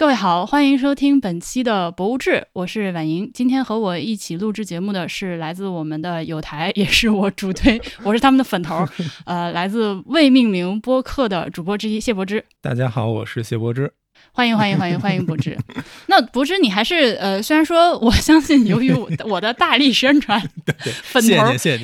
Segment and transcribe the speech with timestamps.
[0.00, 3.30] 各位好，欢迎收听本期的《博物志》，我是婉莹。
[3.34, 8.82] 今天和我一起录制节目的是来自我们的有台，也是我主推，我是他们的粉头，
[9.26, 12.42] 呃，来自未命名播客的主播之一谢柏之。
[12.62, 13.92] 大家好，我是谢柏之。
[14.32, 15.56] 欢迎欢迎欢迎欢迎柏之。
[16.06, 20.40] 那柏之，你还是呃，虽然说我相信，由于我我的大力宣传，
[21.02, 21.36] 粉头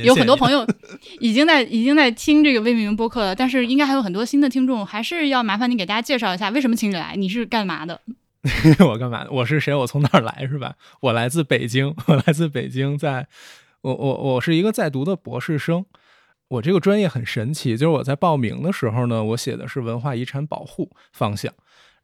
[0.02, 0.66] 有很多朋友
[1.20, 7.14] 已经在已经在听这个未命名播客了，但是应该还有很多新的听众，还是要麻烦你给大家介绍一下，为什么请你来？
[7.16, 8.00] 你是干嘛的？
[8.86, 9.30] 我干嘛的？
[9.30, 9.74] 我是谁？
[9.74, 10.46] 我从哪儿来？
[10.48, 10.74] 是吧？
[11.00, 13.26] 我来自北京，我来自北京，在
[13.80, 15.84] 我我我是一个在读的博士生。
[16.48, 21.52] 我这个专业很神奇，就是我在报名的时候呢，我写的是文化遗产保护方向。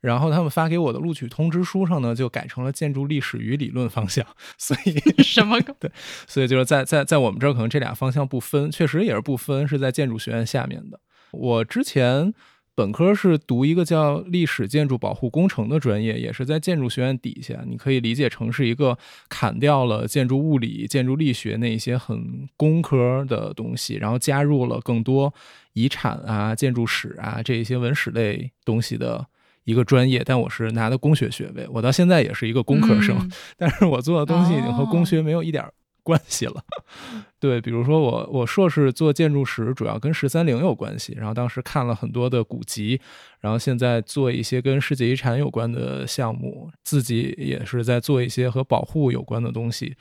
[0.02, 4.26] 然后他们发给我的录取通知书上呢，就改成了建筑历史与理论方向。
[4.58, 5.58] 所以 什么？
[5.80, 5.90] 对，
[6.26, 11.00] 所以就是在在在我们这儿可能这俩方向不分，确实也是不分，是在建筑学院下面的。
[11.30, 12.34] 我之前
[12.74, 17.62] 本科是读一个叫历史建筑保护工程的专业，也是在建筑学院底下。
[17.68, 25.32] 你可以理解成是一个砍掉了建筑物理、建筑力学那一些很工科的东西，然后加入了更多
[25.74, 29.26] 遗产啊、建筑史啊这一些文史类东西的。
[29.64, 35.64] 一个专业，但我是拿的工学学位，我到现在也是一个工科生， 但是我做的东西已经和工学没有一点
[36.02, 36.62] 关系了。
[37.38, 43.00] 对，比如说我我硕士做建筑史，主要跟十三陵有关系，然后当时看了很多的古籍，
[43.40, 49.94] 然后现在做一些跟世界遗产有关的项目，自己也是在做一些和保护有关的东西。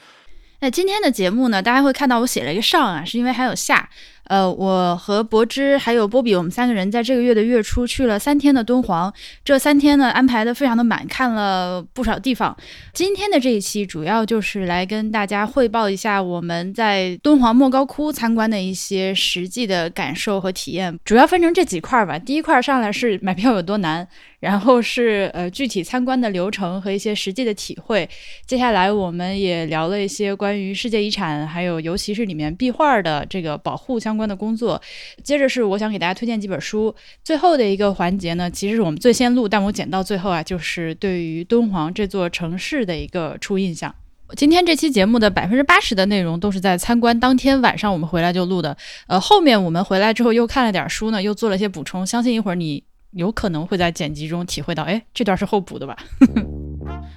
[0.60, 3.90] 那今天的节目呢，大家会看到我写了一个上啊，是因为还有下。
[4.26, 9.14] 呃，我和柏芝还有波比，我们三个人在这个月的月初去了三天的敦煌。
[9.44, 12.56] 这三天呢，安排的非常的满，看了不少地方。
[12.94, 20.98] 今天的这一期主要就是来跟大家汇报一下我们在敦煌莫高窟参观的一些实际的感受和体验。
[21.04, 22.18] 主要分成这几块吧。
[22.18, 24.08] 第一块上来是买票有多难，
[24.40, 28.10] 然后是呃具体参观的流程和一些实际的体会。
[28.46, 34.32] 接下来我们也聊了一些关于世界遗产，还有尤其是里面壁画的这个保护相相关。
[34.32, 34.82] 的工作，
[35.24, 36.96] 接着是我想给大家推荐几本书。
[37.24, 43.94] 最后的一个环节呢，其实是我们最先录，但我剪到最后啊，就是对于敦煌这座城市的一个初印象。
[44.38, 48.78] 今天这期节目的百分之八十的内容都是在参观当天晚上我们回来就录的。
[49.08, 52.08] 呃，后面我们回来之后又看了点书呢，又做了些补充。
[52.08, 55.98] 相信一会儿你有可能会在剪辑中体会到，哎，这段是后补的吧？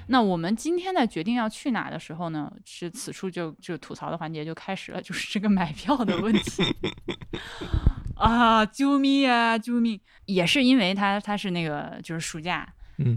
[0.09, 6.63] 那我们今天在决定要去哪的时候呢，是此处就就吐槽的环节就开始了，就是这个买票的问题
[8.17, 8.65] 啊！
[8.67, 9.59] 救命啊！
[9.59, 9.99] 救命！
[10.27, 12.71] 也是因为它它是那个就是暑假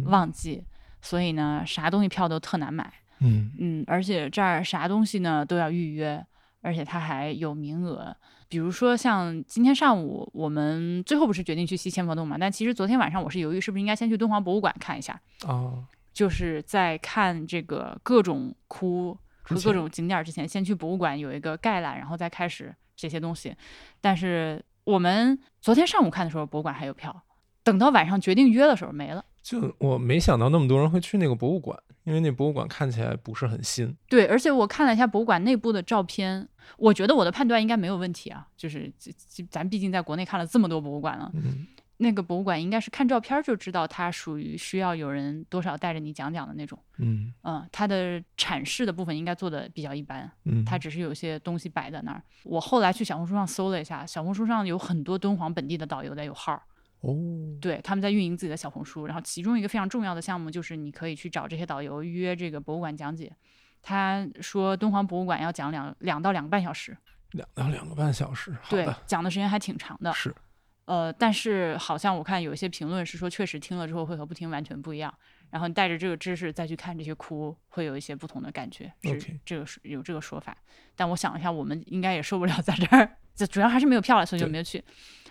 [0.06, 0.64] 旺季，
[1.02, 2.92] 所以呢，啥东西票都特难买。
[3.20, 6.26] 嗯嗯，而且这儿啥东西呢都要预约，
[6.62, 8.16] 而且它还有名额。
[8.48, 12.38] 比如说像今天上午我们最后不是决定去西千佛洞嘛？
[12.40, 15.20] 但其实昨天晚上我是犹豫是不是应该先去敦煌博物馆看一下。
[15.46, 15.84] 哦。
[16.18, 23.56] 就是在看这个各种窟和各种景点之前，先去博物馆有一个概览，然后再开始这些东西。
[24.02, 27.16] 但是我们昨天上午看的时候，博物馆还有票，
[27.62, 29.24] 等到晚上决定约的时候没了。
[29.44, 33.96] 就我没想到那么多人会去那个博物馆，因为那博物馆看起来不是很新。
[34.10, 38.48] 对，而且我看了一下博物馆内部的照片，我觉得我的判断应该没有问题啊。
[38.58, 38.92] 就是
[39.52, 41.32] 咱毕竟在国内看了这么多博物馆了。
[41.36, 41.68] 嗯。
[42.00, 52.22] 那个博物馆应该是看照片就知道它属于需要有人多少带着你讲讲的那种，嗯嗯，它的阐释的部分应该做的比较一般，嗯，它只是有些东西摆在那儿。
[52.44, 56.54] 我后来去小红书上搜了一下，小红书上有很多敦煌本地的导游在有号，
[57.00, 57.16] 哦，
[57.60, 63.36] 对，他们在运营自己的小红书，然后其中一个非常重要的项目就是你可以去找这些导游约这个博物馆讲解。
[63.82, 66.96] 他说敦煌博物馆要讲两两到两个半小时，
[67.32, 70.36] 两到两个半小时，对，讲的时间还挺长的，是。
[70.88, 75.14] 呃，但是好像我看有一些评论是说，确实听了之后会和不听完全不一样。
[75.50, 78.90] 然后你带着这个知识再去看这些哭，会有一些不同的感觉。
[79.04, 80.56] 是这个是有这个说法。
[80.96, 84.82] 但我想一下，我们应该也受不了在这儿，这主要还是没有票了，所以就没有去。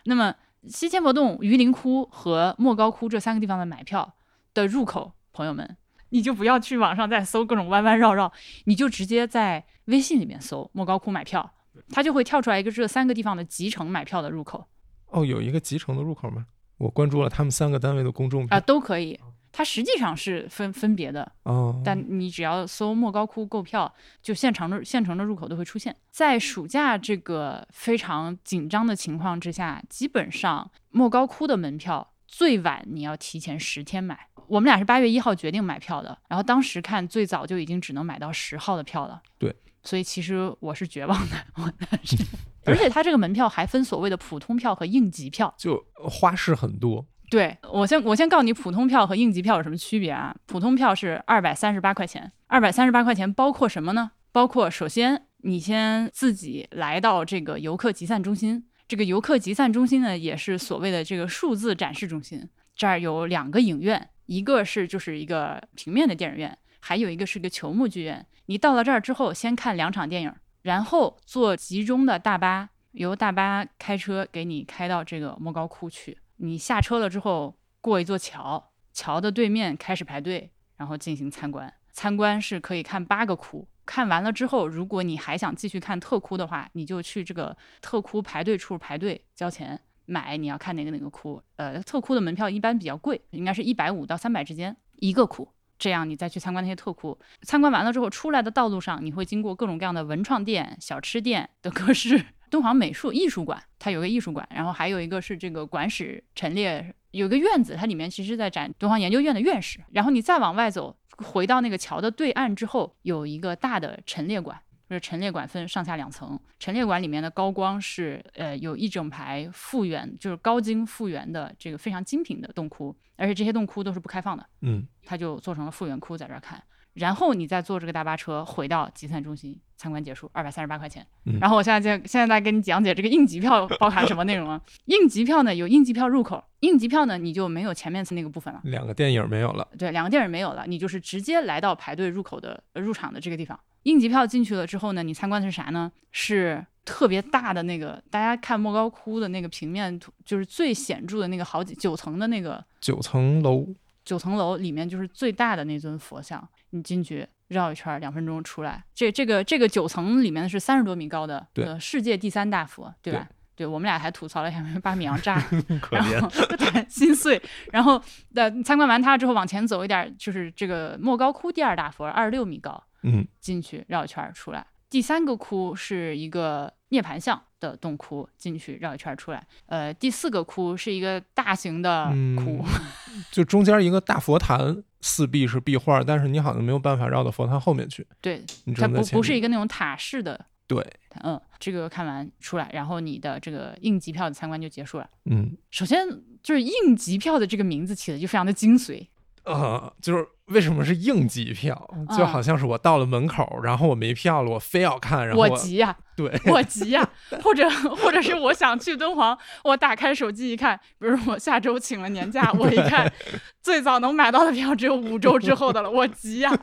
[0.05, 0.35] 那么
[0.69, 4.15] 西千佛洞、榆林窟和莫高窟这三个地方的买票
[4.53, 5.75] 的入口，朋友们，
[6.11, 8.31] 你就不要去网上再搜各种弯弯绕绕，
[8.65, 11.55] 你就直接在微信里面搜莫高窟买票，
[11.89, 14.69] 它就会跳出来一个这三个地方的集成买票的入口。
[15.11, 16.47] 哦，有一个集成的入口吗？
[16.79, 19.19] 我关注了他们三个单位的公众啊，都可以。
[19.51, 25.97] 它实际上是分分别的哦，但你只要搜莫高窟购票，就现成的现成的入口都会出现。
[26.11, 34.29] 在暑假这个非常紧张的情况之下，基本上莫高窟的门票最晚你要提前十天买。
[34.47, 39.23] 我们俩是八月一号决定买票的，然后当时看最早就已经只能买到十号的票了。
[39.39, 41.73] 对，所以其实我是绝望的，我
[42.67, 47.07] 而且它这个门票还分所谓的普通票和应急票，就花式很多。
[47.29, 50.35] 对我先我先告诉你，普通票和应急票有什么区别啊？
[50.47, 54.13] 普通票是二百三十八块钱，二百三十八块钱包括什么呢？
[54.31, 68.25] 包括首先你先自己来到这个游客集散中心，这个游客集散中心呢也是所谓的这个数字展示中心，这儿有两个影院，一个是就是一个平面的电影院，还有一个是个球幕剧院。
[68.47, 70.33] 你到了这儿之后，先看两场电影，
[70.67, 76.19] 然后坐集中的大巴，由大巴开车给你开到这个莫高窟去。
[76.39, 81.73] 你下车了之后，过一座桥，桥的对面开始排队，然后进行参观。
[81.93, 91.41] 参观是可以看八个窟，看完了之后，如果你还想继续看特窟的话，你就去这个特窟排队处排队交钱买你要看哪个哪个窟。
[91.55, 95.49] 呃，特窟的门票一般比较贵，应该是一百五到三百之间一个窟。
[95.79, 102.27] 这样你再去参观那些特库，参观完了之后，出来的道路上你会经过各种各样的文创店、小吃店的各式。
[102.49, 109.81] 敦煌美术艺术馆，它有个艺术馆，然后还有一个是这个馆史陈列，有个院子，它里面其实在展敦煌研究院的院士。
[109.91, 114.57] 然后你再往外走，回到那个桥的对岸之后，有一个大的陈列馆，
[114.89, 126.63] 就是陈列馆分上下两层，陈列馆里面的高光是，呃，有一整排复原，就是高精复原的这个非常精品的洞窟，而且这些洞窟都是不开放的，嗯，它就做成了复原窟在这儿看。
[126.95, 131.07] 然后你再坐这个大巴车回到集散中心参观结束，二百三十八块钱。
[131.41, 134.59] 然后我现在在现在在跟你讲解这个应急票包含什么内容啊？
[134.87, 139.69] 应急票呢有应急票入口，应急票呢你就没有前面那个部分了，两个电影没有了。
[139.77, 143.61] 对，两个电影没有了，你就是直接来到排队入口的入场的这个地方。
[143.87, 145.91] 应急票进去了之后呢，你参观的是啥呢？
[146.11, 153.69] 是特别大的那个，大家看莫高窟的那个平面图，就是最显著的那个好几九层的那个九层楼。
[154.05, 158.83] 九层楼里面就是最大的那尊佛像，你进去绕一圈，两分钟出来。
[158.93, 163.29] 这这个这个九层里面是三十多米高的，对，世界第三大佛，对吧？
[163.55, 165.41] 对，我们俩还吐槽了一下 八米洋炸，
[165.81, 167.41] 可怜，心碎。
[167.73, 168.01] 然后
[168.35, 174.67] 的参观完它之后，往前走一点，就是这个莫高窟第二大佛，二十六米高，嗯，进去绕一圈出来。
[174.91, 179.45] 第三个窟是一个涅盘像的洞窟，进去绕一圈出来。
[179.67, 182.07] 呃，第四个窟是一个大型的
[182.37, 182.65] 窟，
[183.33, 188.07] 就中间一个大佛坛，四壁是壁画，但是你好像没有办法绕到佛坛后面去。
[188.21, 188.45] 对，
[188.77, 190.47] 它不不是一个那种塔式的。
[190.69, 190.85] 对，
[191.23, 195.09] 嗯，这个看完出来，然后你的这个应急票的参观就结束了。
[195.25, 196.09] 嗯，首先
[196.43, 199.07] 就是应急票的这个名字起的就非常的精髓。
[199.45, 201.89] 呃，就是为什么是应急票？
[202.17, 207.09] 就好像是我到了门口，然后我没票了，我非要看，然后我急呀，对， 我急呀，
[207.43, 213.13] 或者或者是我想去敦煌，我打开手机一看，比如我下周请了年假， 我一看
[213.61, 216.57] 最早能买到的票只有五周之后的了，我急呀，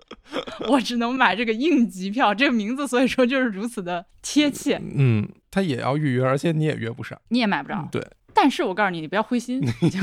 [0.68, 4.78] 我只能买这个应急票，这个名字所以说就是如此的贴切。
[4.94, 7.88] 嗯，他也要预约，而且你也约不上，你也买不着。
[7.90, 8.06] 对。
[8.34, 9.60] 但是我告诉你，你不要灰心，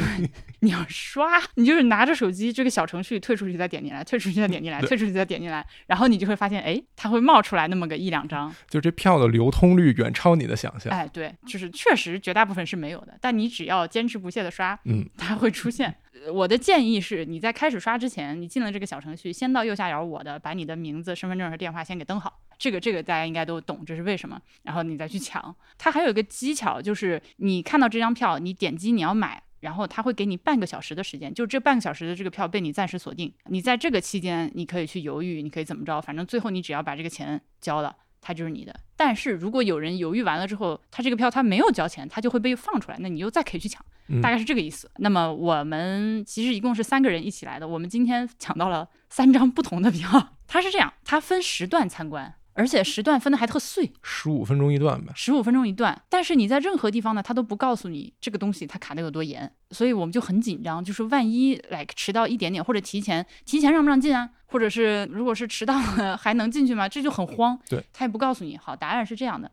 [0.61, 10.91] 你要刷，你就是拿着手机这个小程序退出去再点进来，退出去再点进来，退出去再点进来，然后你就会发现，哎，它会冒出来那么个一两张，就这票的流通率远超你的想象。
[10.91, 15.95] 哎，对，就是确实绝大部分是没有的，但你只要坚持不懈的刷，嗯，它会出现。
[16.31, 22.39] 我的建议是，你在开始刷之前，你进了这个小程序，先到右下角我的，把你的名字、身份证和电话先给登好。
[22.57, 24.39] 这个这个大家应该都懂，这是为什么。
[24.63, 25.55] 然后你再去抢。
[25.77, 33.33] 它还有一个技巧，就是你看到这张票，你点击你要买，然后它会给你半个小时的时间，就这半个小时的这个票被你暂时锁定。
[33.45, 37.95] 你在这个期间，你可以去犹豫，你可以怎么着，反正最后你只要把这个钱交了。
[38.21, 43.83] 它就是你的，但是如果有人犹豫完了之后，他这个票他没有交钱，他就会被放出来，那你又再可以去抢，
[44.21, 44.89] 大概是这个意思。
[44.97, 50.35] 那么我们其实一共是三个人一起来的，我们今天抢到了三张不同的票。
[50.47, 52.33] 它是这样，它分时段参观。
[52.59, 56.01] 而且时段分的还特碎，十五分钟一段呗，十五分钟一段。
[56.09, 64.29] 但是你在任何地方呢，他都不告诉你这个东西它卡的有多严，所以我们就很紧张，就是万一来迟到一点点或者提前，提前让不让进啊？
[64.47, 66.89] 或者是如果是迟到了 还能进去吗？
[66.89, 67.57] 这就很慌。
[67.69, 68.57] 对，他也不告诉你。
[68.57, 69.49] 好，答案是这样的，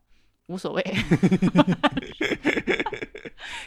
[0.49, 0.83] 无所谓。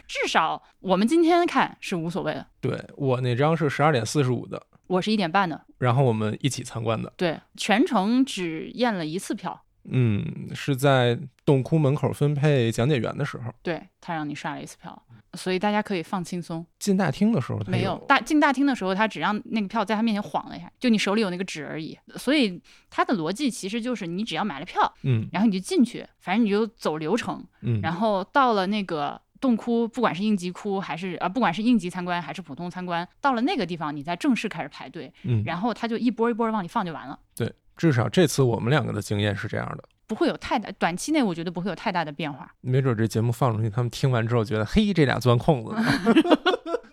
[0.06, 2.46] 至少我们今天看是无所谓的。
[2.60, 4.62] 对我那张是十二点四十五的。
[4.90, 7.12] 我是一点半的，然后我们一起参观的。
[7.16, 9.64] 对，全程只验了一次票。
[9.84, 15.00] 嗯，是在洞窟门口分配讲解员的时候，对他让你刷了一次票，
[15.34, 16.66] 所以大家可以放轻松。
[16.80, 21.96] 进大厅的时候没有大进大厅的时候，他只让那个票在他面前晃了一下，就你手里有那个纸而已。
[22.16, 29.22] 所以他的逻辑其实就是你只要买了票，嗯，然后你就进去，反正你就走流程，嗯，然后到了那个。
[29.40, 37.18] 洞窟，不管是应急窟还是呃，不管是应急参观还是普通参观，到了那个地方，你再正式开始排队，嗯，然后他就一波一波往里放就完了。
[37.34, 42.52] 对，至少这次我们两个的经验是这样的，不会有太大，短期内我觉得不会有太大的变化。
[42.60, 45.74] 没准这节目放出去，他们听完之后觉得，嘿，这俩钻空子。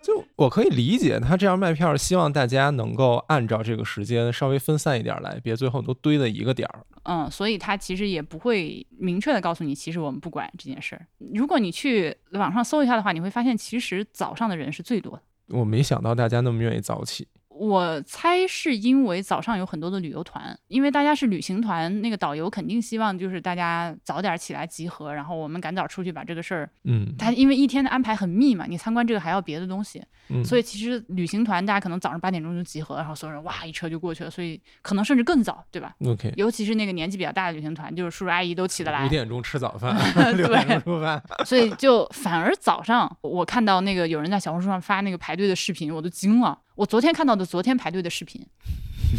[0.08, 6.86] 就我可以理解他这样卖票，希望大家能够按照这个时间稍微分散一点来，别最后都堆在一个点儿。
[7.02, 11.06] 嗯，所以他其实也不会明确的告诉你，其实我们不管这件事儿。
[11.34, 15.22] 如果你去网上搜一下的话，你会发现其实早上的人是最多的。
[15.48, 17.28] 我没想到大家那么愿意早起。
[17.58, 26.70] 我猜是因为早上有很多的旅游团，因为大家是旅行团，那个导游肯定希望就是大家早点起来集合，然后我们赶早出去把这个事儿。
[26.84, 39.96] 嗯，他因为一天的安排很密嘛，你参观这个还要别的东西，嗯所以其实旅行团大家可能早上八点钟就集合，然后所有人哇一车就过去了，所以可能甚至更早，对吧？OK，尤其是那个年纪比较大的旅行团，就是叔叔阿姨都起得来五，点钟吃早饭，
[40.36, 41.20] 六点钟出发。
[41.44, 46.56] 所以就反而早上我看到那个有人在小红书上发那个排队的视频，我都惊了。
[46.78, 48.40] 我昨天看到的昨天排队的视频，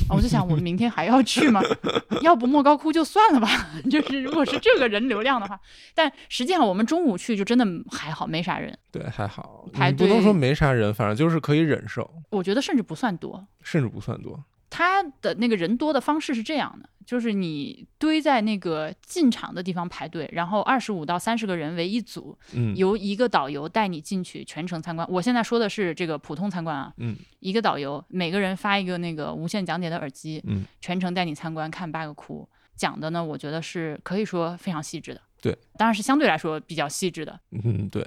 [0.07, 1.61] 啊我就想我明天还要去吗？
[2.23, 3.69] 要不莫高窟就算了吧。
[3.91, 5.59] 就是如果是这个人流量的话，
[5.93, 8.73] 但实际上我们中午去就真的还好，没啥人。
[8.89, 13.45] 对，还好，排队不能说没啥人，反正就是可以忍受，我觉得甚至不算多。
[13.61, 14.41] 甚至不算多。
[14.69, 25.07] 他的那个人多的方式是这样的，就是你堆在那个进场的地方排队，然后二十五到三十个人为一组，嗯，由一个导游带你进去全程参观。
[25.09, 32.47] 我现在说的是这个普通参观啊，嗯一个导游每个人发一个那个无线讲解的耳机，嗯，全程带你参观看八个窟。
[32.75, 35.21] 讲的呢，我觉得是可以说非常细致的。
[35.41, 38.05] 对，当然是相对来说比较细致的，嗯，对，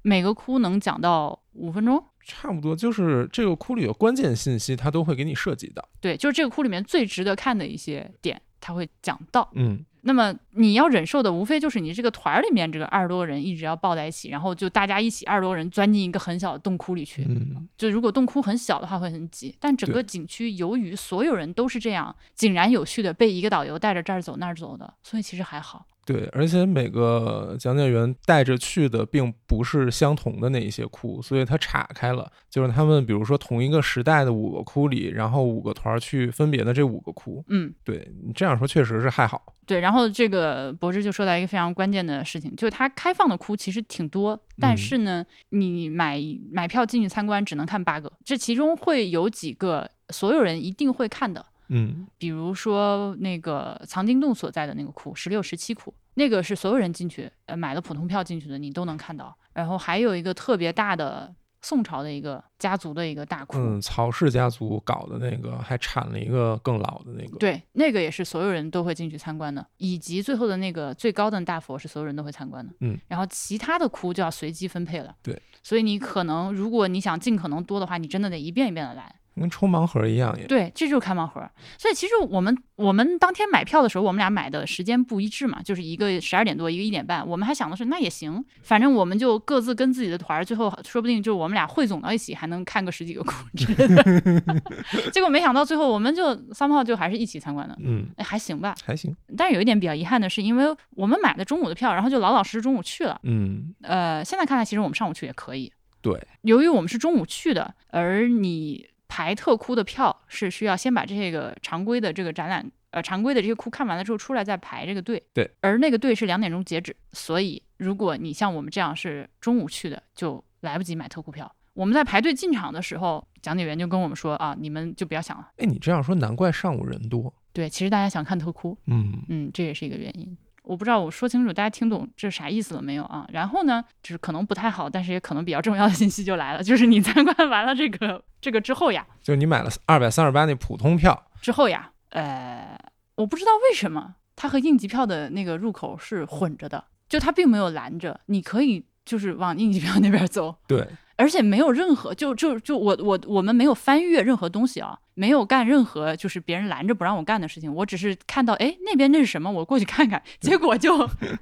[0.00, 2.02] 每个窟能讲到五分钟。
[2.24, 5.86] 差不多就是这个窟里的关键信息，它都会给你涉及到。
[6.00, 9.48] 对，就是这个窟里面最值得看的一些点，它会讲到。
[9.54, 17.24] 嗯，那么你要忍受的，无非就是你这个团儿里面这个二十多个人一直要抱在一起，然后就大家一起二十多人钻进一个很小的洞窟里去。
[17.28, 25.86] 嗯，就如果洞窟很小的话会很挤，但整个景区由于所有人都是这样井然有序的被一个导游带着这儿走那儿走的，所以其实还好。
[26.06, 37.42] 对，而且每个讲解员带着去的并不是相同的那一些窟，所以它岔开了，就是他们比如说同一个时代的五个窟里，然后五个团儿去分别的这五个窟。
[37.48, 39.54] 嗯，对你这样说确实是还好。
[39.66, 39.80] 对。
[39.80, 46.20] 然后这个博士就说到一个非常关键的事情，就是它开放的窟其实挺多，但是呢，你买
[46.52, 51.44] 买票进去参观只能看八个，这其中会有几个所有人一定会看的。
[51.76, 59.36] 嗯比如说那个藏经洞所在的那个窟，十六、十七窟，那个是所有人进去，呃，买了普通票进去的，你都能看到。
[59.52, 67.38] 然后还有一个特别大的宋朝的一个家族的一个大窟，嗯，曹氏家族搞的那个还产了一个更老的那个。
[67.38, 72.72] 对，那个也是所有人都会进去参观的，以及最后的那个最高的大佛是所有人都会参观的。
[72.80, 75.14] 嗯，然后其他的窟就要随机分配了。
[75.22, 79.14] 对，所以你可能如果你想尽可能多的话，你真的得一遍一遍的来。
[79.36, 80.46] 跟抽盲盒一样也。
[80.46, 81.40] 对，这就是开盲盒。
[81.78, 87.26] 所以其实我们我们当天买票的时候，我们俩买的时间不一致嘛，就是一个十二点多，一个一点半。
[87.26, 94.62] 我们还想的是那也行，反正我们就各自跟自己的团儿，最后说不定就我们俩汇总到一起，还能看个十几个窟之类的。
[95.12, 98.74] 结果没想到最后我们就三炮就还是一起参观的，嗯，哎，还行吧。
[98.84, 99.14] 还行。
[99.36, 103.20] 但是有一点比较遗憾的是，因为我们买的中午的票，然后就老老实实中午去了。
[103.24, 105.72] 嗯，呃，现在看来，其实我们上午去也可以。
[106.00, 115.22] 对，由于我们是中午去的，而你排特窟的票是需要先把这个常规的这个展览，呃，常规的这些窟看完了之后出来再排这个队。
[115.32, 121.54] 对，而那个队是两点钟截止，所以如果你像我们这样是中午去的，就来不及买特窟票。
[121.74, 125.48] 我们在排队进场的时候，讲解员就跟我们说啊，你们就不要想了。
[125.58, 127.32] 哎，你这样说，难怪上午人多。
[127.52, 130.36] 对，其实大家想看特窟，嗯，嗯，这也是一个原因。
[130.64, 133.26] 我不知道我说清楚大家听懂这啥意思了没有啊？
[133.30, 142.78] 然后呢，就是可能不太好，但是也可能比较重要的信息就来了，就是你参观完了这个这个之后呀，就你买了二百三十八那普通票，之后呀，呃，
[143.16, 160.96] 我不知道为什么它和应急票的那个入口是混着的，就它并没有拦着，你可以就是往应急票那边走，对，而且没有任何就就就我我我们没有翻阅任何东西啊，没有干任何就是别人拦着不让我干的事情，我只是看到哎那边那是什么，我过去看看，结果就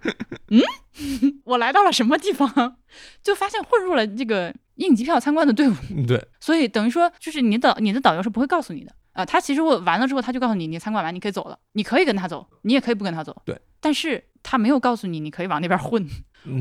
[0.49, 0.61] 嗯，
[1.45, 2.77] 我来到了什么地方，
[3.23, 16.07] 就发现混入了这个应急票参观的队伍，嗯对，所以等于说就是你导你的导游是不会告诉你的啊、他其实我完了之后他就告诉你你参观完你可以走了，你可以跟他走，你也可以不跟他走，对，但是他没有告诉你你可以往那边混，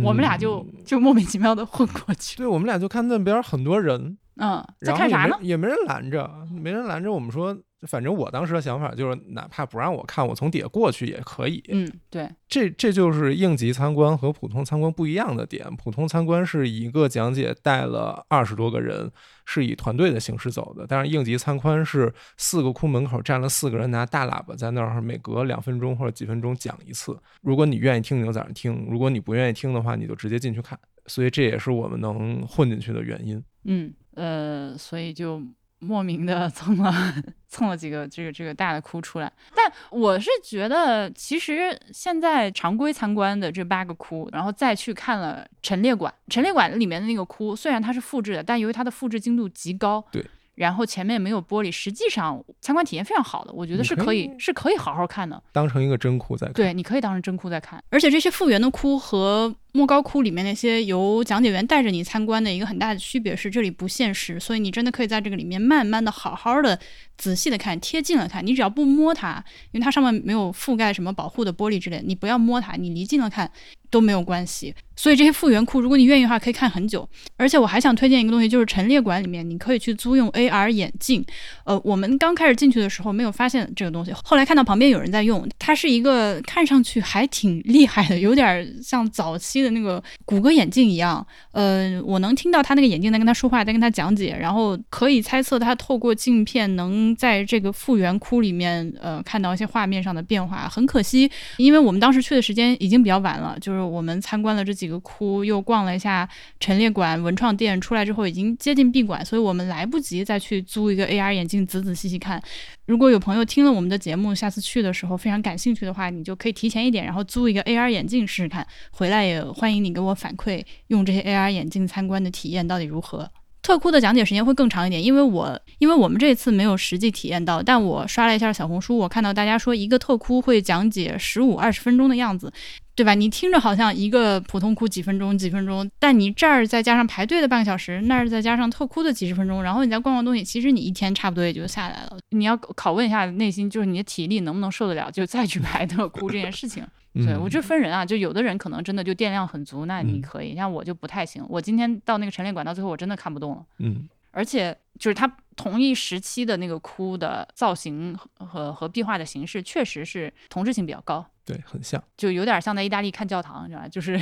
[0.03, 5.37] 我们俩就嗯就莫名其妙的混过去，对，我们俩就看那边很多人，嗯，在看啥呢？
[5.41, 7.11] 也没人拦着，没人拦着。
[7.11, 11.63] 我们说，反正我当时的想法就是，哪怕不让我看，我从底下过去也可以。
[11.69, 15.65] 嗯，对，这这就是应急参观和普通参观不一样的点。
[15.77, 19.11] 普通参观是一个讲解带了二十多个人，
[19.45, 20.85] 是以团队的形式走的。
[20.87, 27.17] 但是应急参观是四个库门口站了四个人，拿大喇叭在那儿，每隔两分钟或者几分钟讲一次。
[27.41, 30.77] 如果你愿意听，你就在那儿听；如果你不愿意听的话，你就直接进去看。
[31.07, 33.43] 所以这也是我们能混进去的原因。
[33.63, 35.41] 嗯，呃，所以就
[35.81, 36.93] 莫名的蹭了
[37.49, 39.31] 蹭了几个这个这个大的窟出来。
[39.53, 50.25] 但我是觉得，其实现在常规参观的这八个窟，然后再去看了陈列馆，陈列馆里面的那个窟，虽然它是复制的，但由于它的复制精度极高，对。
[50.55, 56.53] 然后前面没有玻璃，实际上参观体验非常好的，我觉得是可以是可以好好看的，当成一个真窟在看。
[56.53, 66.77] 对，你可以当成真窟在看，而且这些复原的窟和莫高窟里面那些由讲解员带着你参观的一个很大的区别是，这里不现实，所以你真的可以在这个里面慢慢的好好的
[67.17, 73.49] 仔细的看，贴近了看，你只要不摸它，因为它上面没有覆盖什么保护的玻璃之类，你不要摸它，你离近了看
[73.89, 74.73] 都没有关系。
[74.95, 77.07] 所以这些复原库，如果你愿意的话，可以看很久。
[77.37, 81.25] 而且我还想推荐一个东西，就是陈列馆里面你可以去租用 AR 眼镜。
[81.65, 91.25] 呃，我们刚开始进去的时候没有发现这个东西，后来看到旁边有人在用，它是一个看上去还挺厉害的，有点像早期的那个谷歌眼镜一样。
[91.53, 100.69] 呃，我能听到他那个眼镜在跟他说话，在跟他讲解，然后可以猜测他透过镜片能在这个复原窟里面呃看到一些画面上的变化。
[100.69, 101.27] 很可惜，
[101.57, 104.91] 因为我们当时去的时间已经比较晚了，就是我们参观了这几个。
[104.91, 106.27] 个窟又逛了一下
[106.59, 112.43] 陈列馆、文创店，出来之后已经接近闭馆，所以我们来不及再去租一个 AR 眼镜仔仔细细看。
[112.91, 118.67] 如果有朋友听了我们的节目，下次去的时候非常感兴趣的话，你就可以提前一点，然后租一个 AR 眼镜试试看。
[118.89, 123.31] 回来也欢迎你给我反馈，用这些 AR 眼镜参观的体验到底如何。
[123.61, 132.51] 特窟的讲解时间会更长一点，因为我因为我们这次没有实际体验到，但我刷了一下小红书，我看到大家说一个特窟会讲解十五二十分钟的样子。
[132.95, 133.13] 对吧？
[133.15, 142.17] 你听着好像一个普通哭几分钟几分钟，但你这儿再加上排队的半个小时，那儿再加上特哭的几十分钟，然后你再逛逛东西，其实你一天差不多也就下来了。
[142.29, 146.85] 你要拷问一下内心，就是你的体力能不能受得了，就再去排特哭这件事情。
[147.13, 151.43] 对我觉得分人啊，就有的人可能真的就电量很足，那你可以，像我就不太行。
[151.49, 153.63] 我今天到那个陈列馆，到最后我真的看不动了。
[153.79, 154.07] 嗯。
[154.31, 161.23] 而且就是它同一时期的那个窟的造型和和壁画的形式，确实是同质性比较高。
[161.43, 163.87] 对，很像，就有点像在意大利看教堂，你知道吧？
[163.87, 164.17] 就是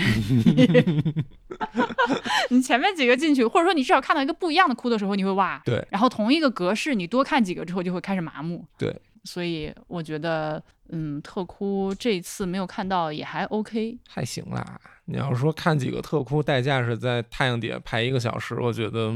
[2.49, 5.61] 你前面几个进去，或者说你至少看到一个不一样的窟的时候，你会哇。
[5.65, 5.85] 对。
[5.91, 8.65] 然后同一个格式，你多看几个之后，就会开始麻木。
[8.77, 8.95] 对。
[9.25, 14.79] 所以我觉得，嗯，特窟这次没有看到也还 OK，还行啦。
[15.05, 19.11] 你要说看几个特窟，代价是在太阳底下排一个小时，我觉得，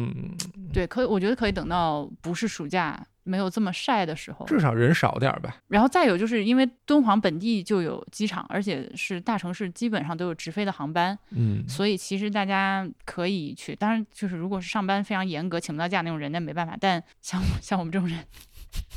[0.73, 5.55] 对，可以，我觉得可以等到不是暑假，没有这么晒的时候，至少人少点吧。
[5.67, 13.75] 然后再有就是因为敦煌本地就有机场，而且是大城市，基本上都有直飞的航班，嗯，所以其实大家可以去。
[13.75, 16.75] 当然，就是如果是上班非常严格，请不到假那种人，那没办法。
[16.81, 18.17] 但像像我们这种人。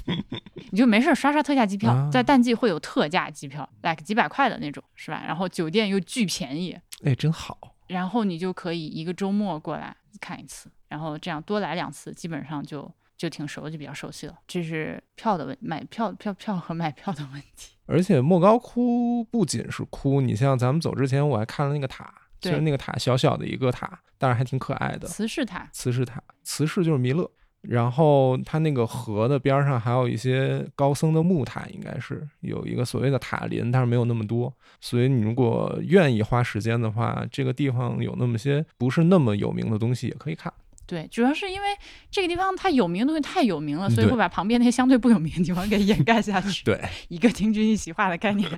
[0.70, 5.22] 你就没事刷刷特价机票，在淡季会有特价机票，like 几百块的那种，是吧？
[5.26, 7.76] 然后酒店又巨便宜，哎，真好。
[7.88, 14.36] 然后你就可以一个周末过来看一次，然后这样多来两次，基本上就就挺熟，就比较熟悉了。
[14.46, 17.76] 这是票的问，买票票票和买票的问题。
[17.86, 25.06] 而且莫高窟不仅是窟，你像咱们走之前我还看了那个塔，就是那个塔小小的一个塔，但是还挺可爱的。
[25.06, 27.30] 慈氏塔，慈氏塔，慈氏就是弥勒。
[27.68, 34.52] 然后它那个河的边上还有一些高僧的木塔，应该是有一个所谓的塔林，但是没有那么多。
[34.80, 40.52] 所以你如果愿意花时间的话，这个地方有那么些不是那么有名的东西也可以看。
[40.86, 41.66] 对，主要是因为
[42.10, 46.62] 这个地方它有名的东西太有名了，所以会把旁边那些相对不有名的地方给掩盖下去。
[46.66, 48.48] 对，一个听君一席话的概念。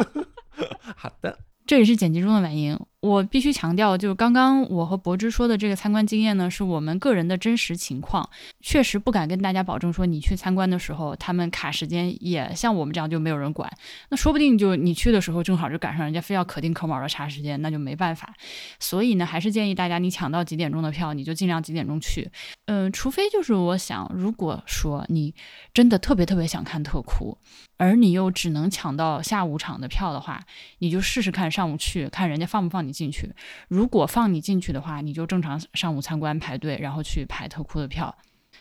[0.94, 1.38] 好的。
[1.66, 2.78] 这里是剪辑中的婉莹。
[3.00, 8.28] 我必须强调，就是刚刚我和柏芝说的这个参观经验呢，是我们个人的真实情况，
[8.60, 13.70] 确实不敢跟大家保证说你去参观的时候，他们卡时间也像我们这样就没有人管。
[14.08, 18.34] 那说不定就你去的时候正好就赶上人家非要可丁可卯的查时间，那就没办法。
[18.80, 22.28] 所以呢，还是建议大家你抢到几点钟的票，你就尽量几点钟去。
[22.66, 25.32] 嗯，除非就是我想，如果说你
[25.72, 27.38] 真的特别特别想看特窟。
[27.80, 30.42] 而你又只能抢到下午场的票的话，
[30.80, 33.32] 你就试试看上午去看人家放不放你进去。
[33.68, 38.14] 如果放你进去的话，你就正常上午参观排队，然后去排特窟的票。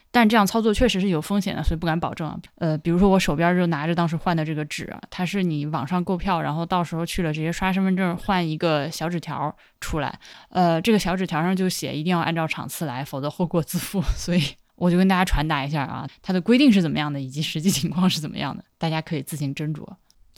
[0.09, 2.39] 但这样操作确实是有风险的，所以不敢保证。
[2.55, 10.19] 呃，比如说我手边就拿着当时换的这个纸，它是你网上购票，然后到时候去了直接刷身份证换一个小纸条出来。
[10.49, 14.01] 呃，这个小纸条上就写一定要按照场次来，否则后果自负。
[14.15, 14.41] 所以。
[14.77, 19.83] 我就跟大家传达一下啊，它的规定是怎么样的，以及实际情况是怎么样的，大家可以自行斟酌。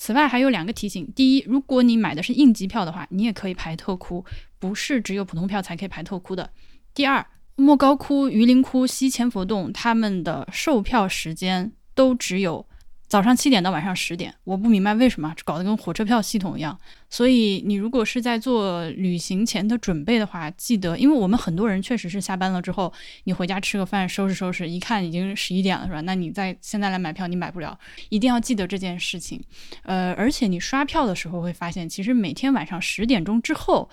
[0.02, 4.24] 此外，还有两个提醒：第一，如果你买的是应急票的话，你也可以排特窟，
[4.58, 6.50] 不是只有普通票才可以排特窟的。
[6.94, 7.24] 第二，
[7.58, 12.66] 莫高窟、榆林窟、西千佛洞他们的售票时间都只有
[13.10, 16.80] 早上七点到晚上十点，我不明白为什么搞得跟火车票系统一样。
[17.10, 22.94] 所以你如果是在做旅行前的准备的话，记得，因为我们很多人确实是下班了之后，
[23.24, 26.02] 你回家吃个饭，收拾收拾，一看已经十一点了，是吧？
[26.02, 27.78] 那你在现在来买票，你买不了，
[28.10, 29.44] 一定要记得这件事情。
[29.82, 33.90] 呃，而且你刷票的时候会发现，其实每天晚上十点钟之后。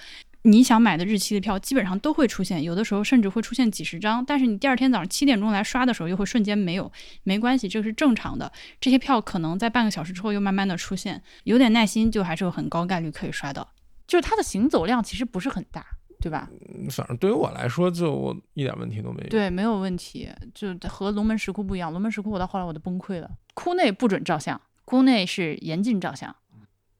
[0.46, 4.24] 你想买的日期的票基本上都会出现，有的时候甚至会出现几十张。
[4.24, 6.90] 但是你第二天早上七点钟来刷的时候，又会瞬间没有，
[7.24, 8.50] 没关系，这是正常的。
[8.80, 13.68] 这些票可能在半个小时之后又慢慢的出现，有点耐心就还是有很高概率可以刷到。
[14.06, 15.84] 就是它的行走量其实不是很大，
[16.20, 16.48] 对吧？
[16.90, 19.28] 反正对于我来说，就我一点问题都没有。
[19.28, 20.28] 对，没有问题。
[20.54, 23.28] 就和龙门石窟不一样，龙门石窟我到后来我都崩溃了。
[23.54, 26.36] 窟内不准照相，窟内是严禁照相，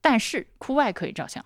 [0.01, 1.45] 但是窟外可以照相。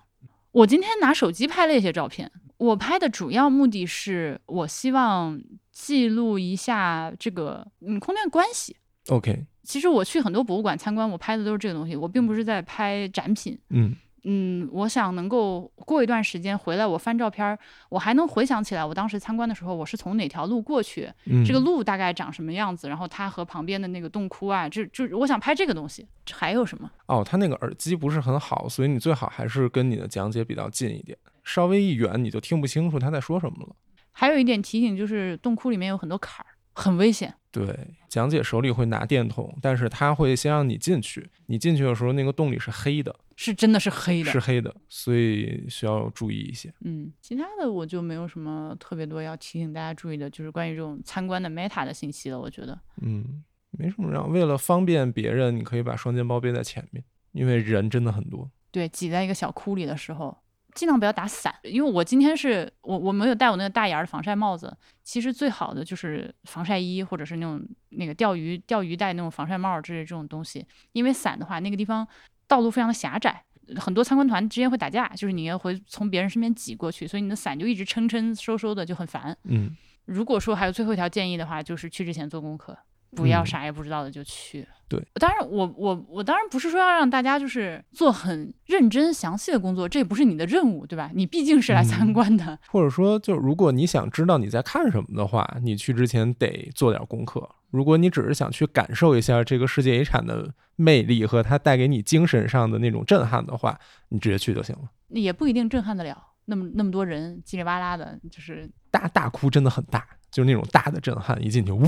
[0.52, 5.40] 我今天拿手机拍了一些照片，我拍的主要目的是我希望
[5.72, 8.76] 记录一下这个嗯空间关系。
[9.08, 13.58] OK，其实我去很多博物馆参观，我拍的都是这个东西，我并不是在拍展品。
[13.70, 13.96] 嗯。
[14.24, 17.58] 嗯，我想能够过一段时间回来，我翻照片，
[17.88, 21.10] 我还能回想起来我当时参观的时候，我是从哪条路过去，
[21.44, 26.06] 这个路大概长什么样子，然后它和旁边的那个洞窟啊，就就我想拍这个东西。
[26.30, 26.88] 还有什么？
[27.06, 33.74] 哦，它那个耳机不是很好，所以你最好还是跟你的讲解比较近一点，稍微一远你就听不清楚他在说什么了。
[34.12, 37.34] 还有一点提醒就是，洞窟里面有很多坎儿，很危险。
[37.52, 37.66] 对，
[38.08, 43.14] 讲解手里会拿电筒，但是他会先让你进去，你进去的时候那个洞里是黑的。
[43.36, 46.72] 是真的是黑的，是黑的，所以需要注意一些。
[46.80, 52.40] 嗯，其他的我就没有什么特别多要提醒大家注意的，就是关于这种参观的 meta 的信息了。
[52.40, 54.30] 我觉得，嗯，没什么让。
[54.30, 58.50] 为了方便别人，你可以把双肩包背在前面，因为人真的很多。
[58.70, 60.36] 对，挤在一个小窟里的时候，
[60.74, 61.54] 尽量不要打伞。
[61.62, 72.06] 因为我今天是我我没有戴我那个大檐的防晒帽子，其实最好的就是防晒衣或者是那种那个钓鱼钓鱼戴那种防晒帽之类这种东西，因为伞的话，那个地方。
[72.48, 73.42] 道路非常的狭窄，
[73.76, 79.34] 很多参观团之间会打架，就是你要会从别人身边挤过去，所以你的伞就一直撑撑收收的，就很烦。
[79.44, 82.76] 嗯，如果说还有最后一条建议的话，就是去之前做功课，
[83.14, 84.66] 不要啥也不知道的就去。
[84.88, 91.10] 对，当然我我我当然不是说要让大家就是做很认真详细的工作，这也不是你的任务，对吧？
[91.14, 92.58] 你毕竟是来参观的。
[92.68, 97.48] 或者说，就如果你想知道你在看什么的话，你去之前得做点功课。
[97.70, 103.78] 如果你只是想去感受一下这个世界遗产的魅力和它带给你精神上的那种震撼的话，
[104.10, 104.82] 你直接去就行了。
[105.08, 111.84] 也不一定震撼得了，那么那么多人叽里哇啦的，就是大大哭真的很大，就是那种大的震撼，一进去呜。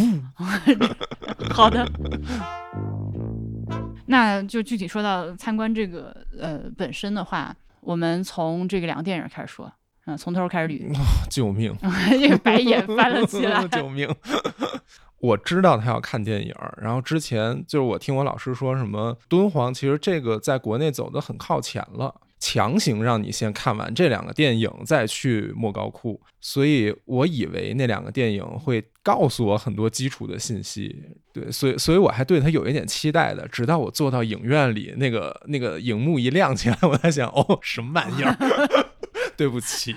[1.50, 1.85] 好的，
[4.07, 9.72] 那就具体说到参观这个呃本身的话，我们从这个两个电影开始说，
[10.07, 10.92] 嗯，从头开始捋。
[11.30, 11.74] 救命！
[12.20, 13.66] 这个白眼翻了起来。
[13.68, 14.09] 救命！
[15.20, 30.94] 我知道他要看电影，然后之前就是我听我老师说什么敦煌，其实这个在国内走的很靠前了，强行让你先看完这两个电影再去莫高窟，所以我以为那两个电影会告诉我很多基础的信息，
[31.33, 38.37] 对，所以所以我还对他有一点期待的，直到我坐到影院里，那个那个荧幕一亮起来，我在想， 哦，什么玩意儿？
[39.37, 39.94] 对不起，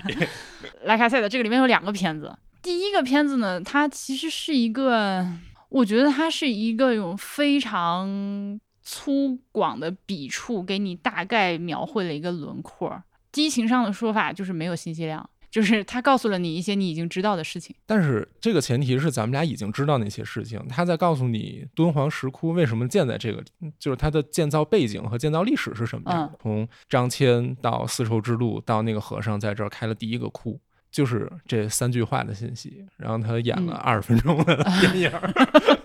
[0.84, 2.34] 莱卡塞的这个里面有两个片子。
[2.60, 5.26] 第一个片子呢，它其实是一个，
[5.68, 8.58] 我觉得它是一个有非常
[8.90, 13.02] 粗犷的笔触给你大概描绘了一个轮廓。
[13.30, 17.76] 激情上的说法就是没有信息量， 就是他告诉了你一些你已经知道的事情。
[17.84, 23.44] 但是这个前提是咱们俩已经知道那些事情，他在告诉你敦煌石窟为什么建在这个，
[23.78, 26.32] 就是它的建造背景和建造历史是什么样。
[26.40, 30.58] 从张骞到丝绸之路到那个和尚在这儿开了第一个窟。
[30.90, 35.12] 就是这三句话的信息，然后他演了二十分钟的 电影。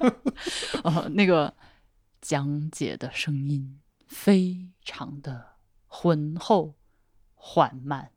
[0.82, 1.54] 哦，那个
[2.24, 5.56] 讲解的声音非常的
[5.86, 6.76] 浑厚
[7.34, 8.12] 缓慢。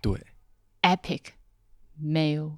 [0.00, 0.26] 对
[0.80, 1.20] ，epic
[2.00, 2.56] male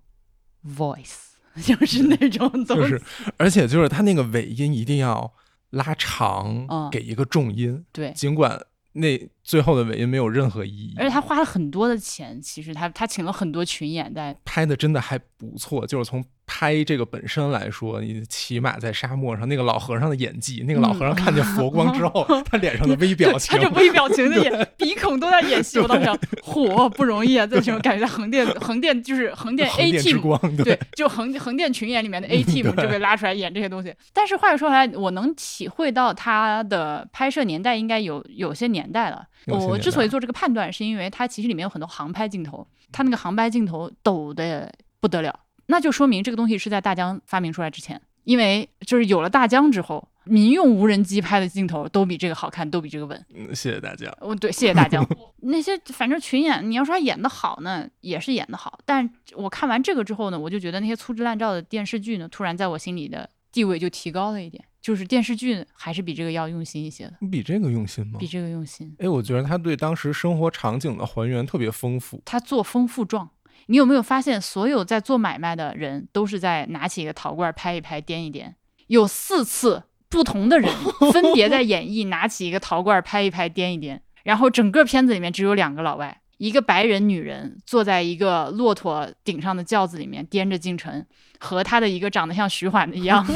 [0.64, 3.02] voice 就是那种，就是
[3.36, 5.34] 而且就是他那个尾音一定要
[5.70, 7.84] 拉长，给一个重音。
[7.92, 9.28] 对，尽管那。
[9.46, 15.86] 最后的尾音没有任何意义，而且他花了很多的钱，其实他他请了很多群演在拍的，真的还不错。
[15.86, 25.78] 就是从拍这个本身来说，你骑马在沙漠上，那个老和尚的演技，那个老和尚看见佛光之后， 他脸上的微表情，他这微表情的演， 鼻孔都在演戏。
[25.78, 27.46] 我当时想，嚯，不容易啊！
[27.46, 33.94] 这种感觉，在横店，横店就是横店 A team，对，就横横店群演里面的 A team 就被拉出来演这些东西。
[34.12, 39.24] 但是话又说回来，我能体会到他的拍摄年代应该有有些年代了。
[39.46, 53.26] 我之所以做这个判断，是因为它其实里面有很多航拍镜头，它那个航拍镜头抖的不得了，那就说明这个东西是在大疆发明出来之前，因为就是有了大疆之后，民用无人机拍的镜头都比这个好看，都比这个稳。
[53.34, 54.12] 嗯，谢谢大家。
[54.20, 55.00] 哦，对，谢谢大家。
[55.42, 58.80] 那些反正群演，你要说他演的好呢，也是演的好。
[58.84, 64.64] 但我看完这个之后呢，我就觉得那些粗制滥造的电视剧呢，突然在我心里的地位就提高了一点。
[64.86, 68.20] 就是电视剧还是比这个要用心一些的，你比这个用心吗？
[68.20, 68.94] 比这个用心。
[69.00, 72.22] 哎，我觉得他对当时生活场景的还原特别丰富。
[72.24, 73.28] 他做丰富状，
[73.66, 78.54] 你有没有发现，所有在做买卖的人都是在拿起一个陶罐拍一拍、掂一掂？
[78.86, 80.72] 有四次不同的人
[81.12, 86.22] 分别在演绎拿起一个陶罐拍一拍、掂一掂，然后整个片子里面只有两个老外。
[86.38, 91.04] 一个白人女人坐在一个骆驼顶上的轿子里面，掂着进城，
[91.40, 93.26] 和他的一个长得像徐缓的一样，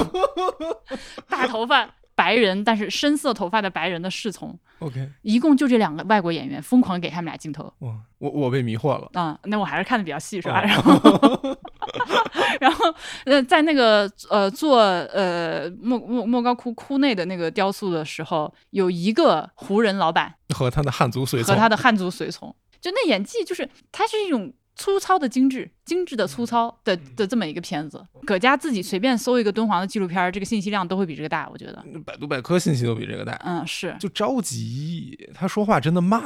[1.29, 4.59] 大头发白人，但是深色头发的白人的侍从。
[4.81, 7.71] OK，一共就这两个外国演员，疯狂给他们俩镜头。
[7.81, 9.39] 哇，我我被迷惑了啊！
[9.45, 10.63] 那我还是看的比较细，是吧？
[10.65, 11.59] 然后，
[12.61, 22.55] 然后呃，在那个呃做呃莫莫莫高窟窟内的那个雕塑的时候，有一个胡人老板和他的汉族随从，和他的汉族随从。
[22.81, 28.03] 就那演技，就是他是一种粗糙的精致，精致的粗糙的的这么一个片子。
[28.25, 31.85] 葛家自己随便搜一个敦煌的纪录片，这个信息量都会比这个大，我觉得。
[32.07, 33.39] 百度百科信息都比这个大。
[33.45, 33.95] 嗯，是。
[34.01, 36.23] 就着急，他说话真的慢。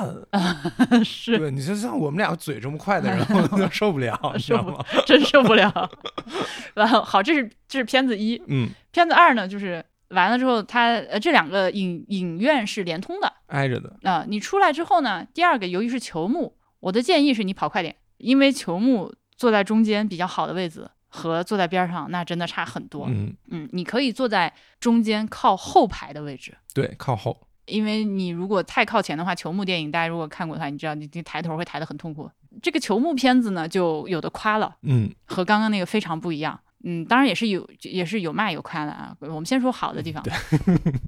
[1.05, 1.37] 是。
[1.37, 5.91] 对，你就像我们俩嘴这么快的人， 我都受不了，受不了，真受不了。
[6.75, 8.41] 然后好，这是这是片子一。
[8.47, 8.69] 嗯。
[8.93, 13.33] 片子二呢，就是完了之后，它呃这两个影影院是连通的。
[13.49, 15.27] 挨着的啊，你出来之后呢？
[15.35, 23.07] 第二个，由于是球幕，我的建议是你跑快点，因为球幕坐在中间比较好的位置，和坐在边上那真的差很多。
[23.11, 27.47] 嗯嗯，你可以坐在中间靠后排的位置，对，靠后。
[27.67, 32.31] 因为你如果太靠前的话，球幕电影大家如果看过的话，你知道你你抬头会抬得很痛苦。
[32.63, 36.59] 这个球幕片子呢，就有的夸了，嗯，和刚刚那个非常不一样。
[36.85, 39.17] 嗯，当然也是有也是有骂有夸的啊。
[39.21, 40.23] 我们先说好的地方。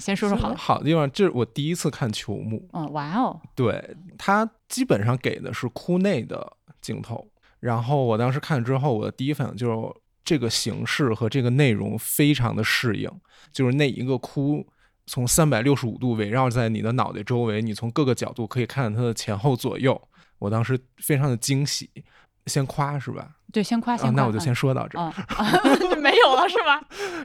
[0.00, 2.66] 先说说好的好的地方，这是我第一次看球幕。
[2.72, 3.40] 嗯，哇哦！
[3.54, 7.30] 对，它基本上给的是窟内的镜头。
[7.60, 13.10] 然后我当时看之后，我的第一反应就是这个形式和这个内容非常的适应，
[13.52, 14.66] 就是那一个窟
[15.06, 20.00] 从三百六十五度围绕在你的脑袋周围，你从各个角度可以看到它的前后左右。
[20.38, 21.90] 我当时非常的惊喜。
[22.46, 23.36] 先夸是吧？
[23.52, 24.22] 对，先夸先夸。
[24.22, 25.12] 那我就先说到这儿，
[26.00, 26.80] 没有了是吧？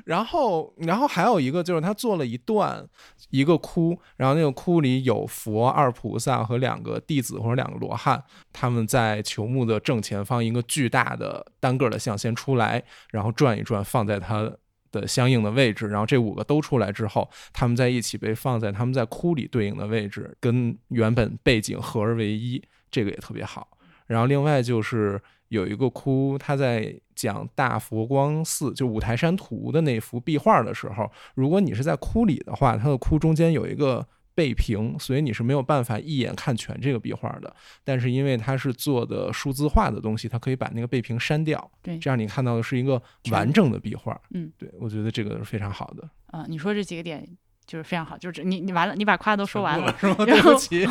[0.06, 2.84] 然后，然后还有一个就是他做了一段
[3.30, 14.52] 一个窟，然后那个窟里有佛、二菩萨和两个弟子或者两个罗汉，他们在球幕的正前方一个巨大的单个的像先出来，然后转一转放在他
[14.92, 23.68] 的相应的位置，然后这五个都出来之后，他们在一起被放在他们在窟里对应的位置，跟原本背景合而为一，这个也特别好。
[24.08, 37.56] 然后另外就是有一个窟，他在讲大佛光寺就五台山图的那幅壁画的时候，如果你是在窟里的话，它的窟中间有一个背屏，所以你是没有办法一眼看全这个壁画的。
[37.84, 44.20] 但是因为它是做的数字化的东西，它可以把那个背屏删掉，对，这样你看到的是一个完整的壁画。
[44.32, 46.10] 嗯，对，我觉得这个是非常好的。
[46.28, 47.26] 啊，你说这几个点
[47.66, 50.16] 就是非常好，就是你你完了，你把夸都说完了，是吗？
[50.26, 50.86] 对不起，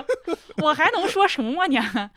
[0.62, 2.10] 我还能说什么呢？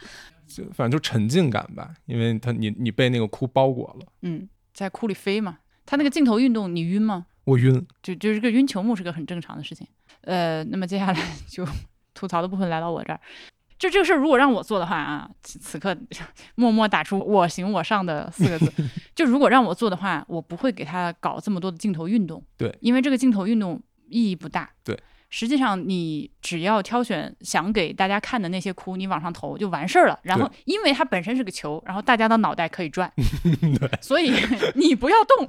[0.49, 4.05] 就反正就沉浸感吧，因为他你你被那个窟包裹了。
[4.23, 7.27] 嗯，在窟里飞嘛，他那个镜头运动，你晕吗？
[7.45, 9.87] 我晕，就就是个晕球幕是个很正常的事情。
[10.21, 11.65] 呃，那么接下来 就
[12.13, 13.19] 吐槽的部分来到我这儿，
[13.77, 15.95] 就这个事儿如果让我做的话啊，此刻
[16.55, 18.71] 默默打出“我行我上”的四个字。
[19.15, 22.43] 就如果让我做的话，我不会给他搞这么多的镜头运动。
[22.57, 24.69] 对，因为这个镜头运动意义不大。
[24.83, 24.99] 对。
[25.29, 30.19] 实际上，你只要挑选想给大家看的那些窟，你往上投就完事儿了。
[30.23, 33.11] 然后，因为它本身是个球，然后大家的脑袋可以转
[34.01, 34.33] 所以
[34.75, 35.47] 你不要动，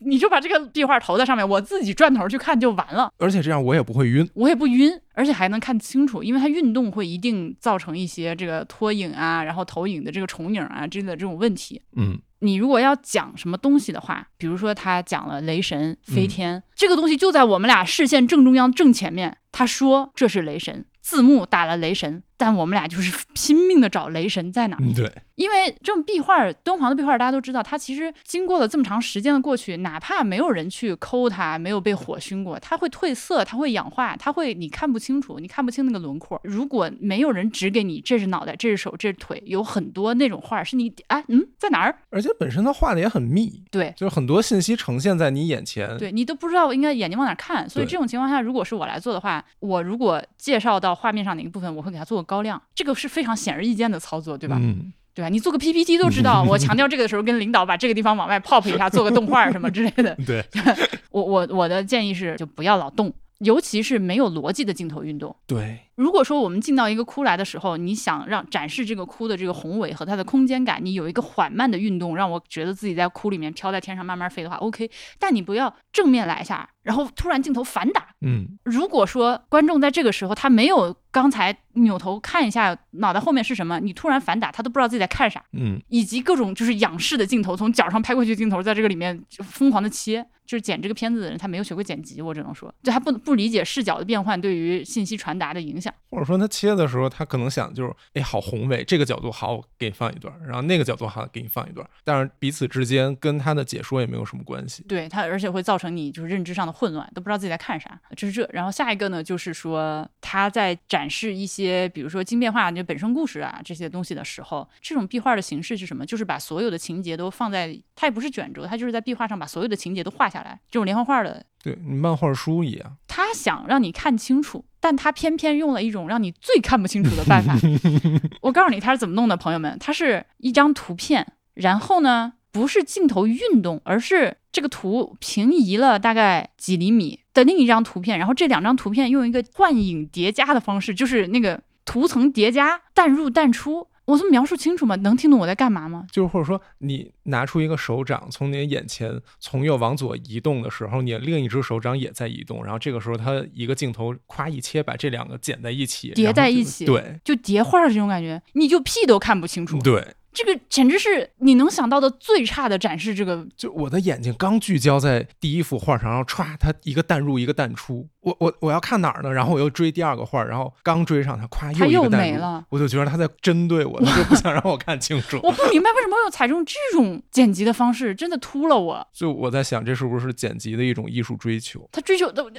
[0.00, 3.10] 你就把这个壁画投在上面，我自己转头去看就完了。
[3.18, 11.80] 而且这样我也不会晕，我也不晕，而且还能看清楚，因为它运动会一定造成一些这个拖影啊，然后投影的这个重影啊之类的这种问题。
[11.96, 12.20] 嗯。
[12.40, 22.22] 你如果要讲什么东西的话，比如说他讲了雷神飞天，这个东西就在我们俩视线正中央正前面，他说这是雷神，字幕打了雷神。
[22.36, 24.78] 但我们俩就是拼命的找雷神在哪？
[24.96, 36.40] 对，因为这种壁画，敦煌的壁画大家都知道，它其实经过了这么长时间的过去，哪怕没有人去抠它，没有被火熏过，它会褪色，它会氧化，它会你看不清楚，你看不清那个轮廓。
[36.42, 41.94] 如果没有人指给你，这是脑袋，这是手，这是腿，有很多那种画是你哎嗯在哪儿？
[42.08, 47.68] 而且本身它画的也很密，对，就是很多信息呈现在你眼前，对你都不知道应该眼睛往哪看。
[47.68, 54.58] 所以这种情况下，如果是我来做的话，我如果介绍到画面上哪个部分，我会给它做个高亮，这个是非常显而易见的操作，对吧？
[54.60, 55.28] 嗯，对吧？
[55.30, 60.14] 你做个 PPT 都知道，我强调这个的时候，跟领导把这个地方往外 pop 一下，做个动画什么之类的。
[60.26, 60.44] 对，
[61.10, 65.34] 我我我的建议是，就不要老动，尤其是没有逻辑的镜头运动。
[65.46, 74.90] 对，如果说我们进到一个窟来的时候，你想让展示这个窟的这个宏伟和它的空间感，你有一个缓慢的运动，让我觉得自己在窟里面飘在天上慢慢飞的话，OK。
[75.18, 78.06] 但你不要正面来一下，然后突然镜头反打。
[78.22, 85.44] 嗯，如果说观众在这个时候他没有刚才扭头看一下脑袋后面是什么，你突然反打，他都不知道自己在看啥。
[85.52, 90.26] 嗯，以及各种就是仰视的镜头，从脚上拍过去的镜头，在这个里面疯狂的切。
[90.46, 95.89] 就是剪这个片子的人，他没有学过剪辑，我只能说，就他不不理解视角的变换对于信息传达的影响。
[96.10, 104.82] 或者说他切的时候，他可能想就是，哎，好宏伟，这个角度好，我给你放一段，然后那个角度好，给你放一段，但是彼此之间跟他的解说也没有什么关系。
[104.88, 108.00] 对他，而且会造成你就是认知上的混乱，都不知道自己在看啥。
[108.16, 116.04] 这是这，然后下一个呢，就是说他在展示一些，比如说经变化就本身故事啊这些东西的时候，这种壁画的形式是什么？
[116.04, 121.46] 就是把所有的情节都放在，它也不是卷轴，它就是在壁画上把所有的情节都画下来，这种连环画的。
[121.62, 127.54] 对你漫画书一样，他想让你看清楚，但他偏偏用了一种让你最看不清楚的办法。
[128.40, 143.86] 我告诉你他是怎么弄的，朋友们，他是一张图片，然后呢，不是镜头运动，而是这个图平移了大概几厘米的另一张图片，然后这两张图片用一个幻影叠加的方式，就是那个图层叠加，淡入淡出。
[144.10, 144.96] 我这么描述清楚吗？
[144.96, 146.06] 能听懂我在干嘛吗？
[146.10, 159.78] 就是或者说，你拿出一个手掌，从你的眼前从右往左移动的时候，你另一只手掌也在移动，然后这个时候它一个镜头夸一切，把这两个剪在一起，叠在一起，对，就叠画的这种感觉，你就屁都看不清楚。
[159.80, 160.04] 对。
[160.32, 163.14] 这个简直是你能想到的最差的展示。
[163.14, 168.08] 这个就我的眼睛刚聚焦在第一幅画上，然后歘，它一个淡入，一个淡出。
[168.20, 169.32] 我我我要看哪儿呢？
[169.32, 172.62] 然后我又追第二个画，然后刚追上它，咵，它又没了。
[172.68, 175.40] 我就觉得他在针对我，他就不想让我看清楚。
[175.42, 179.06] 我不明白为什么要采用这种剪辑的方式，真的秃了我。
[179.12, 181.88] 就我在想，这是不是剪辑的一种艺术追求？
[181.90, 182.44] 他追求的，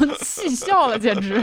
[0.00, 1.34] 我气笑了，简直。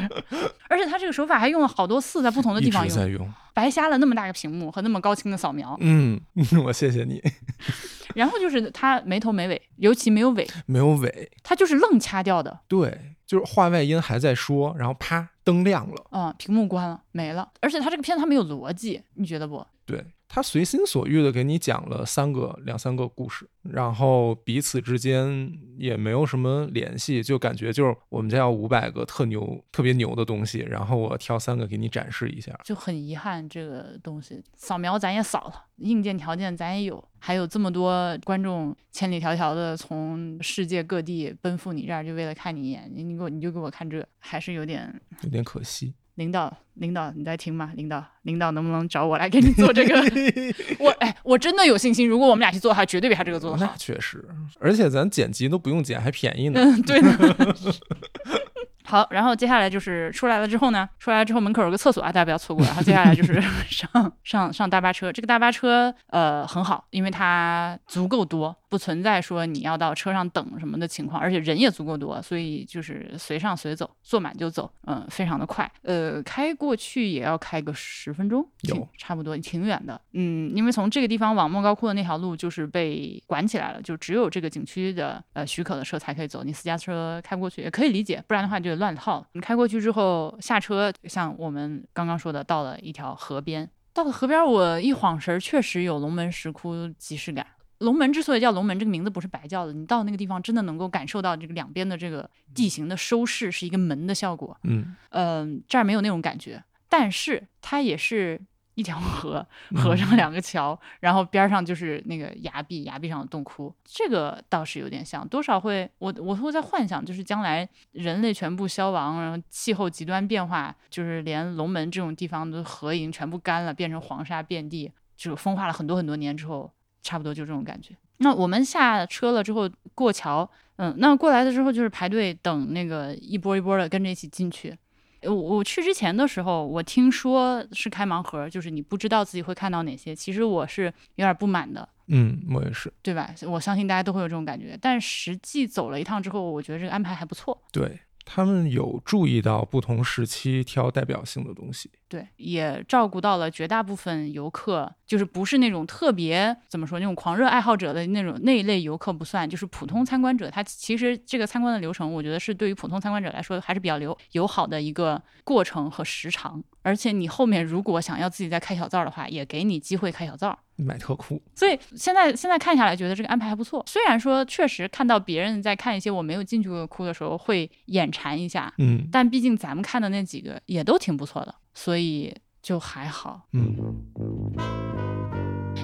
[0.68, 3.32] 而且他这个手法还用了好多次，在不同的地方用。
[3.54, 6.20] 白瞎了那么大个屏幕和那么高清的扫描，嗯，
[6.64, 7.22] 我谢谢你。
[8.16, 12.60] 然后就是它没头没尾，尤其没有尾，没有尾，它就是愣掐掉的。
[12.68, 17.50] 对，就是话外音还在说，然后啪，灯亮了，嗯，屏幕关了，没了。
[17.60, 19.66] 而且它这个片子他没有逻辑，你觉得不？
[19.86, 20.06] 对。
[20.32, 45.96] 他随心所欲的给你讲了三个、两三个故事，然后彼此之间也没有什么联系，就感觉就是我们家有五百个特牛、特别牛的东西，然后我挑三个给你展示一下，就很遗憾这个东西扫描咱也扫了，硬件条件咱也有，还有这么多观众千里迢迢的从世界各地奔赴你这儿，就为了看你一眼，你你给我你就给我看这，还是有点有点可惜。
[46.20, 47.72] 领导，领导，你在听吗？
[47.76, 49.96] 领导，领导，能不能找我来给你做这个？
[50.78, 53.72] 我哎，我真的有信心，如果我们俩去做，的话绝对比他这个做的好。
[53.72, 54.24] 那确实，
[54.60, 56.60] 而且咱剪辑都不用剪，还便宜呢。
[56.62, 57.10] 嗯，对的。
[58.84, 62.66] 好，然后接下来就是出来了之后呢，出来之后门口有个厕所啊，大家不要错过。
[62.66, 75.70] 然后接下来就是上上上大巴车，这个大巴车呃很好，因为它足够多，不存在说你要到车上等什么的情况，而且人也足够多，所以就是随上随走，坐满就走，嗯，非常的快。
[75.82, 80.00] 呃，开过去也要开个十分钟，有差不多挺远的。
[80.14, 88.70] 嗯，因为从这个地方往莫高窟的那条路就是被管起来了，就只有这个景区的呃许可的车才可以走，你私家车开不过去也可以理解，不然的话就。
[88.80, 89.26] 乱套。
[89.34, 93.70] 你开过去之后下车，像我们刚刚说的，到了一条河边。
[93.94, 97.46] 到了河边，我一晃神，确实有龙门石窟即视感。
[97.80, 99.74] 龙门之所以叫龙门，这个名字不是白叫的。
[99.74, 104.58] 你到那个地方，真的能够感受到这个两边的这个地形的收势是一个门的效果。
[104.64, 108.40] 嗯嗯，这儿没有那种感觉，但是它也是。
[108.76, 127.96] 一条河，河上两个桥，然后边上就是那个崖壁，崖壁上的洞窟，这个倒是有点像，多少会我我会在幻想，就是将来人类全部消亡，然后气候极端变化，就是连龙门这种地方的河已经全部干了，变成黄沙遍地，就风化了很多很多年之后，差不多就这种感觉。
[128.18, 134.78] 那我们下车了之后过桥，嗯，那过来的之后就是排队等那个一波一波的跟着一起进去。
[135.24, 140.16] 我我去之前的时候，我听说是开盲盒，就是你不知道自己会看到哪些。
[140.16, 141.88] 其实我是有点不满的。
[142.08, 143.34] 嗯，我也是，对吧？
[143.46, 144.78] 我相信大家都会有这种感觉。
[144.82, 147.62] 但实际走了一趟之后，我觉得这个安排还不错。
[147.72, 151.92] 对他们有注意到不同时期挑代表性的东西。
[152.08, 166.64] 对，也照顾到了绝大部分游客就是不是那种特别怎么说那种狂热爱好者的那种那一类游客不算，就是普通参观者，他其实这个参观的流程，我觉得是对于普通参观者来说还是比较友友好的一个过程和时长。
[166.84, 170.58] 而且你后面如果想要自己再开小灶的话，也给你机会开小灶。
[170.76, 173.84] 买特酷，所以现在现在看下来，觉得这个安排还不错。
[173.86, 183.42] 虽然说确实看到别人在看一些我没有进去过的窟的时候会眼馋一下，嗯但毕竟咱们看的那几个也都挺不错的，所以就还好。
[183.52, 183.76] 嗯，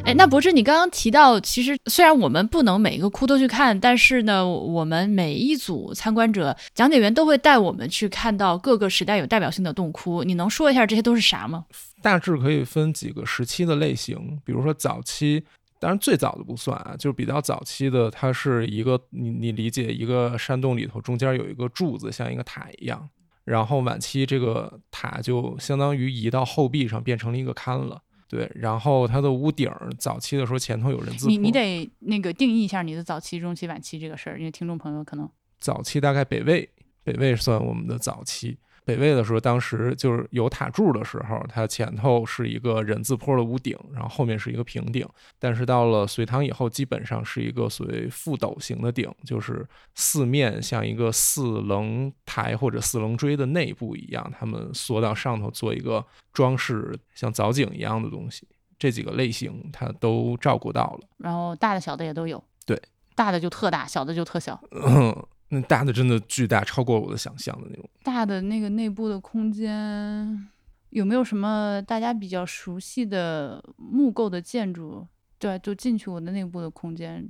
[0.05, 10.23] 哎，那博士，你刚刚提到，其实虽然我们不能每一个窟都去看，但是呢，我们每一组参观者讲解员都会带我们去看到各个时代有代表性的洞窟。
[10.23, 11.65] 你能说一下这些都是啥吗？
[12.03, 15.43] 大致可以分几个时期的类型，比如说早期，
[15.79, 23.09] 当然最早的不算啊，就是比较早期的，它是一个你你理解一个山洞里头中间有一个柱子，像一个塔一样，
[23.43, 28.03] 然后晚期这个塔就相当于移到后壁上变成了一个龛了。
[28.27, 36.69] 对，然后它的屋顶儿早期的时候前头有人字你你得那个定义一下你的早期、中期、晚期这个事儿，因为听众朋友可能早期大概北魏，
[37.03, 38.57] 北魏算我们的早期。
[38.85, 45.05] 北魏的时候，当时就是有塔柱的时候，它前头是一个人字坡的屋顶，然后后面是一个平顶。
[45.39, 58.47] 但是到了隋唐以后，基本上是一个所谓覆斗形的顶，就是四面像一个四棱台或者四棱锥的内部一样，他们缩到上头做一个装饰，像藻井一样的东西。
[58.77, 61.07] 这几个类型它都照顾到了。
[61.17, 62.43] 然后大的小的也都有。
[62.65, 62.79] 对，
[63.15, 64.61] 大的就特大，小的就特小。
[64.71, 65.25] 嗯，
[65.55, 67.89] 那大的真的巨大，超过我的想象的那种。
[68.03, 70.47] 大的那个内部的空间
[70.89, 75.07] 有没有什么大家比较熟悉的木构的建筑？
[75.39, 77.25] 对，就进去我的内部的空间。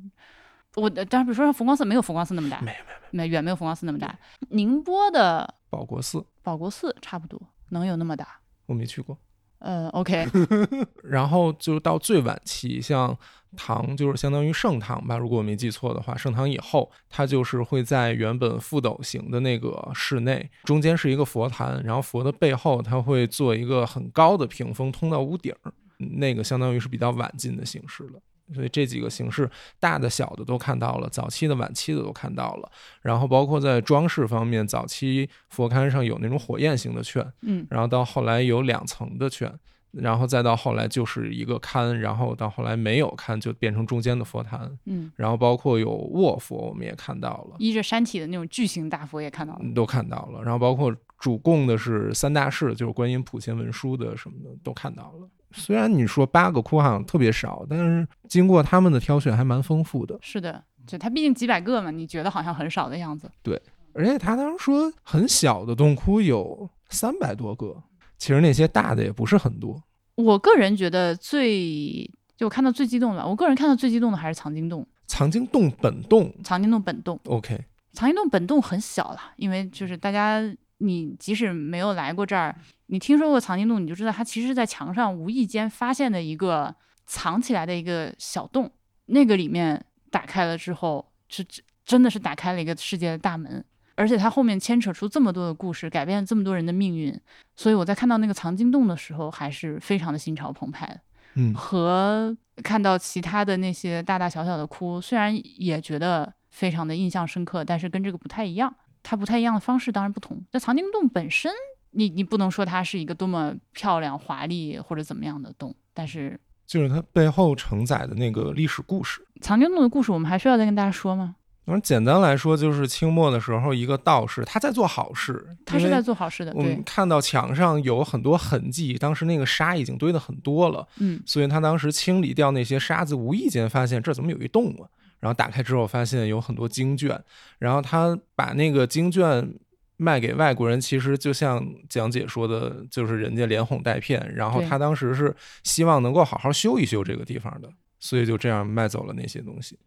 [0.76, 2.78] 我的当然，比如说佛光寺没有佛光寺那么大，没有
[3.12, 4.18] 没有远没有佛光寺那么大。
[4.50, 8.40] 宁波的保国寺保国寺差不多能有那么大。
[8.66, 9.18] 我没去过。
[9.66, 10.28] 嗯，OK，
[11.04, 13.18] 然后就是到最晚期，像
[13.58, 28.20] 唐就是相当于盛唐吧，如果我没记错的话，盛唐以后，它就是会在原本覆斗形的那个室内，中间是一个佛坛，然后佛的背后，它会做一个很高的屏风通到屋顶儿，那个相当于是比较晚进的形式了。
[28.54, 32.72] 所以这几个形式，大的、小的都看到了，早期的、晚期的都看到了。
[33.02, 39.52] 然后包括在装饰方面，早期佛龛上有那种火焰型的券，嗯，然后到后来有两层的券，
[39.92, 49.60] 然后再到后来就是一个龛，然后到后来没有龛就变成中间的佛坛，嗯，然后包括有卧佛，我们也看到了，依着山体的那种巨型大佛也看到了。
[49.64, 55.28] 嗯都看到了，然后包括主供的是三大士，就是观音、普贤、文殊的什么的都看到了。
[55.56, 63.30] 虽然你说八个窟好像特别少，但是经过他们的挑选还蛮丰富的，是的，就它毕竟几百个嘛，你觉得好像很少的样子。
[63.42, 63.62] 对
[63.94, 67.82] 而且他当时说很小的洞窟有三百多个，
[68.18, 69.82] 其实那些大的也不是很多。
[70.16, 72.04] 我个人觉得最
[72.36, 77.18] 就我看到最激动的，我个人看到最激动的还是藏经洞，藏经洞本洞藏经洞本洞。
[77.26, 77.58] ，OK，
[77.94, 80.42] 藏经洞本洞很小了，因为就是大家
[80.80, 82.54] 你即使没有来过这儿，
[82.88, 86.74] 你听说过藏经洞，你就知道它其实是在墙上无意间发现的一个
[87.06, 88.72] 藏起来的一个小洞，
[89.08, 93.64] 那个里面打开了之后，是真真的是打开了一个世界的大门。
[93.98, 97.18] 而且它后面牵扯出这么多的故事，改变了这么多人的命运，
[97.56, 101.00] 所以我在看到那个藏经洞的时候，还是非常的心潮澎湃的。
[101.36, 108.76] 嗯，和看到其他的那些大大小小的窟，虽然也觉得非常的印象深刻，但是跟这个不太一样。
[109.02, 110.44] 它不太一样的方式当然不同。
[110.52, 111.52] 那藏经洞本身，
[111.96, 119.26] 你你不能说它是一个多么漂亮、华丽或者怎么样的洞，但是就是它背后承载的那个历史故事。
[119.42, 121.36] 藏经洞的故事，我们还需要再跟大家说吗？
[121.66, 134.86] 反正简单来说，就是清末的时候，一个道士他在做好事，他是在做好事的，我们对，看到墙上有很多痕迹，当时那个沙已经堆得很多了，嗯，所以他当时清理掉那些沙子，无意间发现这怎么有一洞啊？
[135.20, 137.20] 然后打开之后发现有很多经卷，
[137.58, 139.52] 然后他把那个经卷
[139.98, 147.70] 卖给外国人，其实就像蒋姐说的，就是人家连哄带骗，然后他当时是希望能够好好修一修这个地方的，
[148.00, 149.78] 所以就这样卖走了那些东西。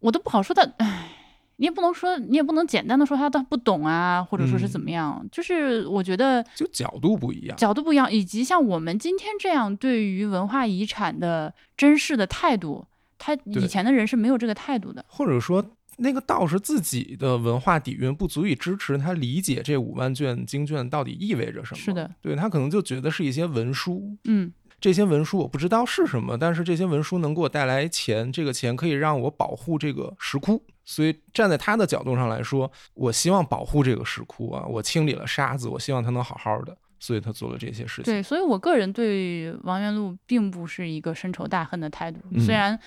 [0.00, 1.10] 我都不好说他，唉，
[1.56, 12.86] 你也不能说，你也不能简单的说他他不懂啊，或者说是怎么样，就是我觉得就角度不一样，角度不一样，以及像我们今天这样对于文化遗产的珍视的态度，
[13.18, 15.04] 他以前的人是没有这个态度的。
[15.08, 15.64] 或者说
[15.98, 21.80] 那个道士自己的文化底蕴不足以支持他理解这五万卷经卷到底意味着什么。
[21.80, 30.62] 是的，对他可能就觉得是一些文书，嗯，这些文书我不知道是什么，但是这些文书能给我带来钱，这个钱可以让我保护这个石窟。
[30.84, 36.74] 所以站在他的角度上来说，我希望保护这个石窟啊，我清理了沙子，我希望它能好好的。
[36.98, 38.04] 所以他做了这些事情。
[38.04, 42.18] 对，所以我个人对王元禄并不是一个深仇大恨的态度。
[42.30, 42.78] 嗯虽然，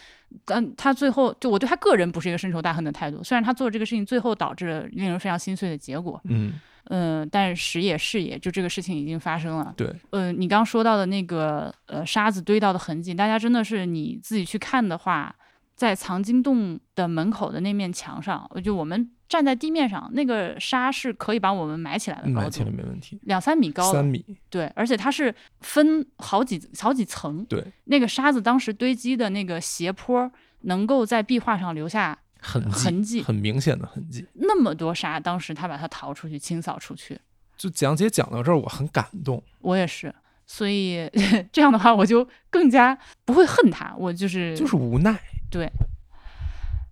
[0.46, 3.24] 但他最后就我对他个人不是一个深仇大恨的态度。
[3.24, 6.54] 虽然他做这个事情最后导致了令人非常心碎的结果，嗯，
[6.86, 9.74] 嗯、但是时也是也，就这个事情已经发生了。
[9.78, 15.36] 对，呃，你刚说到的那个呃沙子堆到的痕迹，大家真的是你自己去看的话，
[15.76, 23.18] 在藏经洞的门口的那面墙上，就我们站在地面上，那个沙是可以把我们埋起来的高买起来，没问题。
[23.24, 23.90] 两三米高。
[23.94, 30.30] 三米，对，而且它是分好几好几层，对，那个沙子当时堆积的那个斜坡，
[30.64, 34.28] 能够在壁画上留下痕迹，痕迹很明显的痕迹。
[34.34, 37.18] 那么多沙，当时他把它淘出去，清扫出去。
[37.56, 39.42] 就讲解讲到这儿，我很感动。
[39.62, 40.14] 我也是，
[40.46, 41.10] 所以
[41.54, 43.96] 这样的话，我就更加不会恨他。
[43.98, 45.18] 我就是就是无奈。
[45.50, 45.72] 对，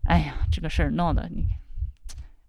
[0.07, 1.43] 哎呀，这个事儿闹的你。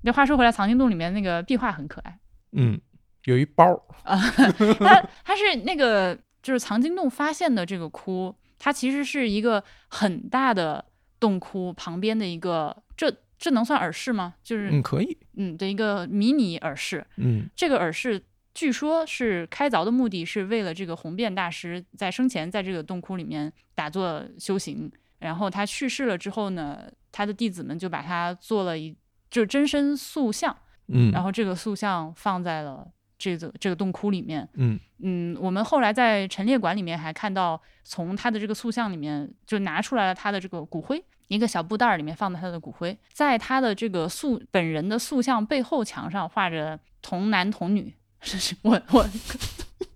[0.02, 2.18] 那话说回来，藏经洞里面那个壁画很可爱
[2.52, 2.80] 嗯，
[3.24, 4.18] 有一包儿，啊，
[4.80, 10.84] 它它是那个就是藏经洞发现的这个窟，它其实是一个很大的
[11.18, 14.34] 洞窟旁边的一个，这这能算耳饰吗？
[14.42, 17.06] 就是嗯，可以，嗯的一个迷你耳饰。
[17.16, 18.22] 嗯这个耳饰
[18.52, 28.94] 据说是开凿的目的是为了这个红遍大师在生前在这个洞窟里面打坐修行，然后他去世了之后呢，他的弟子们就把他做了一
[29.30, 30.56] 就是真身塑像，
[30.88, 34.48] 嗯，然后这个塑像放在了这个这个洞窟里面。
[34.54, 49.08] 嗯嗯，我们后来在陈列馆里面还看到，从他的这个塑像里面就拿出来了他的这个骨灰，一个小布袋儿里面放的他的骨灰，在他的这个塑本人的塑像背后墙上画着童男童女，是是我我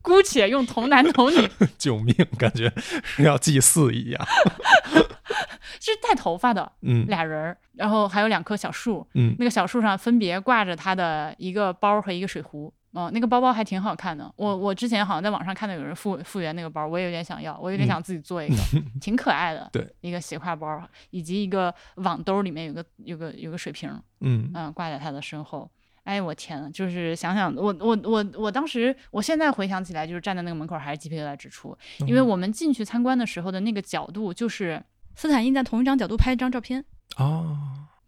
[0.02, 1.48] 姑且用童男童女，
[1.78, 2.72] 救命，感觉
[3.02, 4.26] 是要祭祀一样。
[5.80, 12.72] 是带头发的嗯俩人儿，然后还有两棵小树，嗯那个小树上分别挂着他的一个包和一个水壶。
[12.92, 14.32] 哦，那个包包还挺好看的。
[14.36, 18.56] 我我之前好像在网上看到有人复复原那个包，我也有点想要，我有点嗯想自己做一个，
[19.00, 19.68] 挺可爱的。
[19.72, 25.68] 对，一个斜挎包，以及一个网兜里面有个有个有个水瓶，嗯嗯，挂在他的身后。
[26.04, 31.76] 哎，我天呐，就是想想我我我我当时，我现在回想起来，就是站在那个门口还是鸡皮疙瘩直出，
[32.06, 32.26] 因为嗯。
[32.26, 34.82] 我们进去参观的时候的那个角度就是
[35.16, 36.84] 斯坦因在同一张角度拍一张照片，
[37.16, 37.58] 哦，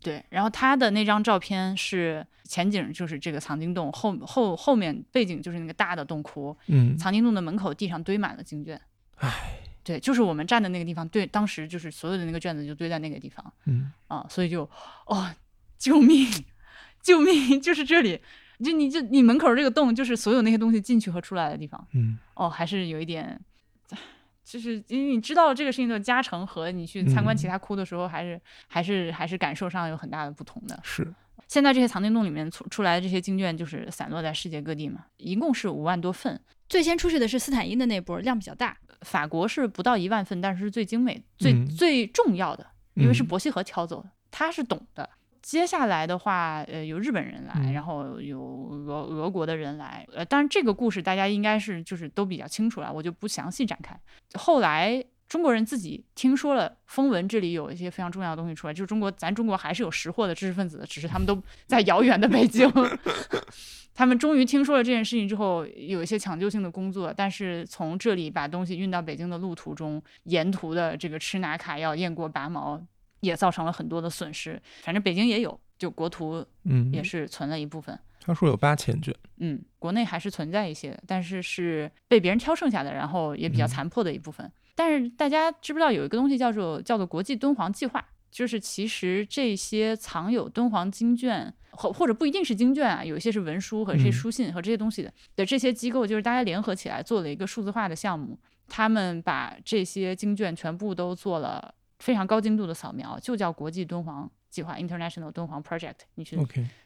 [0.00, 6.96] 对，然后他的那张照片是前景就是这个藏经洞，后后后面背景就是那个大的洞窟，嗯。
[6.98, 8.80] 藏经洞的门口地上堆满了经卷。
[9.16, 9.30] 唉，
[9.82, 13.90] 对，就是我们站的那个地方，对，当时就是所有的那个卷子就堆在那个地方嗯。
[14.08, 14.68] 啊，所以就
[15.06, 15.32] 哦，
[15.78, 16.26] 救命，
[17.06, 18.20] 救命， 就是这里，
[18.58, 21.86] 就你就你门口这个洞，就是所有那些东西进去和出来的地方。
[21.94, 23.40] 嗯哦，还是有一点，
[24.44, 30.76] 就是因为你知道这个事情的加成和你去参观其嗯他窟的时候，还是还是还是感受上有很大的不同的。
[30.82, 31.06] 是
[31.46, 36.40] 现在这些藏经洞里面出出来的这些经卷，就是散落在世界各地嘛，一共是五万多份。
[36.68, 38.76] 最先出去的是斯坦因的那波，量比较大。
[39.02, 45.08] 法国是不到一万份，但是是最精美、最、嗯最重要的，因为是嗯伯希和挑走的，他是懂的。
[45.46, 53.96] 接下来的话，呃，有日本人来，嗯然后有俄俄国的人来，呃，当然这个故事大家应该是就是都比较清楚了，我就不详细展开。
[54.34, 62.68] 后来中国人自己听说了风闻这里有一些非常重要的东西出来，就是中国咱中国还是有识货的知识分子的，只是他们都在遥远的北京。
[63.94, 72.82] 他们终于听说了这件事情之后，有一些抢救性的工作，但是从这里把东西运到北京的路途中，沿途的这个吃拿卡要、雁过拔毛，
[73.20, 74.60] 也造成了很多的损失。
[74.82, 77.98] 反正北京也有，就国图嗯也是存了一部分。
[78.20, 84.50] 他说有八千卷，嗯，国内还是存在一些，但是是被别人挑剩下的，然后也比较嗯残破的一部分。
[84.74, 88.04] 但是大家知不知道有一个东西叫做叫做国际敦煌计划？
[88.28, 98.38] 就是其实这些藏有敦煌经卷，或或者不一定是经卷啊，有一些是文书和这些嗯书信和这些东西的的这些机构，就是大家联合起来做了一个数字化的项目，
[98.68, 105.94] 他们把这些经卷全部都做了非常高精度的扫描，就叫国际敦煌计划 （International 敦煌 Project）。
[106.14, 106.38] 你去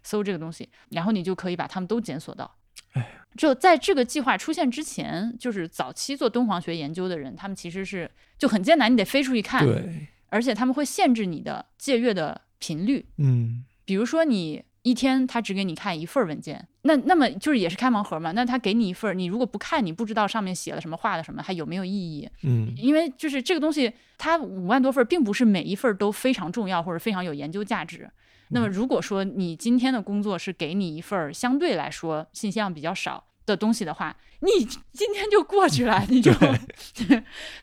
[0.02, 2.56] 搜这个东西，然后你就可以把它们都检索到
[2.92, 3.16] 哎。
[3.36, 22.28] 就在这个计划出现之前，就是早期做敦煌学研究的人，他们其实是就很艰难，你得飞出去看，对，而且他们会限制你的借阅的频率，嗯比如说你一天他只给你看一份儿文件，那那么就是也是开盲盒嘛，那他给你一份儿，你如果不看，你不知道上面写了什么，画了什么，还有没有意义？
[22.42, 28.10] 嗯因为就是这个东西，它五万多份儿，并不是每一份儿都非常重要或者非常有研究价值。
[28.52, 36.32] 那么如果说你今天的工作是给你一份儿相对来说信息量比较少的东西的话，你今天就过去了，你就，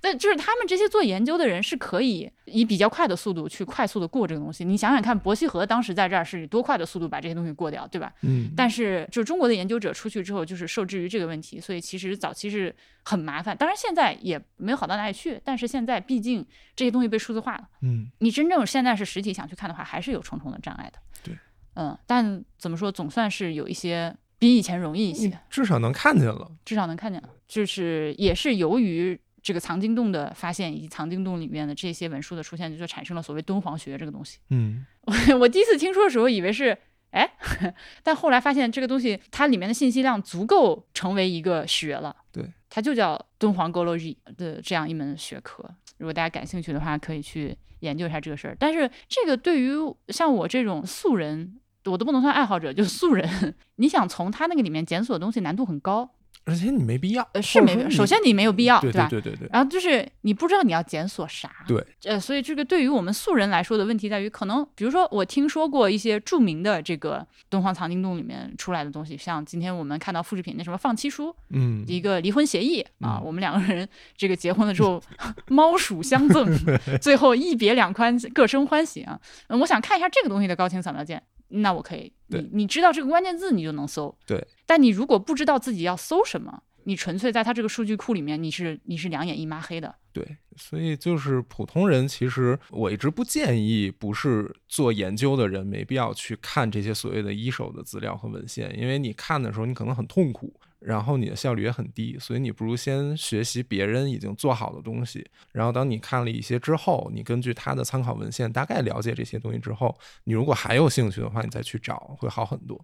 [0.01, 4.63] 但就是他们这些做研究的人是可以以比较快的速度去快速的过这个东西。
[4.63, 8.13] 你想想看，伯希和当时在这儿是以多快的速度把这些东西过掉，对吧？
[8.21, 13.55] 嗯，但是就是中国的研究者出去之后，就是受制于这个问题，所以其实早期是很麻烦。
[13.57, 20.99] 当然现在也没有好到哪里去，但是现在毕竟这些东西被数字化了，嗯，你真正现在是实体想去看的话，还是有重重的障碍的。
[21.23, 21.35] 对，
[21.73, 25.39] 嗯，但怎么说，总算是有一些比以前容易一些。
[25.49, 26.51] 至少能看见了。
[26.65, 34.39] 至少能看见了，就是也是由于这个藏经洞的发现以及藏经洞里面的这些文书的出现，就产生了所谓敦煌学这个东西。
[34.49, 36.77] 嗯，我 我第一次听说的时候以为是
[37.11, 37.29] 哎，
[38.03, 42.15] 但后来发现这个东西它里面的信息量足够成为一个学了。
[42.31, 45.63] 对，它就叫敦煌 Gology 的这样一门学科。
[45.97, 48.55] 如果大家感兴趣的话，可以去研究一下这个事儿。
[48.59, 49.71] 但是这个对于
[50.09, 51.57] 像我这种素人，
[51.87, 56.09] 我都不能算爱好者，就是素人，你想从他那个里面检索的东西难度很高。
[56.45, 59.05] 而且你没必要，呃，是没必要，首先你没有必要，对吧？
[59.09, 73.85] 对对对对，然后就是你不知道你要检索啥，对，呃，所以这个对于我们素人来说的问题在于，可能比如说我听说过一些著名的这个敦煌藏经洞里面出来的东西，像今天我们看到复制品那什么放妻书，嗯，一个离婚协议啊，嗯我们两个人
[74.15, 75.03] 这个结婚了之后，
[75.49, 76.57] 猫鼠相赠，
[77.01, 79.19] 最后一别两宽，各生欢喜啊。
[79.47, 84.15] 嗯我想看一下这个东西的高清扫描件，那我可以，你你知道这个关键字，你就能搜。
[84.25, 89.95] 对，但你如果不知道自己要搜什么，你纯粹在它这个数据库里面，你是你是两眼一抹黑的。
[90.11, 112.79] 对，所以就是普通人，其实我一直不建议，不是做研究的人没必要去看这些所谓的一手的资料和文献，因为你看的时候你可能很痛苦，然后你的效率也很低，所以你不如先学习别人已经做好的东西，然后当你看了一些之后，你根据他的参考文献大概了解这些东西之后，你如果还有兴趣的话，你再去找会好很多。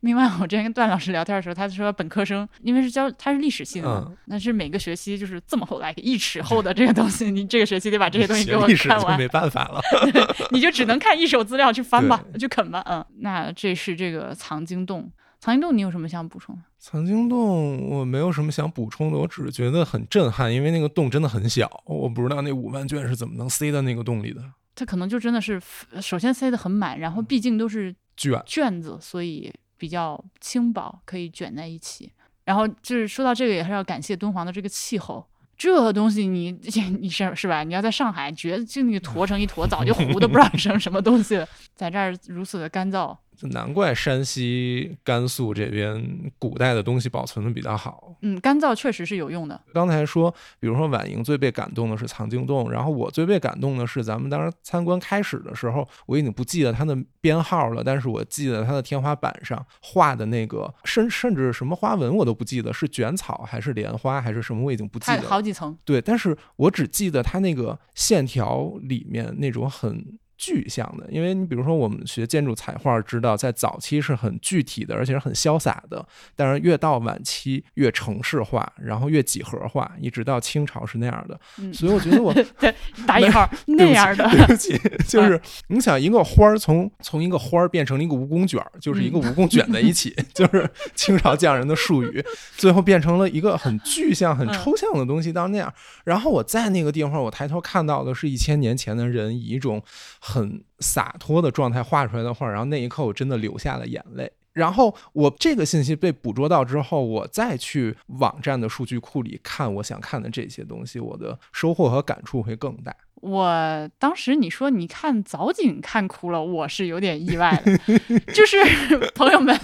[0.00, 9.80] 另外，我之前跟段老师聊天的时候，他说本科生因为是教他是历史系的嘛，嗯那是每个学期就是这么厚来一尺厚的这个东西，你这个学期得把这些东西给我学历史看完，就没办法了。
[10.52, 12.82] 你就只能看一手资料去翻吧，去啃吧。
[12.86, 15.10] 嗯，那这是这个藏经洞，
[15.40, 16.62] 藏经洞你有什么想补充的？
[16.78, 24.42] 藏经洞我没有什么想补充的，我只是觉得很震撼，因为那个洞真的很小，我不知道那五万卷是怎么能塞到那个洞里的
[24.74, 25.60] 它可能就真的是
[26.00, 28.40] 首先塞得很满，然后毕竟都是卷。
[28.46, 32.12] 卷子，所以比较轻薄，可以卷在一起。
[32.44, 35.26] 然后就是说到这个，也是要感谢敦煌的这个气候。
[35.56, 36.52] 这东西你
[37.00, 37.64] 你是是吧？
[37.64, 41.46] 你要在上海，觉得就那个坨成一坨，早就糊的不知道 成什么东西了。
[41.74, 48.16] 在这儿如此的干燥，就难怪山西、甘肃这边古代的东西保存的比较好。
[48.22, 49.60] 嗯，干燥确实是有用的。
[49.72, 50.28] 刚才说，
[50.58, 65.28] 比如说晚莹最被感动的是藏经洞，然后我最被感动的是咱们当时参观开始的时候，我已经不记得它的编号了，但是我记得它的天花板上画的那个，甚甚至什么花纹我都不记得，是卷草还是莲花还是什么，我已经不记它得了。
[65.28, 81.38] 好几层，对，但是我只记得它那个线条里面那种很具象的，因为你比如说我们学建筑彩画，知道在早期是很具体的，而且是很潇洒的，但是越到晚期越城市化，然后越几何化，一直到清朝是那样的。
[81.58, 82.32] 嗯，所以我觉得我
[83.04, 92.24] 打引号 那样的，对不起， 就是你想一个花儿从从一个花儿变成了一个蜈蚣卷，就是一个蜈蚣卷在一起，就是清朝匠人的术语，
[92.56, 95.72] 最后变成了一个很具象、很抽象的东西到那样。
[96.04, 99.82] 然后我在那个地方，我抬头看到的是一千年前的人以一种
[100.28, 104.30] 很洒脱的状态画出来的画，然后那一刻我真的流下了眼泪。
[104.52, 112.94] 然后我这个信息被捕捉到之后，我再去网站的数据库里看我想看的这些东西，我的收获和感触会更大。
[113.14, 117.78] 我当时你说你看藻井看哭了，我是有点意外的，
[118.34, 118.58] 就是
[119.14, 119.58] 朋友们。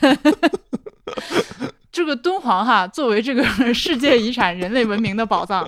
[1.92, 5.64] 这个敦煌哈，作为这个世界遗产、人类文明的宝藏，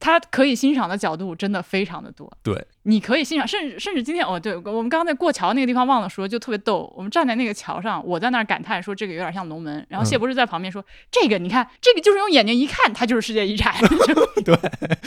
[0.00, 2.28] 它可以欣赏的角度真的非常的多。
[2.42, 6.92] 对，你可以欣赏，甚至甚至今天哦，对我们刚刚在过桥那个地方忘了说，就特别逗。
[6.96, 13.74] 我们站在那个桥上，我在那儿感叹说这个有点像龙门，然后谢博士在旁边说、这个你看，这个就是用眼睛一看，它就是世界遗产。
[14.44, 14.58] 对，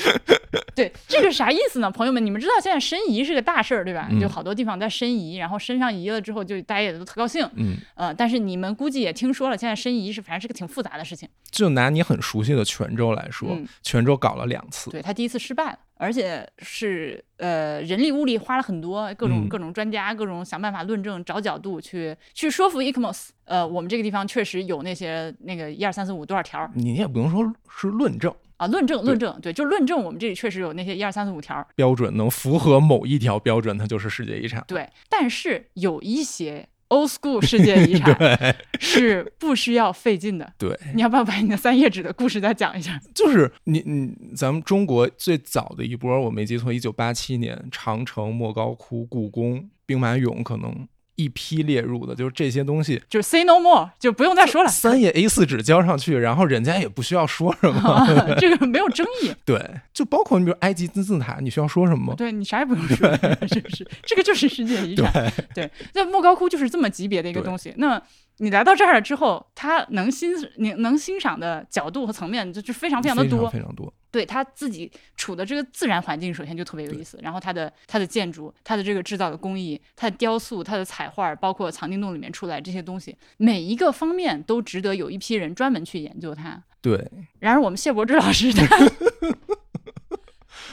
[0.73, 1.91] 对，这个啥意思呢？
[1.91, 4.07] 朋友们，你们知道现在申遗是个大事儿，对吧？
[4.09, 7.45] 嗯就好多地方在申遗，然后申上遗了之后，就大家也都特高兴。
[7.55, 11.27] 嗯，呃，但是你们估计也听说了，现在申遗是反正是个挺复杂的事情。
[11.51, 23.29] 就拿你很熟悉的泉州来说，嗯泉州搞了两次，对他第一次失败了，而且是呃人力物力花了很多，各种嗯各种专家，各种想办法论证，找角度去去说服 ICMOS。
[23.45, 31.67] 呃，我们这个地方确实有那些那个一二三四五多少条儿你也不能说是论证啊，论证论证，对，就论证我们这里确实有那些一二三四五条。
[31.75, 34.63] 标准，能符合某一条标准，它就是世界遗产。
[34.67, 40.53] 对，但是有一些 old school 世界遗产 对是不需要费劲的。
[40.57, 42.99] 对，你要不要把你的三页纸的故事再讲一下？
[43.13, 53.01] 就是你你咱们中国最早的一波，我没记错，一九八七年，长城、莫高窟、故宫、兵马俑可能一批列入的，就是这些东西。
[53.09, 54.69] 就是 say no more，就不用再说了。
[54.69, 58.05] 三页 A 4纸交上去，然后人家也不需要说什么。
[58.37, 59.33] 这个没有争议。
[59.45, 59.59] 对，
[59.93, 62.13] 就包括你比如埃及金字塔，你需要说什么吗？
[62.15, 63.09] 对你啥也不用说，
[63.47, 63.87] 是不是？
[64.03, 65.11] 这个就是世界遗产。
[65.53, 67.73] 对，对，那莫高窟就是这么级别的一个东西。
[67.77, 68.01] 那
[68.37, 73.49] 你来到这儿了之后，他能欣你能欣赏的角度和层面就就非常非常的多。
[73.49, 73.93] 非常多。
[74.15, 77.19] 对他自己处的这个自然环境，首先就特别有意思。
[77.21, 86.63] 然后它的它的建筑，它的这个制造的工艺，它的雕塑，它的彩画，包括藏经洞里面出来这些东西，每一个方面都值得有一批人专门去研究它。
[86.79, 88.65] 对，然而我们谢柏芝老师他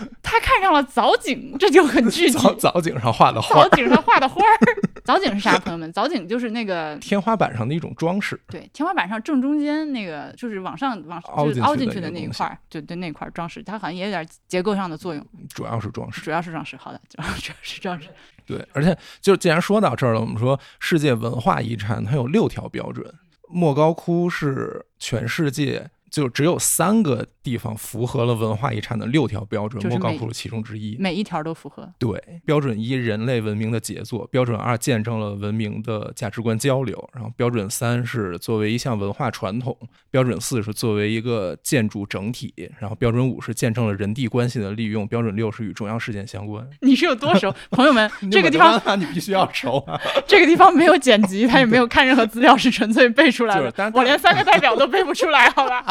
[0.23, 2.33] 他看上了藻井，这就很具体。
[2.39, 4.57] 藻藻井上画的花藻，井上画的花儿，
[5.05, 5.59] 藻井是啥？
[5.59, 8.41] 朋友们，藻井就是那个 天花板上的一种装饰。
[8.49, 15.25] 对天花板上正中间那个，就是往上往就是凹进去凹进去的那一块就，对对那块儿装饰，它好像也有点结构上的作用，
[15.55, 16.21] 主要是装饰。
[16.23, 16.77] 主要是装饰。
[16.77, 18.09] 好的，主要主要是装饰。
[18.45, 23.07] 对，而且就既然说到这儿了，我们说世界文化遗产它有六条标准，
[23.49, 30.97] 莫高窟是全世界就只有三个地方符合了文化遗产的六条标准，莫高窟是其中之一。
[30.99, 31.91] 每一条都符合。
[31.99, 39.77] 对，标准一人类文明的杰作，标准二见证了文明的价值观交流，然后标准三是作为一项文化传统，
[40.11, 46.65] 标准四是作为一个建筑整体，然后标准五是见证了人地关系的利用，标准六是与重要事件相关。
[46.81, 48.11] 你是有多熟， 朋友们？
[48.31, 50.01] 这个地方，你必须要熟啊！
[50.27, 53.91] 这个地方没有剪辑，他也没有看任何资料，是纯粹背出来的 就是。
[53.95, 55.85] 我连三个代表都背不出来，好吧？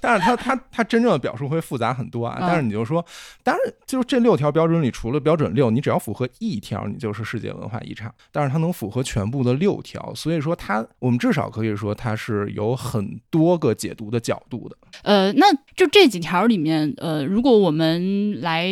[0.00, 2.38] 但是它它它真正的表述会复杂很多啊。
[2.40, 3.04] 嗯但是你就说，
[3.42, 8.12] 当然就是这六条标准里，除了标准六，你只要符合一条，你就是世界文化遗产。
[8.30, 14.76] 但是它能符合全部的六条，所以说它我们至少可以说它是有很多个解读的角度的。
[15.02, 18.68] 呃，那就这几条里面，呃，如果我们来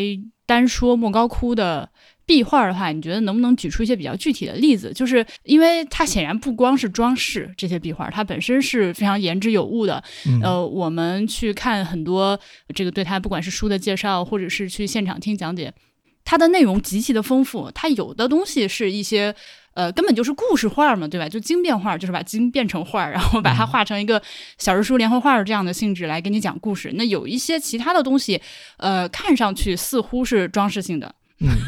[0.47, 1.89] 单说莫高窟的
[2.25, 4.93] 壁画的话，你觉得能不能举出一些比较具体的例子？
[4.93, 10.03] 就是因为它显然不光是装饰这些壁画，它本身是非常言之有物的。
[10.27, 12.39] 嗯呃，我们去看很多
[12.75, 15.73] 这个对它，不管是书的介绍，或者是去现场听讲解，
[16.25, 17.71] 它的内容极其的丰富。
[17.75, 19.35] 它有的东西是一些。
[19.75, 21.27] 呃，根本就是故事画嘛，对吧？
[21.27, 24.21] 就经变画，就是把经变成画，然后把它画成一个
[24.59, 26.93] 小人书连环画这样的性质来给你讲故事。
[26.95, 28.39] 那有一些其他的东西，
[28.77, 31.15] 呃，看上去似乎是装饰性的，嗯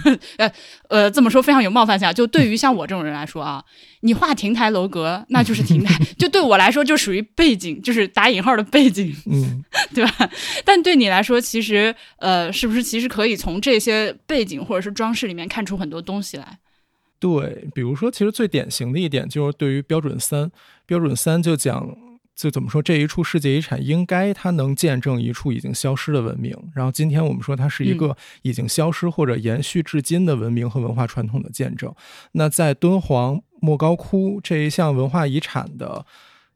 [0.38, 0.52] 呃
[0.88, 2.12] 呃，这么说非常有冒犯性啊。
[2.12, 3.62] 就对于像我这种人来说啊，
[4.00, 9.14] 你画亭台楼阁，那就是亭台， 就对我来说就属于背景，就是打引号的背景。
[9.26, 9.64] 嗯，
[9.94, 10.30] 对吧？
[10.64, 16.58] 但对你来说，其实呃，是不是其实可以从这些背景或者是装饰里面看出很多东西来？
[17.18, 20.50] 对，比如说，其实最典型的一点就是对于标准三，
[20.86, 21.96] 标准三就讲。
[22.34, 26.52] 就怎么说，这一处世界遗产应该它能见证一处已经消失的文明。
[26.74, 31.94] 然后今天我们说它是一个已经消失或者延续至今的文明和文化传统的见证。
[32.32, 36.04] 那在敦煌莫高窟这一项文化遗产的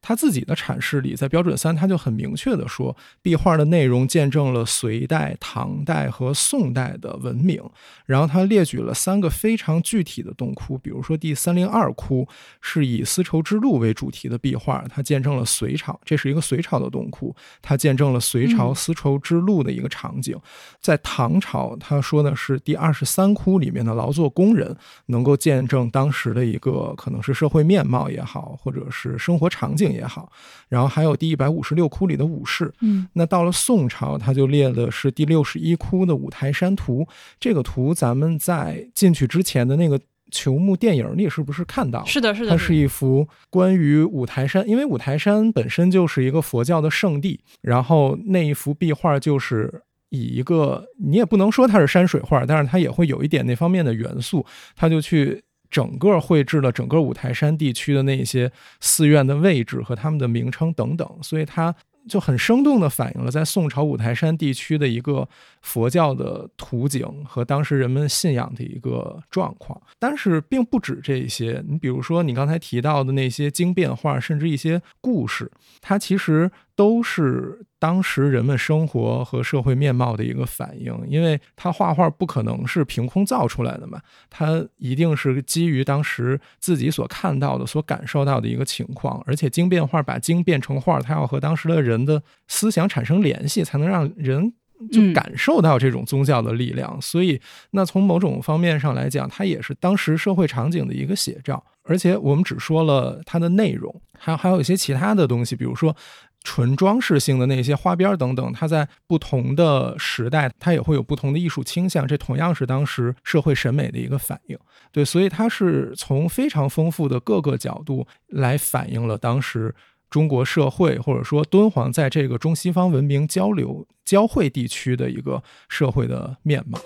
[0.01, 7.63] 他自己的阐释里，在标准三他就很明确的说，壁画的内容见证了隋代、唐代和宋代的文明。
[8.07, 12.27] 然后他列举了三个非常具体的洞窟，比如说第三零二窟
[12.61, 20.39] 是以丝绸之路为主题的壁画，它见证了隋朝，这是一个隋朝的洞窟，它见证了隋朝嗯丝绸之路的一个场景。
[20.81, 24.75] 在唐朝，他说的是第二十三窟里面的劳作工人
[25.07, 30.31] 能够见证当时的一个可能是社会面貌也好，或者是生活场景也好。
[30.69, 37.07] 然后还有第一百五十六窟里的武士，嗯那到了宋朝，他就列的是第六十一窟的五台山图。
[37.41, 39.99] 这个图咱们在进去之前的那个
[40.31, 42.05] 球幕电影里是不是看到？
[42.05, 54.45] 是的，是的，它是一幅关于五台山，因为五台山本身就是一个佛教的圣地，然后那一幅壁画就是以一个你也不能说它是山水画，但是它也会有一点那方面的元素，
[54.77, 58.51] 他就去整个绘制了整个五台山地区的那些
[58.81, 61.75] 寺院的位置和他们的名称等等，所以它
[62.09, 65.29] 就很生动地反映了在宋朝五台山地区的一个
[65.61, 69.79] 佛教的图景和当时人们信仰的一个状况。
[69.99, 75.51] 但是并不止这些，你比如说你刚才提到的那些经变画，甚至一些故事，
[75.83, 80.97] 它其实都是当时人们生活和社会面貌的一个反应。
[81.09, 84.01] 因为他画画不可能是凭空造出来的嘛，
[84.31, 89.21] 他一定是基于当时自己所看到的、所感受到的一个情况。
[89.27, 94.53] 而且经变画把经变成画，它要和当时的人的思想产生联系，才能让人
[94.93, 96.97] 就嗯感受到这种宗教的力量。
[97.03, 97.41] 所以，
[97.73, 101.61] 那从某种方面上来讲，它也是当时社会场景的一个写照。
[101.83, 105.97] 而且我们只说了它的内容，还有还有一些其他的东西，比如说
[106.43, 112.07] 纯装饰性的那些花边等等，它在不同的时代，它也会有不同的艺术倾向。
[112.07, 114.59] 这同样是当时社会审美的一个反应。
[114.91, 119.75] 对，所以它是从非常丰富的各个角度来反映了当时
[120.09, 126.81] 中国社会，或者说敦煌在这个中西方文明交流交汇地区的一个社会的面貌。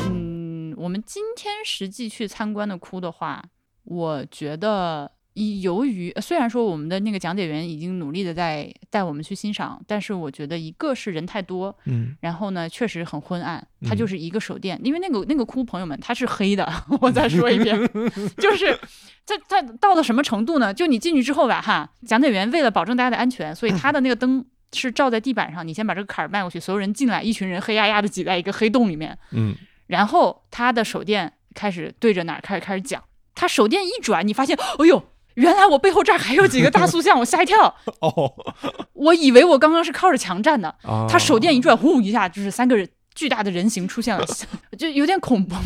[0.00, 3.42] 嗯，我们今天实际去参观的窟的话，
[3.84, 16.70] 我觉得由于呃虽然说我们的那个讲解员已经努力的在带我们去欣赏，但是我觉得一个是人太多，嗯然后呢确实很昏暗，它嗯就是一个手电，因为那个那个窟朋友们它是黑的，
[17.00, 17.76] 我再说一遍，
[18.38, 18.78] 就是
[19.26, 20.72] 它它到了什么程度呢？
[20.72, 24.44] 就你进去之后吧，哈，讲解员为了保证大家的安全，所以他的那个灯。
[24.74, 29.54] 是照在地板上，你先把这个坎儿迈过去，所有人进来，一群人黑压压的挤在一个黑洞里面，嗯
[29.86, 33.04] 然后他的手电开始对着哪儿开始开始讲，
[33.34, 35.04] 他手电一转，你发现，哎呦，
[35.34, 38.32] 原来我背后这儿还有几个大塑像，我吓一跳， 哦。
[38.92, 44.24] 我以为我刚刚是靠着墙站的，啊，他手电一转，呼一下就是三个人巨大的人形出现了，
[44.78, 45.56] 就有点恐怖，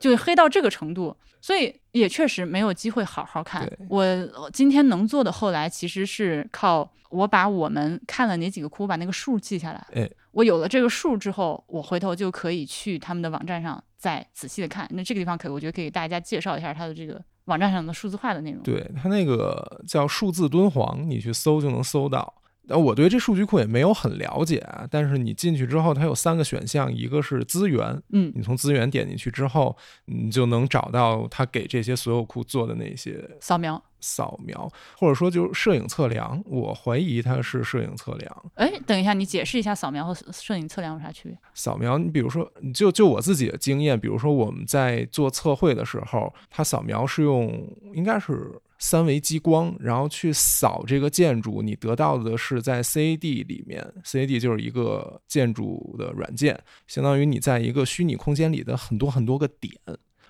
[0.00, 3.70] 就黑到这个程度，所以也确实没有机会好好看。
[3.88, 9.86] 我我今天能做的，后来其实是靠我把我们看了哪几个窟，把那个数记下来。
[9.94, 14.88] 哎，我有了这个数之后，我回头就可以去他们的网站上再仔细的看。
[14.90, 18.62] 那这个地方可，我觉得可以给大家介绍一下它的这个网站上的数字化的内容。
[18.62, 22.34] 对它那个叫数字敦煌，你去搜就能搜到。
[22.68, 33.82] 呃，我对这数据库也没有很了解啊，但是你进去之后，它有三个选项，一个是资源，嗯，你从资源点进去之后，你就能找到它给这些所有库做的那些扫描。
[34.02, 36.42] 扫描，或者说就是摄影测量。
[36.46, 38.44] 我怀疑它是摄影测量。
[38.56, 41.38] 哎，等一下，你解释一下扫描和摄影测量有啥区别？
[41.54, 59.72] 扫描，你比如说，就就我自己的经验，比如说我们在做测绘的时候，它扫描是用应该是三维激光，然后去扫这个建筑，你得到的是在 CAD 里面，CAD 就是一个建筑的软件，相当于你在一个虚拟空间里的很多很多个点。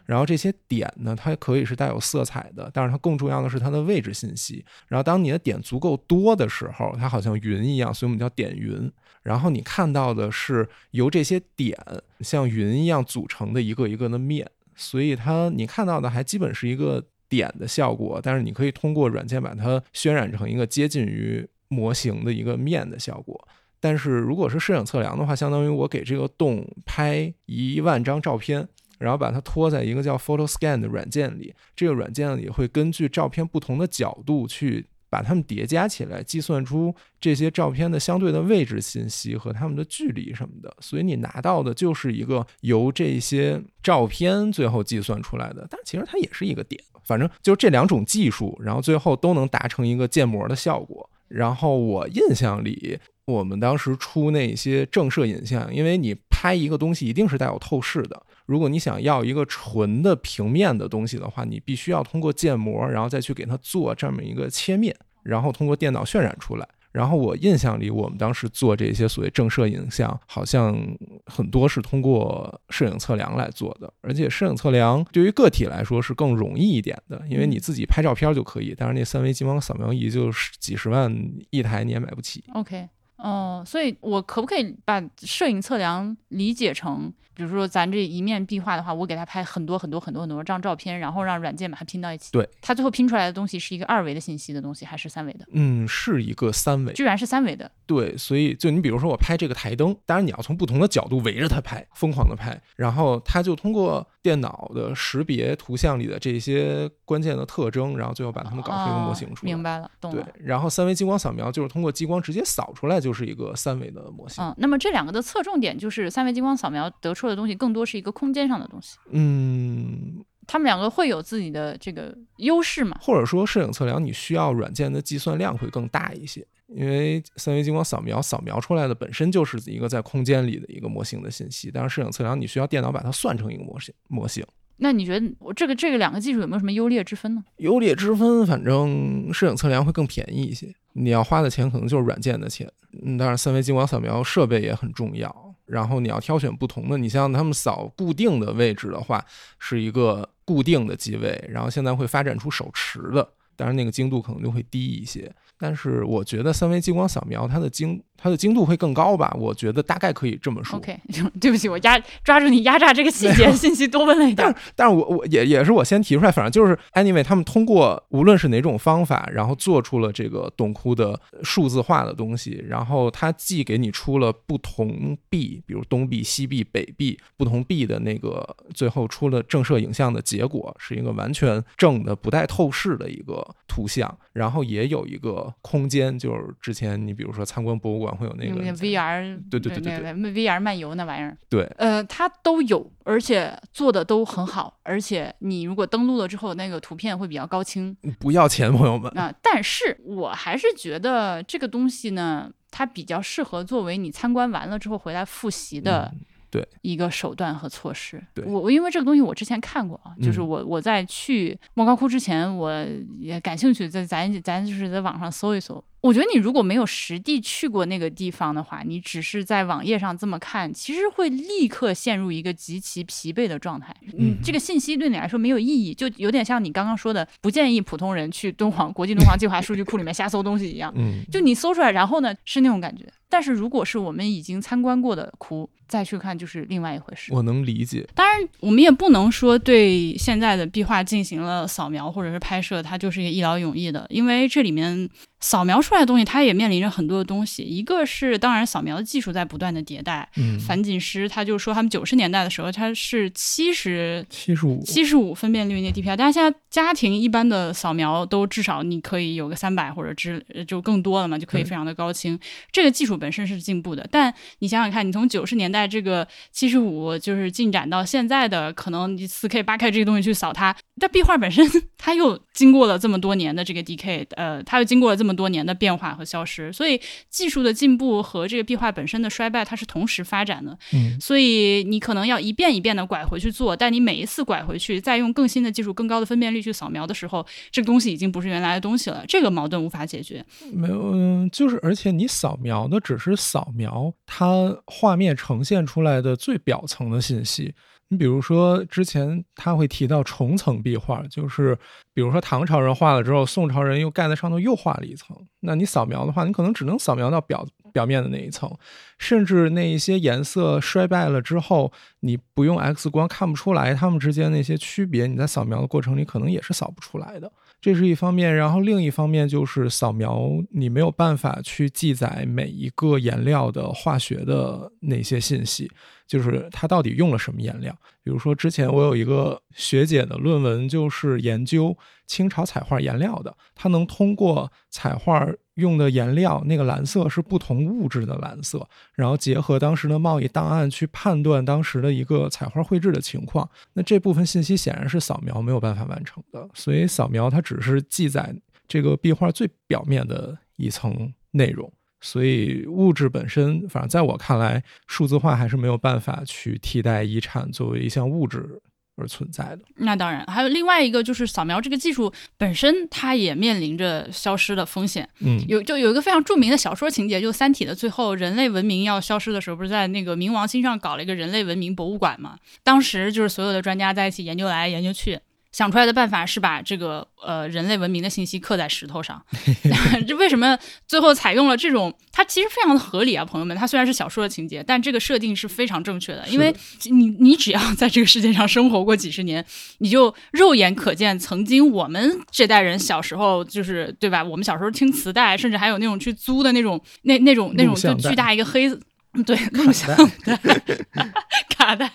[0.06, 4.64] 然后这些点呢，它可以是带有色彩的，但是它更重要的是它的位置信息。
[4.88, 8.90] 然后当你的点足够多的时候，它好像云一样，所以我们叫点云。
[9.22, 11.78] 然后你看到的是由这些点
[12.20, 23.48] 像云一样组成的一个一个的面，所以它你看到的还基本是一个点的效果，但是你可以通过软件把它渲染成一个接近于模型的一个面的效果。
[23.78, 28.68] 但是如果是摄影测量的话，相当于我给这个洞拍一万张照片，
[29.02, 40.74] 然后把它拖在一个叫 PhotoScan 的软件里，这个软件里会根据照片不同的角度去把它们叠加起来，计算出这些照片的相对的位置信息和它们的距离什么的。
[40.80, 46.80] 所以你拿到的就是一个由这些照片最后计算出来的，但其实它也是一个点。
[47.04, 51.10] 反正就这两种技术，然后最后都能达成一个建模的效果。
[51.26, 58.20] 然后我印象里，我们当时出那些正摄影像，因为你拍一个东西一定是带有透视的。
[58.46, 66.68] 如果你想要一个纯的平面的东西的话，你必须要通过建模，然后再去给它做这么一个切面，然后通过电脑渲染出来。
[66.90, 70.76] 然后我印象里，我们当时做这些所谓正摄影像，好像
[71.24, 81.10] 很多是通过摄影测量来做的，而且摄影测量对于个体来说是更容易一点的，因为你自己拍照片就可以，但是那三维激光扫描仪就是几十万
[81.48, 82.44] 一台，你也买不起。
[82.52, 82.86] OK，
[83.22, 92.30] 哦，所以我可不可以把摄影测量理解成，比如说咱这一面壁画的话，我给他拍很多很多很多很多张照片，然后让软件把它拼到一起。
[92.32, 95.46] 对，它最后拼出来的东西是一个二维的信息的东西，还是三维的？
[95.52, 96.92] 嗯，是一个三维。
[96.92, 97.70] 居然是三维的。
[97.86, 109.52] 对，所以就你比如说我拍这个台灯，当然你要从不同的角度围着它拍，疯狂的拍，然后它就通过电脑的识别图像里的这些关键的特征，然后最后把它们搞成一个模型哦出来。
[109.52, 114.42] 明白了，懂了对。，然后三维激光扫描就是通过激光直接扫出来，就是一个三维的模型。
[114.42, 122.96] 嗯，那么这两个的侧重点就是三维激光扫描得出的东西更多是一个空间上的东西，嗯，他们两个会有自己的这个优势嘛？
[123.00, 134.44] 或者说摄影测量你需要软件的计算量会更大一些，因为三维激光扫描扫描出来的本身就是一个在空间里的一个模型的信息，但是摄影测量你需要电脑把它算成一个模型模型。
[134.78, 137.44] 那你觉得我这个这个两个技术有没有什么优劣之分呢？
[137.58, 142.68] 优劣之分，反正摄影测量会更便宜一些，你要花的钱可能就是软件的钱。
[143.04, 149.24] 嗯，当然三维激光扫描设备也很重要，然后你要挑选不同的，你像他们扫固定的位置的话，
[149.58, 153.26] 是一个固定的机位，然后现在会发展出手持的。
[153.56, 155.32] 当然那个精度可能就会低一些。
[155.58, 159.34] 但是我觉得三维激光扫描它的精它的精度会更高吧？
[159.36, 160.78] 我觉得大概可以这么说。
[160.78, 160.96] OK，
[161.40, 164.48] 对不起，我压抓住你压榨这个细节信息多问了一点但。
[164.48, 199.10] 是，但是我我也也是我先提出来，反正就是 anyway，他们通过无论是哪种方法，然后做出了这个洞窟的数字化的东西，然后它既给你出了不同壁，比如东壁、西壁、北壁不同壁的那个，最后出了正射影像的结果是一个完全正的、不带透视的一个图像，然后也有一个空间，就是之前你比如说参观博物馆会有那个那个 VR，对对对对对 VR 漫游那玩意儿，对，呃，它都有，而且做的都很好，而且你如果登录了之后，那个图片会比较高清不要钱，朋友们。
[199.18, 208.22] 啊、但是我还是觉得这个东西呢，它比较适合作为你参观完了之后回来复习的嗯对一个手段和措施。
[208.34, 212.84] 对我我因为这个东西我之前看过啊，就是嗯我我在去莫高窟之前，我
[213.18, 215.82] 也感兴趣，在咱咱就是在网上搜一搜。
[216.02, 223.94] 我觉得你如果没有实地去过那个地方的话，你只是在网页上这么看，其实会立刻陷入一个极其疲惫的状态。
[224.18, 230.92] 嗯这个信息对你来说没有意义，就有点像你刚刚说的，不建议普通人去敦煌国际敦煌计划数据库里面瞎搜东西一样。
[230.96, 233.06] 嗯，就你搜出来，然后呢是那种感觉。
[233.28, 237.32] 但是如果是我们已经参观过的窟，再去看就是另外一回事。
[237.32, 238.06] 我能理解。
[238.14, 245.08] 当然，我们也不能说对现在的壁画进行了扫描或者是拍摄，它就是一个一劳永逸的，因为这里面
[245.42, 247.62] 扫描出来的东西，它也面临着很多的东西。
[247.62, 250.26] 一个是，当然扫描的技术在不断的迭代。
[250.36, 262.38] 嗯，樊锦诗他就说，他们九十年代的时候，他是七十七十五，七十五分辨率那 DPI，但是现在家庭一般的扫描都至少你可以有个三百或者之呃就更多了嘛，就可以非常的高清。
[262.70, 271.68] 这个技术本身是进步的，但你想想看，你从九十年代这个七十五就是进展到现在的可能你四 K、八 K 这个东西去扫它，但壁画本身
[271.98, 280.76] 它又经过了这么多年的这个 DK，呃，它又经过了这么多年的变化和消失，所以技术的进步和这个壁画本身的衰败，它是同时发展的。
[280.92, 290.44] 嗯，所以你可能要一遍一遍的拐回去做，但你每一次拐回去，再用更新的技术、更高的分辨率去扫描的时候，这个东西已经不是原来的东西了，这个矛盾无法解决。
[290.72, 297.74] 没有，嗯，就是而且你扫描的只是扫描它画面呈现出来的最表层的信息。
[298.12, 301.74] 你比如说，之前他会提到重层壁画，就是
[302.12, 305.34] 比如说唐朝人画了之后，宋朝人又盖在上头又画了一层。
[305.60, 308.70] 那你扫描的话，你可能只能扫描到表表面的那一层，
[309.16, 311.90] 甚至那一些颜色衰败了之后，
[312.20, 317.50] 你不用 X 光看不出来它们之间那些区别，你在扫描的过程里可能也是扫不出来的。
[317.82, 325.90] 这是一方面，然后另一方面就是扫描，你没有办法去记载每一个颜料的化学的那些信息，
[326.24, 327.92] 就是它到底用了什么颜料。
[328.22, 335.44] 比如说，之前我有一个学姐的论文，就是研究清朝彩画颜料的，它能通过彩画
[335.74, 343.68] 用的颜料那个蓝色是不同物质的蓝色，然后结合当时的贸易档案去判断当时的一个彩画绘制的情况。
[343.94, 348.54] 那这部分信息显然是扫描没有办法完成的，所以扫描它只是记载
[348.86, 351.90] 这个壁画最表面的一层内容。
[352.20, 358.80] 所以物质本身，反正在我看来，数字化还是没有办法去替代遗产作为一项物质
[359.16, 359.80] 而存在的。
[359.96, 365.28] 那当然，还有另外一个就是扫描这个技术本身，它也面临着消失的风险。
[365.40, 372.56] 嗯，有就有一个非常著名的小说情节，就《三体》的最后，人类文明要消失的时候，不是在那个冥王星上搞了一个人类文明博物馆吗？
[372.82, 375.38] 当时就是所有的专家在一起研究来研究去。
[375.72, 379.42] 想出来的办法是把这个呃人类文明的信息刻在石头上，
[380.28, 382.12] 这为什么最后采用了这种？
[382.30, 383.76] 它其实非常的合理啊，朋友们。
[383.76, 386.74] 它虽然是小说的情节，但这个设定是非常正确的，因为
[387.10, 389.64] 你你只要在这个世界上生活过几十年，
[389.98, 394.42] 你就肉眼可见，曾经我们这代人小时候就是对吧？
[394.42, 398.90] 我们小时候听磁带，甚至还有那种去租的那种那那种那种就巨大一个黑。
[399.46, 400.14] 对，录像
[400.44, 400.78] 带带、
[401.74, 402.10] 卡带，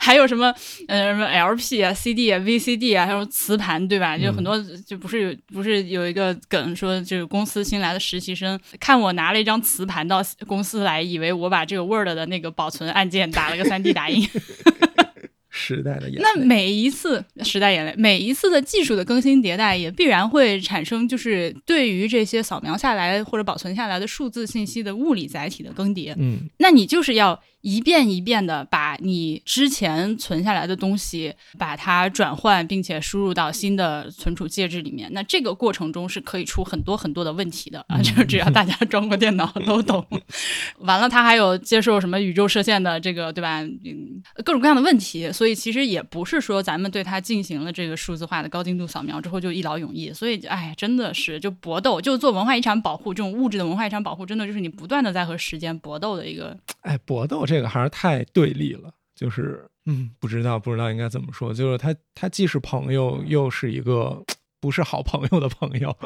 [0.00, 0.46] 还有什么
[0.88, 4.16] 呃什么 LP 啊、CD 啊、VCD 啊，还有磁盘，对吧？
[4.16, 14.26] 就很多，就不是有不是有一个梗说，就是公司新来的实习生看我拿了一张磁盘到公司来，以为我把这个 Word 的那个保存按键打了个 3D 打印。
[15.64, 16.22] 时代的眼泪。
[16.22, 26.14] 那每一次时代眼泪，每一次的技术的更新迭代，也必然会产生就是对于这些扫描下来或者保存下来的数字信息的物理载体的更迭。
[26.18, 35.08] 嗯，那你就是要一遍一遍的把你之前存下来的东西，把它转换，并且输入到新的存储介质里面。
[35.12, 40.04] 那这个过程中是可以出很多很多的问题的啊，就是只要大家装过电脑都懂。
[40.80, 43.62] 完了，它还有接受什么宇宙射线的这个对吧？
[43.62, 45.32] 嗯，各种各样的问题。
[45.32, 56.58] 所以以其实也不是说咱们对它进行了这个数字化的高精度扫描之后就一劳永逸，所以哎，真的是就搏斗，就做文化遗产保护这种物质的文化遗产保护，真的就是你不断的在和时间搏斗的一个。
[56.82, 64.22] 哎，搏斗这个还是太对立了，就是嗯，不知道不知道应该怎么说，就是他他既是朋友，又是一个
[64.60, 65.96] 不是好朋友的朋友。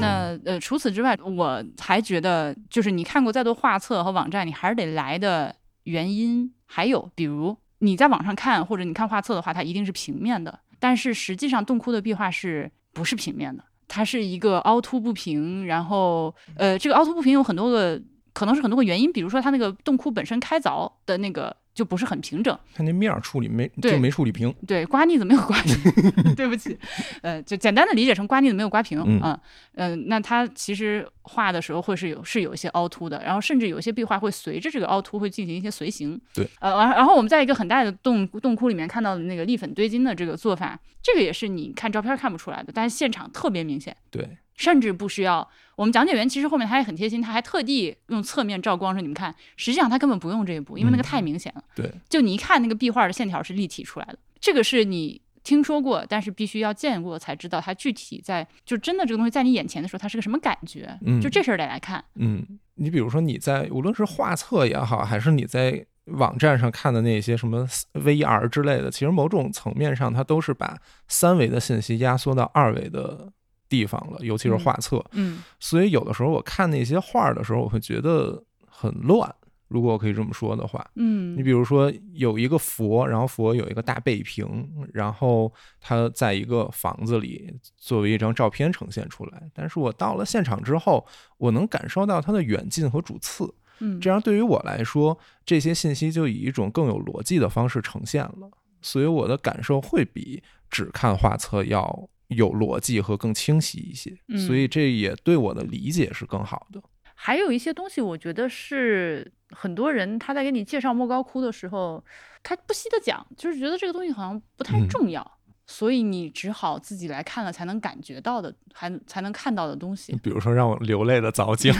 [0.00, 5.54] 那呃，除此之外，我还觉得，就是你看过再多画册和网站，你还是得来的
[5.84, 6.52] 原因。
[6.66, 13.64] 还有，比如你在网上看或者你看画册的话，它一定是平面的，但是实际上洞窟的壁画是不是平面的？
[13.88, 18.00] 它是一个凹凸不平，然后呃，这个凹凸不平有很多个，
[18.32, 21.56] 可能是很多个原因，比如说它那个洞窟本身开凿的那个。
[21.72, 25.74] 就不是很平整，它那面儿处理没就没处理平，对，刮腻子没有刮平，
[26.34, 26.76] 对不起，
[27.22, 29.40] 呃，就简单的理解成刮腻子没有刮平啊，
[29.76, 44.28] 嗯，那它其实画的时候会是有是有一些凹凸的，然后甚至有一些壁画会随着这个凹凸会进行一些随形，对，呃，然然后我们在一个很大的洞洞窟里面看到的那个立粉堆金的这个做法，这个也是你看照片看不出来的，但是现场特别明显，对。
[44.60, 51.64] 甚至不需要我们讲解员，其实后面他也很贴心，他还特地用侧面照光说你们看，实际上他根本不用这一步，因为那个太明显了。
[51.74, 60.94] 对，就你一看那个壁画的线条是立体出来的，这个是你听说过，但是必须要见过才知道它具体在就真的这个东西在你眼前的时候，它是个什么感觉。
[61.06, 62.04] 嗯，就这事儿得来看。
[62.16, 62.44] 嗯，
[62.74, 70.76] 你比如说你在无论是画册也好，还是你在网站上看的那些什么 VR 之类的，其实某种层面上它都是把
[71.08, 73.32] 三维的信息压缩到二维的。
[73.70, 79.34] 地方了，尤其是画册，嗯，所以有的时候我看那些画的时候，我会觉得很乱。
[79.68, 89.48] 如果我可以这么说的话，嗯，你比如说有一个佛，然后佛有一个大背屏，然后它在一个房子里作为一张照片呈现出来。
[89.54, 91.06] 但是我到了现场之后，
[91.38, 95.16] 我能感受到它的远近和主次，嗯，这样对于我来说，
[95.46, 98.50] 这些信息就以一种更有逻辑的方式呈现了，
[98.82, 102.08] 所以我的感受会比只看画册要。
[102.30, 104.16] 有逻辑和更清晰一些，
[104.46, 106.82] 所以这也对我的理解是更好的。
[107.14, 112.02] 还有一些东西，我觉得是很多人他在给你介绍莫高窟的时候，
[112.42, 115.38] 他不惜的讲，就是觉得这个东西好像不太重要，
[115.70, 120.14] 所以你只好自己来看了才能感觉到的，还才能看到的东西。
[120.22, 121.72] 比如说让我流泪的藻井，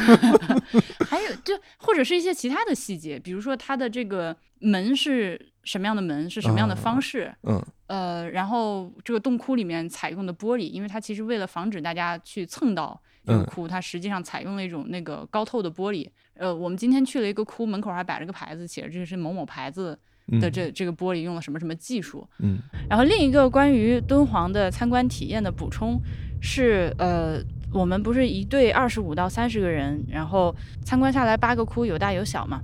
[1.06, 5.48] 还有就或者是一些其他的细节，比如说它的这个门是。
[5.62, 7.30] 什么样的门是什么样的方式？
[7.42, 16.08] 嗯，呃，然后这个洞窟里面采用的玻璃，因为它其实为了防止大家去蹭到这个窟，它实际上采用了一种那个高透的玻璃。
[16.32, 19.96] 呃，我们今天去了一个窟，门口还摆了个牌子，写着这是某某牌子
[20.38, 22.26] 的这这个玻璃用了什么什么技术。
[22.38, 22.58] 嗯，
[22.88, 26.00] 然后另一个关于敦煌的参观体验的补充
[26.40, 30.54] 是，呃，我们不是一队二十五到三十个人，然后
[30.84, 32.60] 参观下来八个窟，有大有小嘛。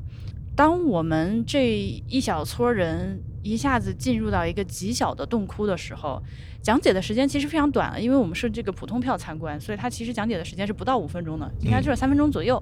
[0.55, 1.77] 当我们这
[2.09, 6.23] 一小撮人一下子进入到一个极小的洞窟的时候，
[6.63, 12.61] 讲解的时间其实非常短了，因为我们是这个普通票参观，所以它其实讲解的时间是不到五分钟的，应该就是三分钟左右。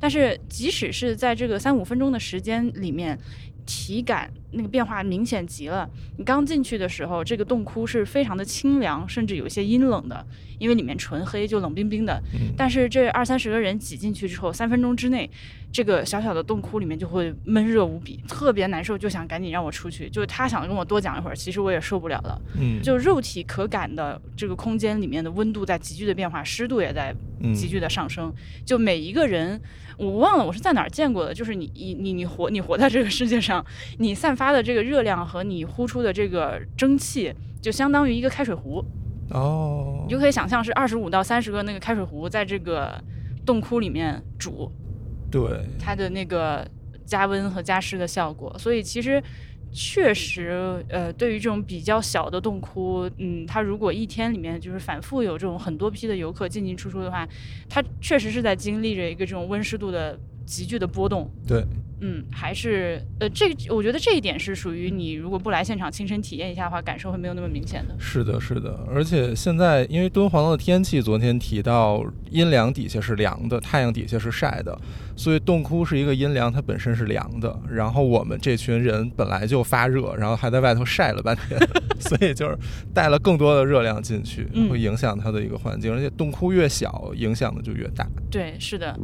[0.00, 3.18] 但是即使是在这个三五分钟的时间里面，
[3.66, 5.88] 体感那个变化明显极了。
[6.16, 10.26] 你刚进去的时候，这个洞窟是非常的清凉，甚至有些阴冷的，
[10.58, 12.22] 因为里面纯黑，就冷冰冰的。
[12.56, 15.28] 但是这二三十个人挤进去之后，三分钟之内。
[15.72, 20.08] 这个小小的洞窟里面就会闷热无比，特别难受，就想赶紧让我出去。
[20.08, 22.40] 就是他想跟我多讲一会儿，其实我也受不了了。
[22.56, 27.12] 嗯，就肉体可感的这个空间里面的温度在急剧的变化，湿度也在
[27.52, 28.32] 急剧的上升。
[28.64, 29.60] 就每一个人，
[29.96, 33.66] 我忘了我是在哪儿见过的，就是你你你你活你活在这个世界上，
[33.98, 38.84] 你散发的这个热量和你呼出的这个蒸汽，就相当于一个开水壶。
[39.30, 43.02] 哦，你就可以想象是二十五到三十个那个开水壶在这个
[43.46, 44.70] 洞窟里面煮。
[45.30, 45.42] 对
[45.78, 46.64] 它的那个
[47.04, 49.20] 加温和加湿的效果，所以其实
[49.72, 57.26] 确实，呃，对于这种比较小的洞窟，嗯，它如果一天里面就是反复有这种很多批的游客进进出出的话，
[57.68, 61.28] 它确实是在经历着一个这种温湿度的急剧的波动。
[61.46, 61.64] 对。
[62.00, 67.94] 嗯，还是呃，这我觉得这一点是属于你如果不来现场亲身体验一下的话，感受会没有那么明显的。
[67.98, 74.78] 是的，是的，而且现在因为敦煌的天气，昨天提到阴凉底下是凉的，太阳底下是晒的，
[75.16, 77.58] 所以洞窟是一个阴凉，它本身是凉的。
[77.70, 81.58] 然后我们这群人本来就发热，然后还在外头晒了半天，
[82.00, 82.58] 所以就是
[82.92, 85.92] 带了更多的热量进去，会影响它的一个环境。
[85.92, 88.06] 而且洞窟越小，影响的就越大。
[88.30, 88.98] 对，是的。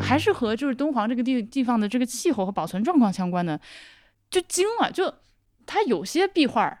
[0.00, 3.60] 还是和就是敦煌这个地地方的这个气候和保存状况相关的，
[4.30, 4.90] 就惊了。
[4.90, 5.12] 就
[5.66, 6.78] 它有些壁画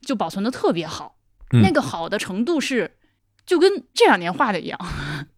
[0.00, 1.16] 就保存的特别好，
[1.62, 2.96] 那个好的程度是
[3.44, 4.78] 就跟这两年画的一样，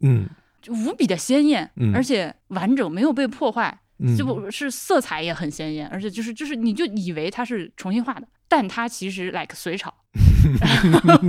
[0.01, 0.29] 嗯，
[0.63, 3.79] 就无比的鲜艳，而且完整，没有被破坏。
[4.05, 9.91] 嗯就不是色彩也很鲜艳，而且就是就是你就以为它是重新画的，但它其实 like 隋朝，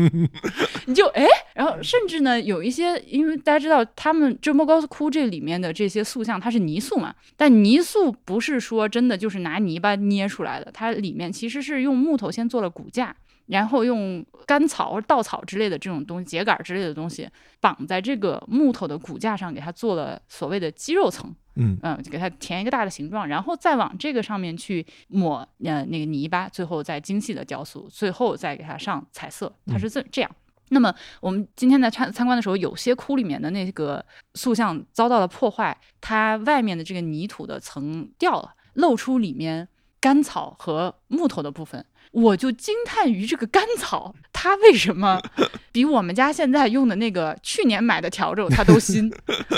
[0.88, 1.26] 你就哎，
[1.56, 13.16] 然后甚至呢有一些，因为大家知道他们这莫高窟这里面的这些塑像它是泥塑嘛，但泥塑不是说真的就是拿泥巴捏出来的，它里面其实是用木头先做了骨架。
[13.48, 17.28] 然后用干草或者稻草之类的这种东西、秸秆之类的东西
[17.60, 21.36] 绑在这个木头的骨架上，给它做了所谓的肌肉层。
[21.56, 30.32] 嗯嗯，给它填一个大的形状，然后再往这个上面去抹呃那个泥巴，最后再精细的雕塑，最后再给它上彩色，它是这这样。
[30.70, 34.04] 那么我们今天在参参观的时候，有些窟里面的那个
[34.34, 39.68] 塑像遭到了破坏，它外面的这个泥土的层掉了，露出里面
[40.00, 41.86] 干草和木头的部分。
[42.14, 45.22] 我就惊叹于这个甘草，它为什么
[45.72, 49.12] 比我们家现在用的那个去年买的笤帚它都新？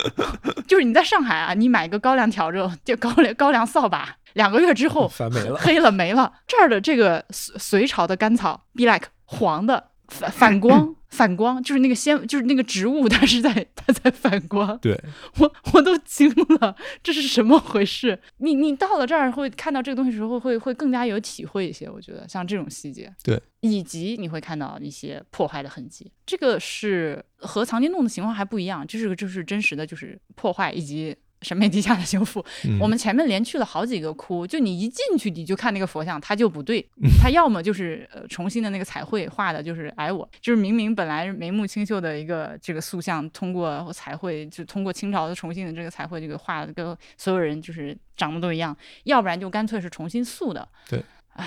[0.68, 6.34] 就是你在上海啊，你买一个高粱笤帚，就高粱高粱扫把，两个月之后发霉了黑了没了。
[6.48, 9.92] 这儿的这个隋隋朝的甘草，be like 黄的。
[10.08, 14.78] 反反光，反光就是那个鲜，就是那个植物，它是在它在反光。
[14.80, 15.00] 对，
[15.40, 16.30] 我我都惊
[16.60, 18.20] 了，这是什么回事？
[18.40, 21.90] 你你到了这儿会看到这个东西的时候，会会更加有体会一些。
[21.90, 26.12] 我觉得像这种细节，对，以及你会看到一些破坏的痕迹。
[26.26, 31.16] 这个是和藏经洞的情况还不一样，这是个就是真实的就是破坏以及。
[31.42, 32.80] 审美低下的修复，嗯。
[32.80, 36.86] 我们前面连去了好几个窟，就你一进去你就看那个佛像，它就不对，
[37.22, 51.04] 它要么就是呃重新的那个彩绘画的，就是矮我，就是明明本来眉目清秀的一个这个塑像，通过彩绘就通过清朝的重新的这个彩绘这个画的跟所有人就是长得都一样，要不然就干脆是重新塑的，对，
[51.34, 51.46] 唉。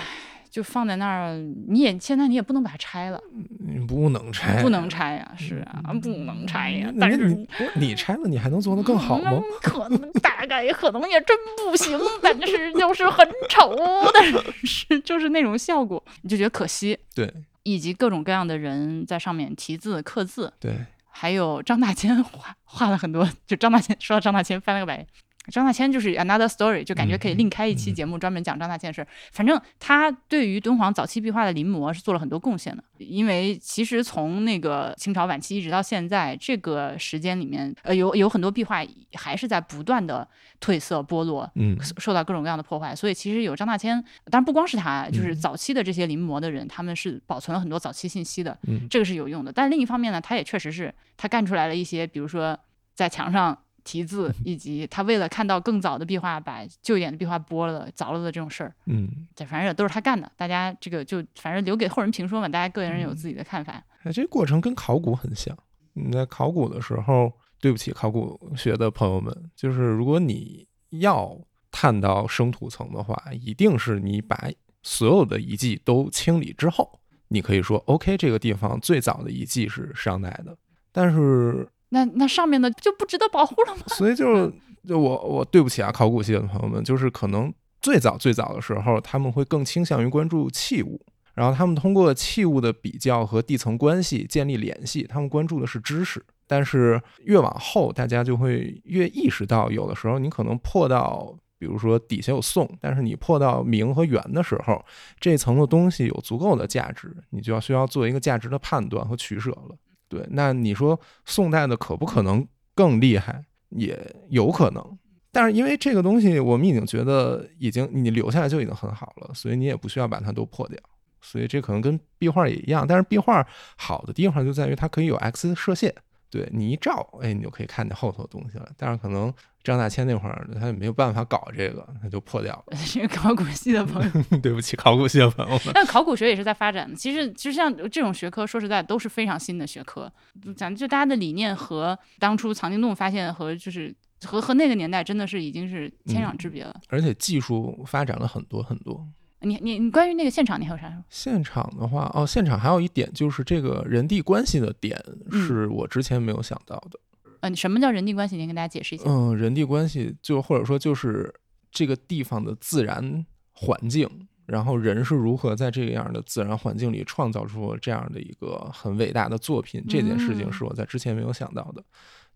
[0.49, 3.21] 就放在那儿，你也现在你也不能把它拆了，
[3.59, 6.89] 你不能拆，不能拆呀，是啊，不能拆呀。
[6.95, 9.43] 那但是你你拆了，你还能做得更好吗嗯？
[9.61, 13.75] 可能大概可能也真不行，但是就是很丑，
[14.13, 14.25] 但
[14.65, 16.97] 是就是那种效果，你就觉得可惜。
[17.13, 17.31] 对
[17.63, 20.73] 以及各种各样的人在上面题字刻字，对，
[21.11, 25.07] 还有张大千画画了很多，就张大千说到张大千翻了个白眼。
[25.49, 29.07] 张大千就是 another story，就感觉可以另开一期节目专门讲张大千的事儿。
[29.31, 40.27] 反正他对于敦煌早期壁画的临摹是做了很多贡献的，因为其实从那个清朝晚期一直到现在这个时间里面，呃，有有很多壁画还是在不断的
[40.61, 42.95] 褪色剥落，嗯受到各种各样的破坏。
[42.95, 43.95] 所以其实有张大千，
[44.25, 49.51] 当然不光是他，就是嗯早期的这些临摹的人，他们是保存了很多早期信息的，嗯这个是有用的。
[49.51, 52.57] 但另一方面呢，他也确实是他干出来了一些，比如说
[52.95, 53.57] 在墙上。
[53.89, 60.31] 题字，以及他为了看到更早的壁画，把旧一点的壁画剥了、凿了的这种事儿，嗯，这反正也都是他干的。
[60.37, 63.83] 大家这个就反正留给后人评说嘛，大家个人有嗯自己的看法。
[64.03, 65.57] 哎，这过程跟考古很像。
[65.93, 71.35] 你在考古的时候，对不起，考古学的朋友们，就是如果你要
[71.71, 74.49] 探到生土层的话，一定是你把
[74.83, 80.55] 所有的遗迹都清理之后，你可以说 OK，这个地方最早的遗迹是商代的，
[80.91, 83.83] 但是那那上面的就不值得保护了吗？
[83.97, 84.51] 所以就是
[84.87, 90.99] 就我我对不起啊，考古系的朋友们，就是可能最早最早的时候，他们会更倾向于关注器物，
[91.33, 96.23] 然后他们通过器物的比较和地层关系建立联系，他们关注的是知识。
[96.47, 104.83] 但是越往后，大家就会越意识到，有的时候你可能破到，比如说底下有宋，但是你破到明和元的时候，
[105.19, 109.75] 这层的东西有足够的价值，你就要需要做一个价值的判断和取舍了。
[110.09, 112.45] 对，那你说宋代的可不可能
[112.75, 113.45] 更厉害？
[113.69, 113.95] 也
[114.29, 114.97] 有可能，
[115.31, 120.79] 但是因为这个东西，我们已经觉得已经你留下来就已经很好了，所以你也不需要把它都破掉。
[121.21, 123.45] 所以这可能跟壁画也一样，但是壁画
[123.77, 125.93] 好的地方就在于它可以有 X 射线，
[126.31, 128.67] 对你一照，哎，你就可以看见后头的东西了。
[128.75, 129.31] 但是可能
[129.63, 132.77] 张大千那会儿他也没有办法搞这个，他就破掉了。
[132.87, 135.71] 这个考古系的朋友， 对不起，考古系的朋友们。
[135.73, 136.95] 但考古学也是在发展的。
[136.95, 140.11] 其实，其实像这种学科，说实在都是非常新的学科。
[140.55, 143.93] 咱就大家的理念和当初藏经洞发现和就是
[144.25, 146.79] 和和那个年代真的是已经是天壤之别了。
[146.87, 149.05] 而且技术发展了很多很多。
[149.41, 151.01] 你你你关于那个现场，你还有啥说？
[151.09, 156.99] 现场的话，哦，现场还有一点就是这个人地关系的点嗯是我之前没有想到的。
[156.99, 157.08] 嗯、
[157.55, 158.35] 什么叫人际关系？
[158.35, 159.05] 您跟大家解释一下。
[159.07, 161.33] 嗯，人际关系就或者说就是
[161.71, 164.09] 这个地方的自然环境，
[164.45, 171.83] 然后人是如何在这样的自然环境里创造出这样的一个很伟大的作品，这件事情嗯是我在之前没有想到的。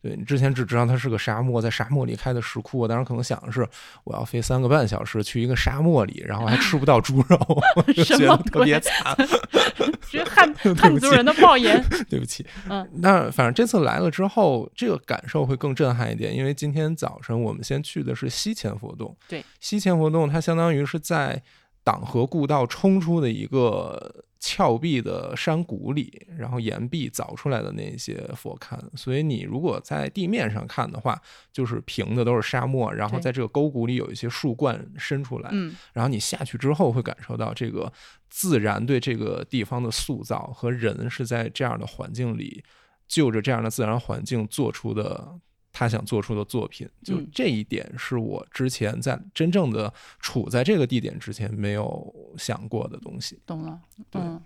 [0.03, 3.65] 对你之前只知道它是个沙漠，在沙漠里开的石窟，我当时可能想的是
[4.03, 7.37] 我要飞三个半小时去一个沙漠里，然后还吃不到猪肉，
[8.03, 9.15] 觉得特别鬼惨。
[10.05, 11.81] 是汉汉族人的暴言。
[12.09, 21.41] 对不起，嗯，那反正这次来了之后，这个感受会更震撼一点，因为今天早晨我们先去的是西前佛洞，对，西前佛洞它相当于是在
[21.83, 24.13] 党河故道冲出的一个
[24.45, 31.17] 峭壁的山谷里，然后岩壁凿出来的那些佛龛，所以你如果在地面上看的话，
[31.53, 37.89] 就是平的都是沙漠，然后在这个沟谷里有一些树冠伸出来，嗯，然后你下去之后会感受到这个
[38.29, 42.61] 自然对这个地方的塑造和人是在这样的环境里，
[43.07, 45.39] 就着这样的自然环境做出的
[45.73, 46.87] 他想做出的作品。
[47.03, 53.37] 就嗯这一点是我之前在真正的处在这个地点之前没有想过的东西。
[53.45, 53.77] 懂了。
[54.09, 54.41] 对嗯，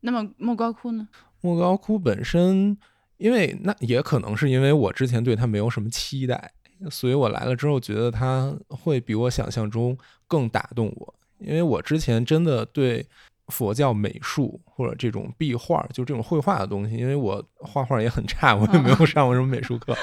[0.00, 1.08] 那么莫高窟呢？
[1.40, 2.76] 莫高窟本身，
[3.16, 6.52] 因为那也可能是因为我之前对它没有什么期待，
[6.90, 9.96] 所以我来了之后觉得它会比我想象中
[10.26, 11.14] 更打动我。
[11.38, 13.06] 因为我之前真的对
[13.48, 19.94] 佛教美术或者这种壁画，就这种绘画的东西，因为我画画也很差，我也没有上过什么美术课，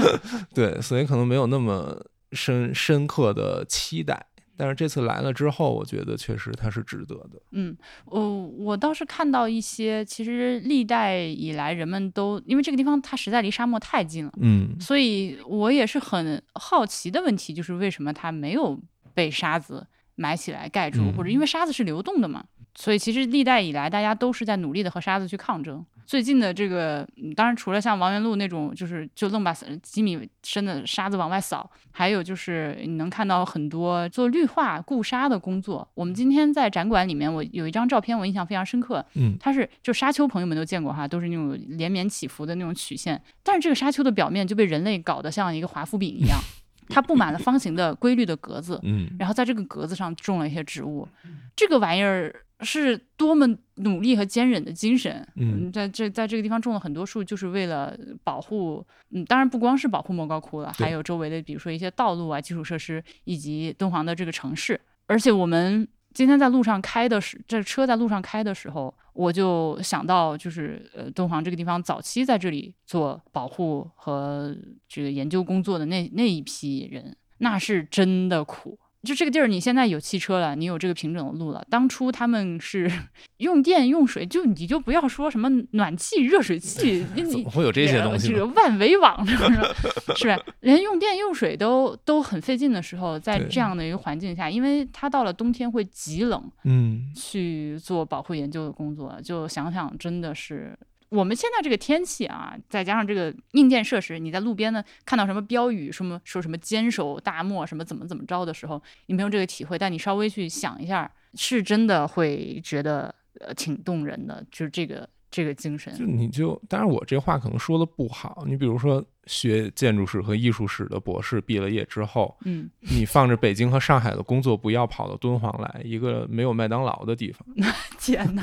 [0.54, 4.26] 对，所以可能没有那么深深刻的期待。
[4.56, 7.40] 但是这次来了之后，我觉得确实它是值得的。
[7.52, 7.74] 嗯，
[8.04, 18.78] 我我倒是看到一些，其实历代以来人们都因为这个地方它实在离沙漠太近了，嗯所以我也是很好奇的问题，就是为什么它没有
[19.14, 19.86] 被沙子
[20.16, 22.44] 埋起来盖住，嗯或者因为沙子是流动的嘛？
[22.74, 25.84] 所以其实历代以来，大家都是在努力的和沙子去抗争。
[26.06, 35.88] 最近的这个，嗯当然除了像王元禄那种，就是就愣把几米深的沙子往外扫，还有就是你能看到很多做绿化固沙的工作。
[35.94, 46.36] 我们今天在展馆里面，我有一张照片，我印象非常深刻，嗯它是就沙丘，朋友们都见过哈，都是那种连绵起伏的那种曲线，但是这个沙丘的表面就被人类搞得像一个华夫饼一样，
[46.90, 51.06] 它布满了方形的规律的格子，嗯然后在这个格子上种了一些植物，
[51.54, 53.46] 这个玩意儿是多么
[53.76, 55.26] 努力和坚忍的精神。
[55.36, 64.80] 嗯在这在这个地方种了很多树，就是为了保护，嗯，当然不光是保护莫高窟了，还有周围的，比如说一些道路啊、基础设施，以及敦煌的这个城市。
[65.06, 74.56] 而且我们今天在路上开的时，这车在路上开的时候，我就想到，就是呃，敦煌这个地方早期在这里做保护和
[74.88, 78.78] 这个研究工作的那那一批人，那是真的苦。
[79.02, 81.64] 就这个地儿，你现在有汽车了，你有这个平整的路了。
[81.70, 82.90] 当初他们是
[83.38, 88.34] 用电用水，就你就不要说什么暖气、热水器，你怎你么会有这些东西呢？
[88.34, 90.16] 这 个万维网是不是？
[90.16, 90.38] 是吧？
[90.60, 100.78] 连用电用水都都很费劲的时候，在这样的一个环境下，因为它到了冬天会极冷，嗯去做保护研究的工作，就想想真的是。
[101.10, 115.92] 我们现在这个天气啊，再加上这个硬件设施，你在路边呢看到什么标语，什么说什么坚守大漠，什么怎么怎么着的时候，你没有这个体会，但你稍微去想一下，是真的会觉得呃挺动人的，就是这个这个精神。
[115.94, 118.44] 就你就，当然我这话可能说的不好。
[118.46, 127.44] 你比如说，学建筑史和艺术史的博士毕了业之后，嗯，你放着北京和上海的工作不要，跑到敦煌来，一个没有麦当劳的地方。
[127.98, 128.42] 天呐，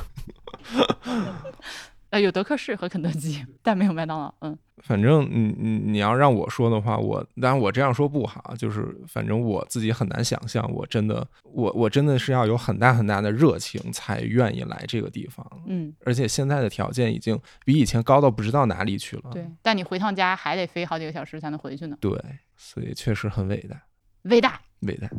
[2.09, 4.33] 呃，有德克士和肯德基， 但没有麦当劳。
[4.41, 19.31] 嗯反正你你你要让我说的话，我当然我这样说不好，就是反正我自己很难想象，我真的我我真的是要有很大很大的热情才愿意来这个地方，嗯，而且现在的条件已经比以前高到不知道哪里去了。
[19.33, 19.49] 对。
[19.63, 22.11] 但你回趟家还得飞好几个小时才能回去呢，对，
[22.55, 23.81] 所以确实很伟大，
[24.29, 24.61] 伟大。
[24.81, 25.09] 伟大。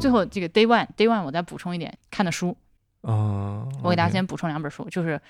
[0.00, 2.56] 最后这个 day one day one，我再补充一点看的书，
[3.02, 5.20] 啊、我给大家先补充两本书，就是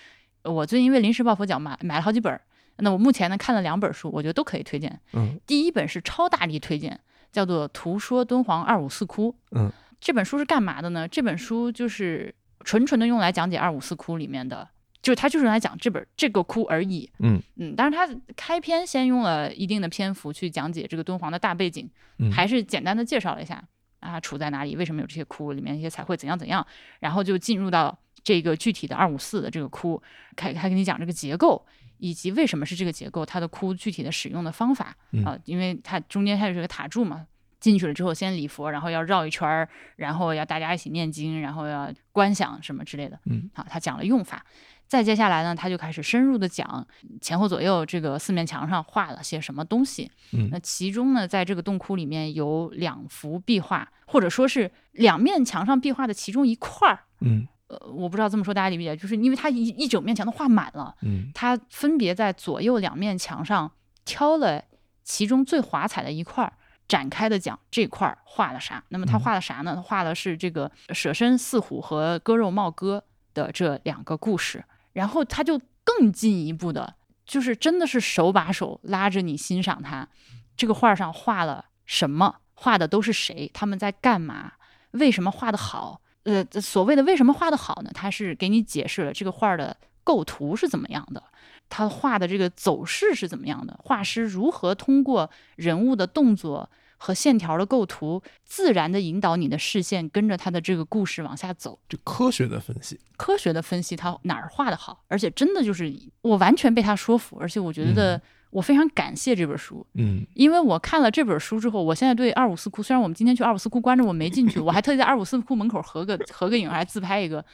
[0.45, 2.41] 我最近因为临时抱佛脚买买了好几本，
[2.77, 5.01] 那我目前呢看了两本书，我觉得都可以推荐。
[5.13, 6.99] 嗯第一本是超大力推荐，
[7.31, 9.33] 叫做《图说敦煌二五四窟》。
[9.53, 9.71] 嗯，
[10.01, 11.07] 这本书是干嘛的呢？
[11.09, 12.35] 这本书就是
[12.65, 14.69] 纯纯的用来讲解二五四窟里面的，
[15.01, 17.11] 就是它就是用来讲这本这个窟而已。
[17.21, 21.89] 嗯嗯，但是它开篇先用了一定的篇幅去讲解这个敦煌的大背景，
[22.19, 23.63] 嗯还是简单的介绍了一下
[24.03, 26.67] 啊处在哪里，为什么有这些窟，里面一些彩绘怎样怎样，
[27.01, 30.03] 然后就进入到这个具体的二五四的这个窟，
[30.37, 31.65] 开开给你讲这个结构。
[31.99, 37.25] 以及为什么是这个结构，它的窟具体的使用的方法嗯啊、因为它中间它有这个塔柱嘛，
[37.61, 43.17] 进去了之后先礼佛，然后要绕一圈儿，然后要大家一起念经，然后要观想什么之类的。
[43.27, 44.45] 嗯，好，他讲了用法。
[44.93, 46.87] 再接下来呢，他就开始深入的讲
[47.19, 50.11] 前后左右这个四面墙上画了些什么东西。
[50.33, 57.05] 嗯那其中呢，在这个洞窟里面有两幅壁画，或者说是两面墙上壁画的其中一块儿。
[57.23, 63.73] 嗯呃，我不知道这么说大家理不理解，就是因为它一一整面墙都画满了，嗯他分别在左右两面墙上
[64.05, 64.63] 挑了
[65.03, 66.53] 其中最华彩的一块儿，
[66.87, 68.85] 展开的讲这块儿画了啥。
[68.91, 69.75] 那么他嗯画了啥呢？
[69.75, 73.03] 他画的是这个舍身饲虎和割肉帽哥
[73.33, 74.63] 的这两个故事。
[74.93, 76.95] 然后他就更进一步的，
[77.25, 80.09] 就是真的是手把手拉着你欣赏它。
[80.57, 82.37] 这个画上画了什么？
[82.55, 83.51] 画的都是谁？
[83.53, 84.53] 他们在干嘛？
[84.93, 86.01] 为什么画的好？
[86.25, 87.91] 呃，所谓的为什么画的好呢？
[87.93, 91.23] 他是给你解释了这个画的构图是怎么样的，
[91.69, 96.71] 他画的这个走势是怎么样的，画师如何通过人物的动作
[97.03, 101.77] 和线条的构图，自然的引导你的视线跟着他的这个故事往下走。
[101.89, 117.45] 就科学的分析，科学的分析他哪儿画的好，而且真的就是我完全被他说服，而且我觉得我非常感谢这本书，嗯因为我看了这本书之后，我现在对二五四库，虽然我们今天去二五四库关着我没进去，我还特意在二五四库门口合个合个影，还自拍一个。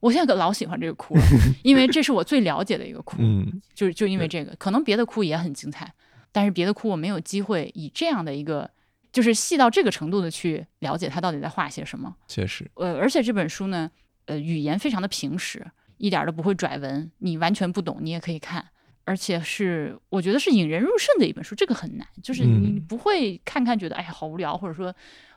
[0.00, 1.22] 我现在可老喜欢这个窟了，
[1.64, 5.90] 因为这是我最了解的一个窟，嗯就是就因为这个，可能别的窟也很精彩，
[6.30, 8.70] 但是别的窟我没有机会以这样的一个，
[9.12, 12.14] 就是细到这个程度的去了解他到底在画些什么。
[12.26, 13.90] 确实，呃，而且这本书呢，
[14.26, 15.64] 呃，语言非常的平实，
[15.96, 18.64] 一点儿都不会拽文，你完全不懂你也可以看，
[19.04, 22.80] 而且是我觉得是引人入胜的一本书，这个很难，就是你嗯。
[22.86, 24.94] 不会看看觉得哎呀好无聊，或者说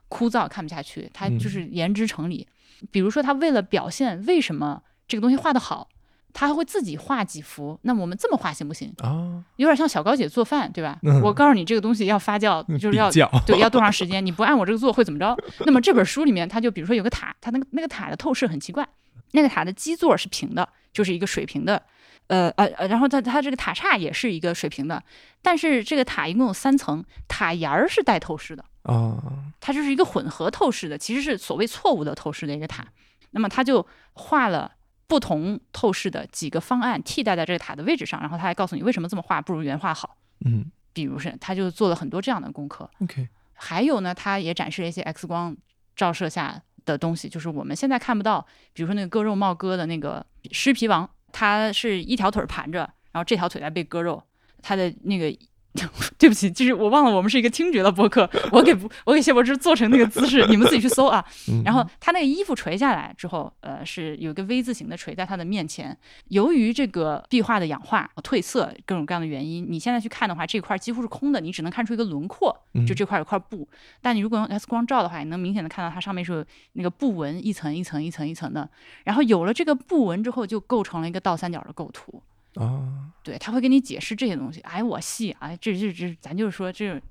[0.08, 1.40] 枯燥看不下去，它嗯。
[1.40, 2.48] 就是言之成理。
[2.92, 5.88] 比如说他为了表现为什么这个东西画得好，
[6.34, 8.94] 他还会自己画几幅，那我们这么画行不行？
[9.04, 11.00] 啊，有点像小高姐做饭，对吧？
[11.04, 13.10] 嗯我告诉你这个东西要发酵，就是要
[13.46, 14.26] 对，要多长时间？
[14.26, 15.38] 你不按我这个做会怎么着？
[15.66, 18.88] 那么这本书里面，它就比如说有个塔，它那个那个塔的透视很奇怪，
[19.32, 21.82] 那个塔的基座是平的，就是一个水平的，
[22.28, 25.04] 呃呃呃，然后它它这个塔刹也是一个水平的，
[25.42, 29.18] 但是这个塔一共有三层，塔檐儿是带透视的，啊，
[29.60, 32.86] 它就是一个混合透视的，其实是所谓错误的透视的一个塔。
[33.34, 34.70] 那么他就画了
[35.12, 40.16] 不同透视的几个方案替代在这个塔的位置上，然后他还告诉你为什么这么画不如原画好。
[40.46, 42.90] 嗯比如是，他就做了很多这样的功课。
[43.02, 45.54] ，OK，还有呢，他也展示了一些 X 光
[45.98, 52.80] 照射下的东西，就是我们现在看不到，比如说那个割肉帽哥的那个狮皮王，他是一条腿盘着，
[53.12, 54.24] 然后这条腿在被割肉，
[54.62, 55.38] 他的那个。
[56.20, 61.24] 对不起，就是我忘了我们是一个听觉的播客，我给不我给谢柏芝做成那个姿势，你们自己去搜啊。
[61.48, 65.98] 嗯然后他那个衣服垂下来之后，呃，是有一个 V 字形的垂在他的面前。
[66.28, 73.68] 由于这个壁画的氧化、褪色各种各样的原因，你现在去看的话，这块几乎是空的，你只能看出一个轮廓，就嗯这块有块布。
[74.02, 78.70] 但你如果用 X 光照的话，你能明显的看到它上面是有那个布纹一层一层一层一层的。
[79.06, 82.22] 然后有了这个布纹之后，就构成了一个倒三角的构图。
[82.56, 84.60] 啊，对，他会给你解释这些东西。
[84.62, 87.02] 哎，我细，哎，这这这，咱就是说这。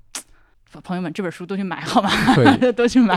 [0.85, 2.09] 朋友们，这本书都去买好吗？
[2.77, 3.13] 都去买。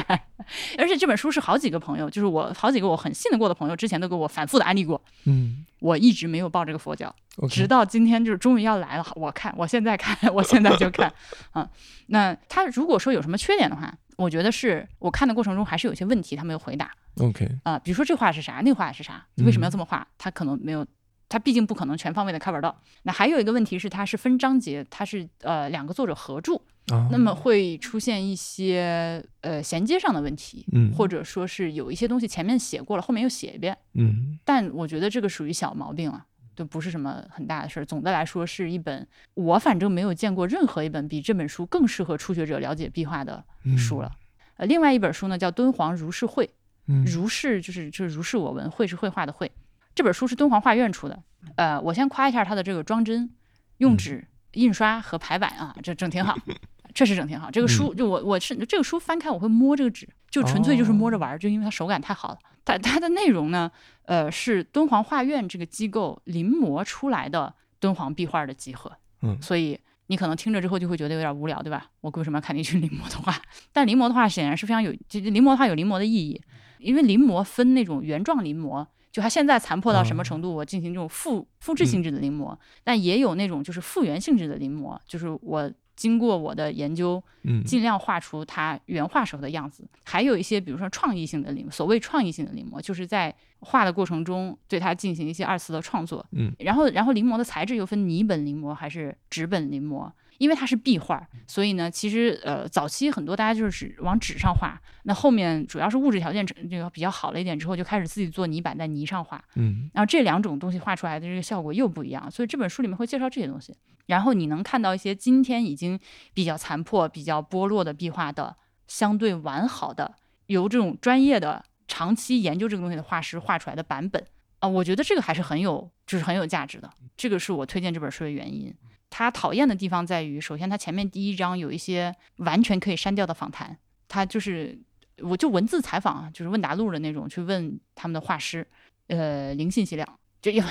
[0.76, 5.00] 而且这本书是好几个朋友，就是我好几个我很信得过的朋友，之前都给我反复的安利过。
[5.26, 7.14] 嗯我一直没有抱这个佛教
[7.48, 9.06] 直到今天就是终于要来了。
[9.14, 11.12] 我看，我现在看，我现在就看
[11.52, 11.70] 啊。
[12.08, 20.04] 那他如果说有什么缺点的话，我觉得是我看的过程中还是有些问题他没有回答 OK，啊、比如说这话是啥，那话是啥，为什么要这么画？
[20.18, 20.84] 他可能没有。
[21.28, 22.80] 他毕竟不可能全方位的 cover 到。
[23.02, 26.54] 那还有一个问题是，它是分章节，它是呃两个作者合著，
[26.88, 33.76] 啊，那么会出现一些呃衔接上的问题，嗯或者说是有一些东西前面写过了，后面又写一遍。
[33.94, 36.24] 嗯但我觉得这个属于小毛病了，
[36.54, 37.84] 就不是什么很大的事儿。
[37.84, 44.12] 总的来说，是一本我反正没有见过任何一本比这本书更适合初学者了解壁画的嗯书了。
[44.56, 46.46] 呃，另外一本书呢叫《敦煌如是绘》，
[46.86, 49.50] 嗯如是就是就是如是我闻，绘是绘画的绘。
[49.94, 51.22] 这本书是敦煌画院出的。
[51.56, 53.30] 呃，我先夸一下它的这个装帧、
[53.78, 56.36] 用纸、印刷和排版啊，这整挺好，
[56.94, 57.50] 确实整挺好。
[57.50, 62.38] 这个书就我我是这个书翻开我会摸这个纸，就纯粹就是摸着玩儿，就因为它手感太好了。
[62.64, 63.70] 它它的内容呢，
[64.06, 68.90] 呃，是敦煌画院这个机构临摹出来的敦煌壁画的集合。
[69.20, 71.86] 嗯所以你可能听着之后就会觉得有点无聊，对吧？
[72.00, 73.34] 我为什么要看进去临摹的画？
[73.72, 76.40] 但临摹的画显然是非常有，就临摹的话有临摹的意义，
[76.78, 78.86] 因为临摹分那种原状临摹。
[79.14, 89.88] 就它现在残破到什么程度，我进行这种复复制性质的临摹，但也有那种就是复原性质的临摹，就是我经过我的研究，嗯尽量画出它原画时候的样子。
[90.02, 96.26] 还有一些，比如说创意性的临摹，所谓创意性的临摹，就是在画的过程中对它进行一些二次的创作。
[96.32, 100.10] 嗯，然后然后临摹的材质又分泥本临摹还是纸本临摹。
[100.38, 109.42] 因为它是壁画，所以呢，其实呃，早期很多大家就是只往纸上画，那后面主要是物质条件这个比较好了一点之后，就开始自己做泥板在泥上画。
[109.54, 113.74] 嗯然后这两种东西画出来的这个效果又不一样，所以这本书里面会介绍这些东西。
[114.06, 115.98] 然后你能看到一些今天已经
[116.34, 118.54] 比较残破、比较剥落的壁画的
[118.86, 120.14] 相对完好的，
[120.46, 124.22] 由这种专业的长期研究这个东西的画师画出来的版本
[124.60, 126.90] 啊、我觉得这个还是很有，就是很有价值的。
[127.18, 128.74] 这个是我推荐这本书的原因。
[129.16, 133.78] 它讨厌的地方在于，首先他前面第一章有一些完全可以删掉的访谈，
[134.08, 134.76] 他就是
[135.18, 138.66] 我就文字采访啊，就是问答录的那种，去问他们的画师，
[139.06, 140.64] 呃，零信息量，就有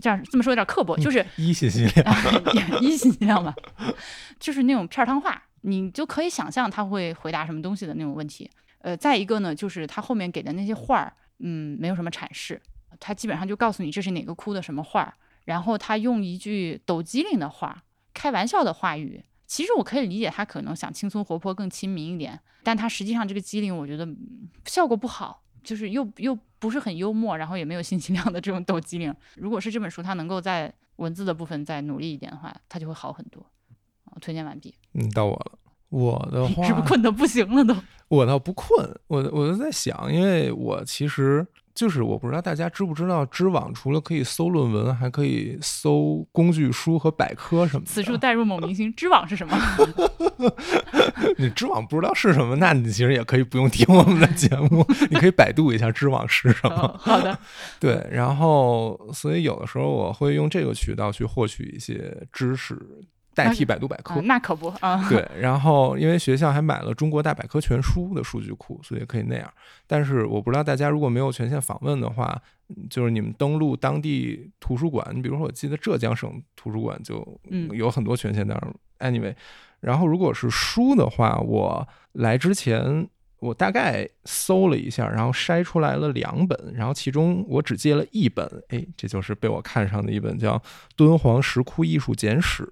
[0.00, 2.16] 这样这么说有点刻薄，就是 一信息量，
[2.80, 3.52] 一信息量吧，
[4.38, 8.48] 就是那种片儿汤话，你就可以想象他会回答什么东西的那种问题。
[8.82, 12.62] 呃，再一个呢，就是他后面给的那些画儿，嗯，没有什么阐释，
[13.00, 15.12] 他基本上就告诉你这是哪个窟的什么画儿，
[15.44, 19.24] 然后他用一句抖机灵的话，开玩笑的话语。
[19.46, 29.14] 其实我可以理解他可能想轻松活泼、更亲民一点，但他实际上这个机灵，我觉得嗯效果不好，就是又又不是很幽默，然后也没有信息量的这种抖机灵。
[29.36, 33.44] 如果是这本书，他能够在文字的部分再努力一点的话，它就会好很多。
[34.06, 35.58] 啊推荐完毕，嗯，到我了。
[35.90, 37.76] 我的话，是不是困得不行了都？
[38.08, 47.90] 我倒不困，我我就在想，因为我其实就是我不知道大家知不知道，知网除了可以搜论文，还可以搜工具书和百科什么的。
[47.90, 49.58] 此处带入某明星，知网是什么？
[51.36, 56.76] 你知网不知道是什么，那你其实也可以不用听我们的节目，你可以百度一下知网是什么。
[56.76, 57.36] 哦好的，
[57.80, 62.78] 对，然后所以有的时候我会用这个渠道去获取一些知识，
[63.34, 64.14] 代替百度百科。
[64.14, 65.08] 啊，那可不啊。
[65.08, 69.52] 对，然后因为学校还买了《中国大百科全书》的数据库，所以可以那样。
[69.86, 78.56] 但是我不知道大家如果没有权限访问的话，嗯就是你们登录当地图书馆，你比如说我记得浙江省图书馆就嗯有很多权限当
[78.98, 79.34] 然 anyway，
[79.80, 83.08] 然后如果是书的话，我来之前。
[83.40, 90.56] 我大概搜了一下，然后筛出来了两本，然后其中我只借了一本，哎，这就是被我看上的一本，叫
[90.96, 92.62] 《敦煌石窟艺术简史》。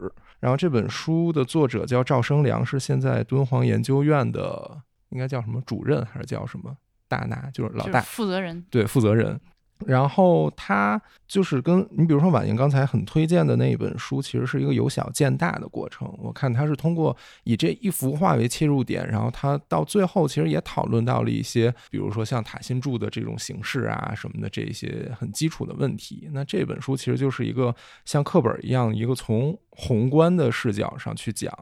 [0.43, 9.41] 然后这本书的作者叫赵生良，是现在敦煌研究院的，应该叫什么主任还是叫什么大拿，就是老大，负责人，对，负责人。
[9.87, 16.13] 然后他就是跟你比如说婉莹刚才很推荐的那一本书，其实是一个由小见大的过程。
[16.19, 26.29] 我看他是通过以这一幅画为切入点，然后他到最后其实也讨论到了一些，比如说像塔心柱的这种形式啊什么的这些很基础的问题。
[26.33, 31.53] 那这本书其实就是一个像课本一样，一个从宏观的视角上去讲。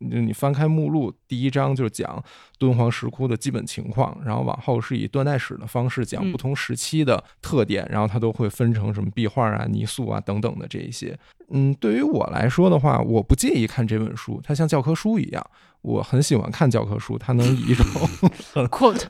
[0.00, 2.22] 就你翻开目录，第一章就是讲
[2.58, 11.18] 敦煌石窟的基本情况，然后往后是以断代史的方式讲嗯不同时期的特点，然后它都会分成什么壁画啊、泥塑啊等等的这一些。
[11.50, 15.44] 嗯，对于我来说的话，我不介意看这本书，它像教科书一样，
[15.88, 17.86] 我很喜欢看教科书，它能以一种
[18.68, 19.04] quote，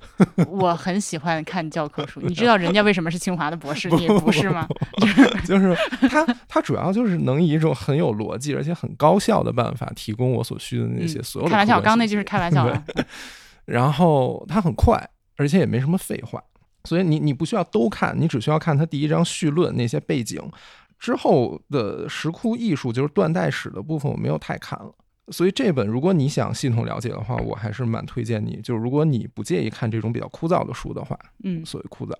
[0.47, 2.21] 我很喜欢看教科书。
[2.21, 4.69] 你知道人家为什么是清华的博士，你不是吗？
[5.45, 5.77] 就是
[6.09, 12.85] 它，它主要就是能以一种很有逻辑而且很高效的办法提供我所需的那些嗯所有的、开玩笑，刚刚那句是开玩笑的。
[13.65, 14.97] 然后它很快，
[15.37, 16.41] 而且也没什么废话，
[16.85, 20.41] 所以你你不需要都看，你只需要看它第一章绪论那些背景，
[20.99, 24.93] 之后的石窟艺术就是断代史的部分，我没有太看了。
[25.31, 28.61] 所以这本如果你想系统了解的话，我还是蛮推荐你。
[28.63, 32.13] 就是如果你不介意看这种比较枯燥的书的话，嗯所谓枯燥。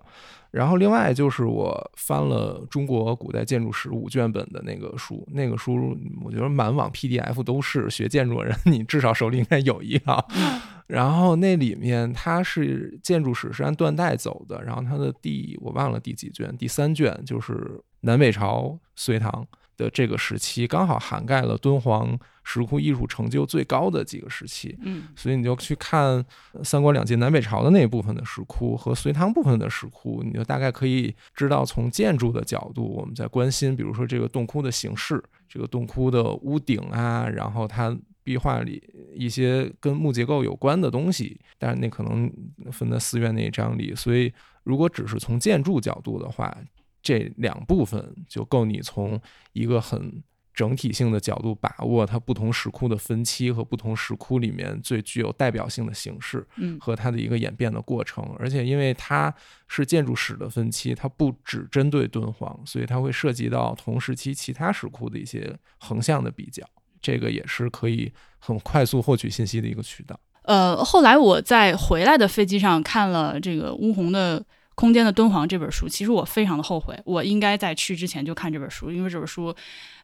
[0.51, 10.27] 然后另外就是我翻了中国古代建筑史五卷本的那个书，那个书我觉得满网 PDF 都是，学建筑的人你至少手里应该有一套。
[10.89, 19.47] 然后那里面它是建筑史是按断代走的，然后它的第我忘了第几卷，第三卷就是南北朝隋唐
[19.79, 24.77] 的这个时期，刚好涵盖了敦煌石窟艺术成就最高的几个时期。
[24.83, 26.23] 嗯所以你就去看
[26.63, 38.83] 三国两晋南北朝的那一部分的石窟和隋唐部分的石窟，你就大概可以知道从建筑的角度，我们在关心，比如说这个洞窟的形式，这个洞窟的屋顶啊，然后它壁画里
[39.15, 42.31] 一些跟木结构有关的东西，但是那可能
[42.73, 43.95] 分在寺院那一章里。
[43.95, 44.33] 所以
[44.65, 46.55] 如果只是从建筑角度的话，
[47.03, 49.21] 这两部分就够你从
[49.53, 50.23] 一个很
[50.53, 58.25] 整体性的角度把握它不同石窟的分期和不同石窟里面最具有代表性的形式嗯和它的一个演变的过程。
[58.41, 59.33] 而且因为它
[59.69, 66.67] 是建筑史的分期，它不只针对敦煌，所以它会涉及到同时期其他石窟的一些横向的比较。
[67.01, 70.19] 这个也是可以很快速获取信息的一个渠道。
[70.43, 74.45] 呃，后来我在回来的飞机上看了这个乌红的
[74.79, 79.53] 空间的敦煌》这本书，其实我非常的后悔，我应该在去之前就看这本书，因为这本书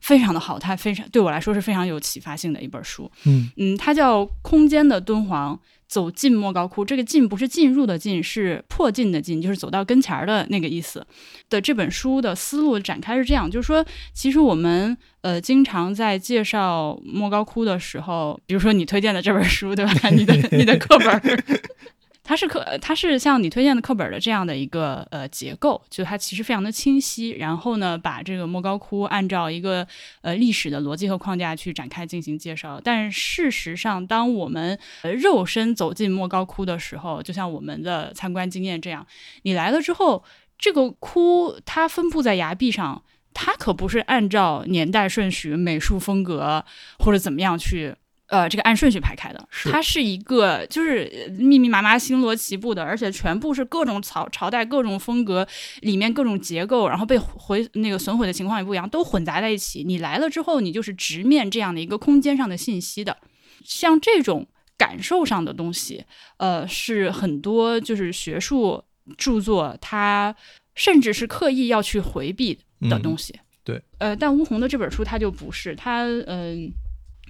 [0.00, 3.08] 非常的好，它非常对我来说是非常有启发性的一本书。
[3.24, 5.54] 嗯嗯，它叫《空间的敦煌》。
[5.86, 11.06] 走进莫高窟，这个“进”不是进入的“进”，是破进的“进”，就是走到跟前儿的那个意思。
[11.48, 20.08] 的这本书的思路展开是这样，就是说，其实我们呃经常在介绍莫高窟的时候，比如说你推荐的这本书，对吧？
[20.08, 21.44] 你的 你的课本。
[22.26, 27.32] 它是课，它是像你推荐的课本的这样的一个呃结构，就它其实非常的清晰。
[27.32, 29.86] 然后呢，把这个莫高窟按照一个
[30.22, 32.80] 呃历史的逻辑和框架去展开进行介绍。
[32.82, 34.78] 但事实上，当我们
[35.20, 39.06] 肉身走进莫高窟的时候，就像我们的参观经验这样，
[39.42, 40.24] 你来了之后，
[40.58, 46.64] 这个窟它分布在崖壁上，它可不是按照年代顺序、美术风格
[46.98, 47.94] 或者怎么样去。
[48.34, 55.46] 呃，这个按顺序排开的，它是一个就是密密麻麻、星罗棋布的，而且全部是各种朝朝代、各种风格
[55.82, 59.84] 里面各种结构，然后被毁那个损毁的情况也不一样，都混杂在一起。
[59.84, 63.16] 你来了之后，你就是直面这样的一个空间上的信息的，
[63.64, 64.44] 像这种
[64.76, 66.04] 感受上的东西，
[66.38, 68.82] 呃，是很多就是学术
[69.16, 70.34] 著作它
[70.74, 72.58] 甚至是刻意要去回避
[72.90, 73.32] 的东西。
[73.62, 76.72] 对，呃，但吴红的这本书它就不是，它嗯。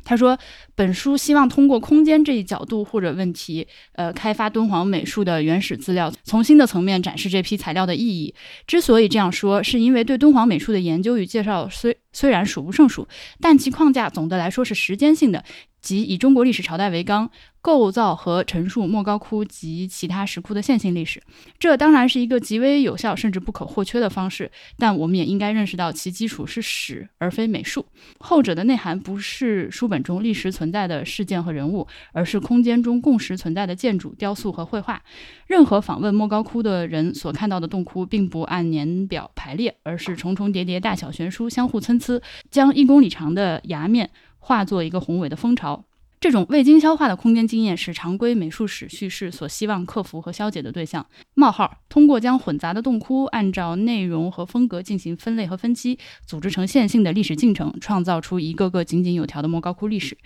[0.04, 0.38] 他说
[0.76, 8.34] ：“本书希望通过空间这一角度或者问题，呃，开发敦煌美术的原始资料，从新的层面展示这批材料的意义。
[8.66, 13.08] 之所以这样说，是因为对敦煌美术的研究与介绍虽虽然数不胜数，
[13.40, 15.42] 但其框架总的来说是时间性的。”
[15.84, 17.30] 即以中国历史朝代为纲，
[17.60, 21.22] 构造和陈述莫高窟及其他石窟的线性历史。
[21.58, 27.84] 这当然是一个极为有效甚至不可或缺的方式，但我们也应该认识到其基础是史而非美术。
[28.18, 35.02] 后者的内涵不是书本中历史存在的事件和人物，而是空间中共识存在的建筑、雕塑和绘画。
[35.46, 42.18] 任何访问莫高窟的人所看到的洞窟，并不按年表排列，而是重重叠叠、大小悬殊、相互参差，
[42.50, 44.08] 将一公里长的崖面。
[44.44, 45.86] 化作一个宏伟的蜂巢，
[46.20, 51.06] 这种未经消化的空间经验是常规美术史叙事所希望克服和消解的对象。
[51.32, 60.18] 冒号通过将混杂的洞窟按照内容和风格进行分类和分期，组织成线性的历史进程，创造出一个个井井有条的莫高窟历史。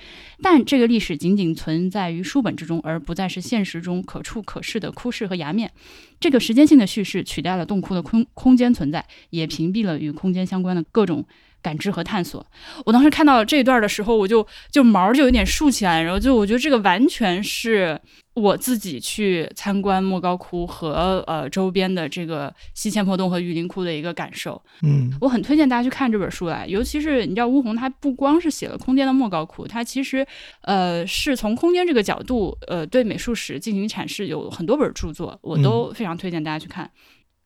[0.43, 5.71] 但这个历史仅仅存在于书本之中，而不再是现实中可触可视的窟室和崖面。
[6.19, 11.25] 这个时间性的叙事取代了洞窟的空空间存在，也屏蔽了与空间相关的各种。
[11.69, 12.45] 感知和探索。
[12.87, 18.01] 我当时看到这一段的时候，我就就毛就有点竖起来，然后就我觉得这个完全是
[18.33, 24.63] 我自己去参观莫高窟和呃周边的这个西千坡洞和玉林窟的一个感受。
[24.83, 30.27] 嗯，我很推荐大家去看这本书来，尤其是你知道乌红他不光是写了空间的莫高窟，他其实
[30.63, 36.91] 呃是从空间这个角度呃对美术史进行阐释，有很多本著作，我都非常推荐大家去看。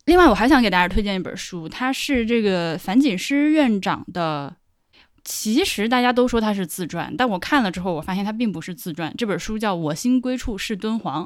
[0.05, 4.57] 另外，我还想给大家推荐一本书，它是这个樊锦诗院长的。
[5.25, 9.15] 其实大家都说它是自传，但我看了之后，我发现它并不是自传。
[9.17, 11.25] 这本书叫《我心归处是敦煌》。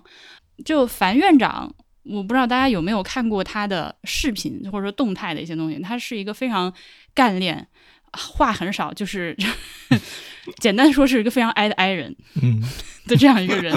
[0.64, 5.78] 就樊院长，我不知道大家有没有看过他的视频或者说动态的一些东西。
[5.78, 6.70] 他是一个非常
[7.14, 7.66] 干练，
[8.16, 9.36] 话很少，就是
[10.58, 12.16] 简单说是一个非常哀的哀人。
[12.42, 12.62] 嗯。
[13.06, 13.72] 的这样一个人，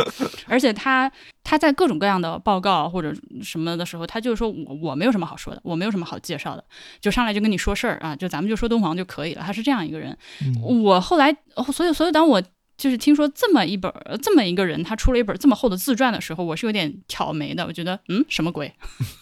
[0.47, 1.11] 而且他
[1.43, 3.13] 他在各种各样的报告或者
[3.43, 6.65] 什么的时候，他就是说我我没有什么好说的，我没有什么好介绍的，
[6.99, 9.43] 就上来就跟你说事儿啊，就咱们就说敦煌就可以了。
[9.45, 10.17] 他是这样一个人。
[10.59, 11.31] 我后来，
[11.71, 12.41] 所以所以当我
[12.75, 17.67] 就是听说这么一本这么一个人，他出了一本这么厚的自传的时候，我是有点挑眉的。
[17.67, 18.73] 我觉得嗯，什么鬼？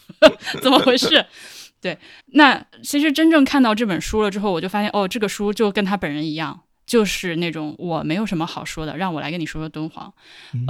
[0.63, 1.25] 怎么回事？
[1.81, 1.97] 对，
[2.33, 6.61] 那其实真正看到这本书了之后，我就发现哦，这个书就跟他本人一样。
[6.87, 10.13] 就是那种我没有什么好说的，让我来跟你说说敦煌，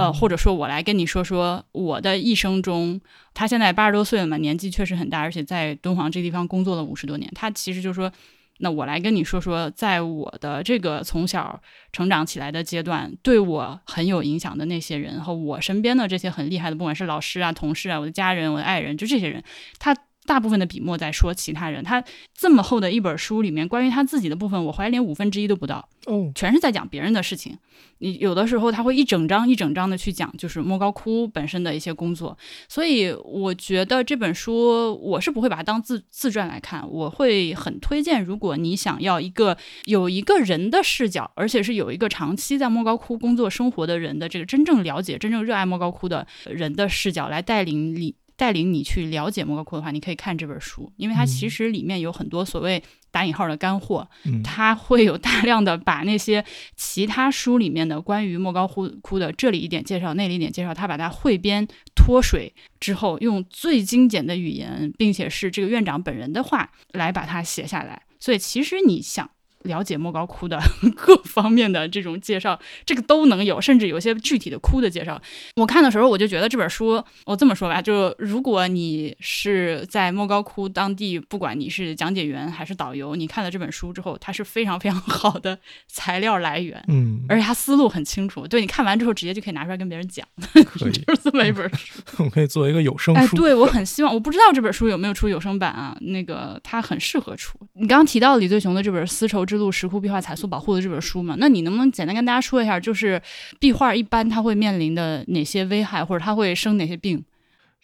[0.00, 3.00] 呃，或者说我来跟你说说我的一生中，
[3.34, 7.30] 他现在八十多岁了嘛，年纪确实很大，而且在敦煌这地方工作了五十多年。
[7.36, 8.10] 他其实就说，
[8.58, 11.62] 那我来跟你说说，在我的这个从小
[11.92, 19.40] 成长起来的阶段，对我很有影响的那些人和我身边的这些很厉害的，不管是老师啊、同事啊、我的家人、我的爱人，就这些人，
[19.78, 19.96] 他。
[20.28, 27.56] 大部分的笔墨在说其他人，他这么厚的一本书里面，关于他自己的部分，我怀疑连五分之一都不到，哦，全是在讲别人的事情。
[28.00, 32.36] 你有的时候他会一整章一整章的去讲，就是莫高窟本身的一些工作。
[32.68, 39.56] 所以我觉得这本书我是不会把它当自自传来看，我会很推荐，如果你想要一个
[39.86, 48.14] 有一个人的视角，而且是有一个长期在莫高窟工作生活的人的这个真正了解、真正热爱莫高窟的人的视角来带领你。
[48.38, 56.44] 带领你去了解莫高窟的话，你可以看这本书，因为它其实里面有很多所谓打引号的干货，嗯它会有大量的把那些
[56.76, 61.66] 其他书里面的关于莫高窟窟的这里一点介绍，那里一点介绍，它把它汇编
[61.96, 68.00] 脱水之后，用最精简的语言，并且是这个院长本人的话来把它写下来。
[68.20, 69.28] 所以其实你想。
[69.68, 70.58] 了解莫高窟的
[70.96, 75.20] 各方面的这种介绍，这个都能有，甚至有些具体的窟的介绍。
[75.54, 88.46] 我看的时候，我就觉得这本书，我这么说吧，就如果你是在莫高窟当地，不管你是讲解员还是导游，你看了这本书之后，它是非常非常 好的材料来源，嗯，而且它思路很清楚。
[88.46, 90.92] 对你看完之后，直接就可以拿出来跟别人讲， 就是
[91.22, 92.00] 这么一本书。
[92.18, 93.36] 我可以做一个有声哎，书。
[93.36, 95.96] 对我很希望，我不知道这本书有没有出有声版啊？
[96.00, 97.58] 那个它很适合出。
[97.74, 101.34] 你刚刚提到李最雄的这本《丝绸之路石窟壁画彩塑保护》的这本书嘛？
[101.38, 103.20] 那你能不能简单跟大家说一下，就是
[103.58, 107.22] 壁画一般它会面临的哪些危害，或者它会生哪些病？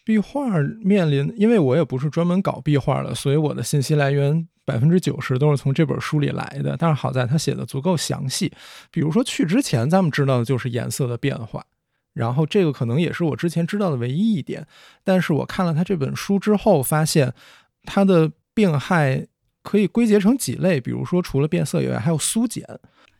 [0.03, 6.77] 壁画面临，因为我也不是专门搞壁画的，所以我的信息来源百分之九十都是从这本书里来的。
[6.77, 8.51] 但是好在它写的足够详细，
[8.91, 11.65] 比如说去之前咱们知道的就是颜色的变化，
[12.13, 14.67] 然后这个可能也是我之前知道的唯一一点。
[15.03, 17.33] 但是我看了他这本书之后，发现
[17.83, 19.25] 它的病害
[19.65, 22.63] 可以归结成几类，比如说除了变色以外，还有苏碱。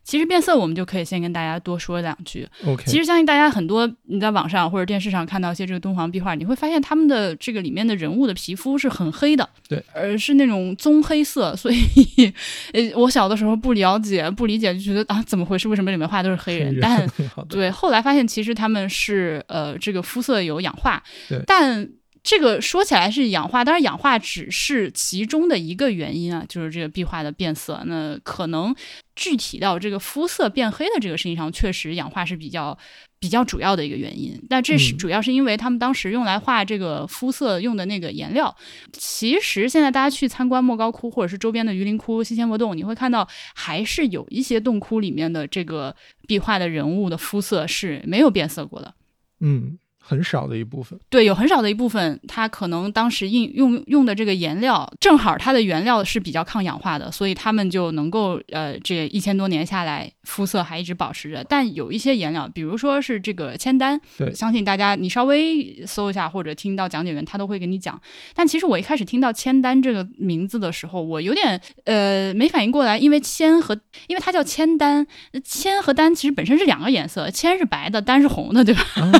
[0.03, 2.47] 其实变色，我们就可以先跟大家多说两句。
[2.63, 11.55] OK，其实相信大家很多你在网上或者电视上看到一些这个敦煌壁画，你会发现他们的这个里面的人物的皮肤是很黑的，对，而是那种棕黑色。
[11.55, 12.31] 所以，
[12.73, 15.67] 呃，我小的时候不了解、不理解，就觉得啊，怎么回事？
[15.67, 16.77] 为什么里面画都是黑人？
[16.80, 17.09] 但
[17.49, 21.89] 对，后来发现其实他们是呃，这个肤色有氧化对，但。
[22.26, 27.84] 这个说起来是氧化，当然氧化只是其中的一个原因啊，就是这个壁画的变色。
[27.85, 28.76] 那可能
[29.15, 32.76] 具体到这个肤色变黑的这个事情上，确实氧化是比较
[33.19, 34.43] 比较主要的一个原因。
[34.49, 38.53] 但这是嗯主要是因为他们当时用来画这个肤色用的那个颜料。
[38.91, 45.95] 其实现在大家去参观莫高窟或者是周边的榆林窟、西千佛洞，你会看到还是有一些洞窟里面的这个
[46.27, 48.95] 壁画的人物的肤色是没有变色过的。
[49.41, 49.77] 嗯，
[50.07, 50.99] 很少的一部分。
[51.10, 61.44] 对，有很少的一部分，它可能当时应用用的这个颜料，正好它的原料是比较抗氧化的，所以他们就能够呃，这一千多年下来，肤色还一直保持着。
[61.49, 67.99] 但有一些颜料，比如说是这个铅丹，对相信大家你稍微搜一下或者听到讲解员他都会给你讲。
[68.36, 73.76] 但其实我一开始听到铅丹这个名字的时候，我有点呃没反应过来，因为铅和
[74.07, 75.07] 因为它叫铅丹，
[75.44, 78.84] 铅和丹其实本身是两个颜色，铅是白的，丹是红的，对吧？
[78.95, 79.11] 啊，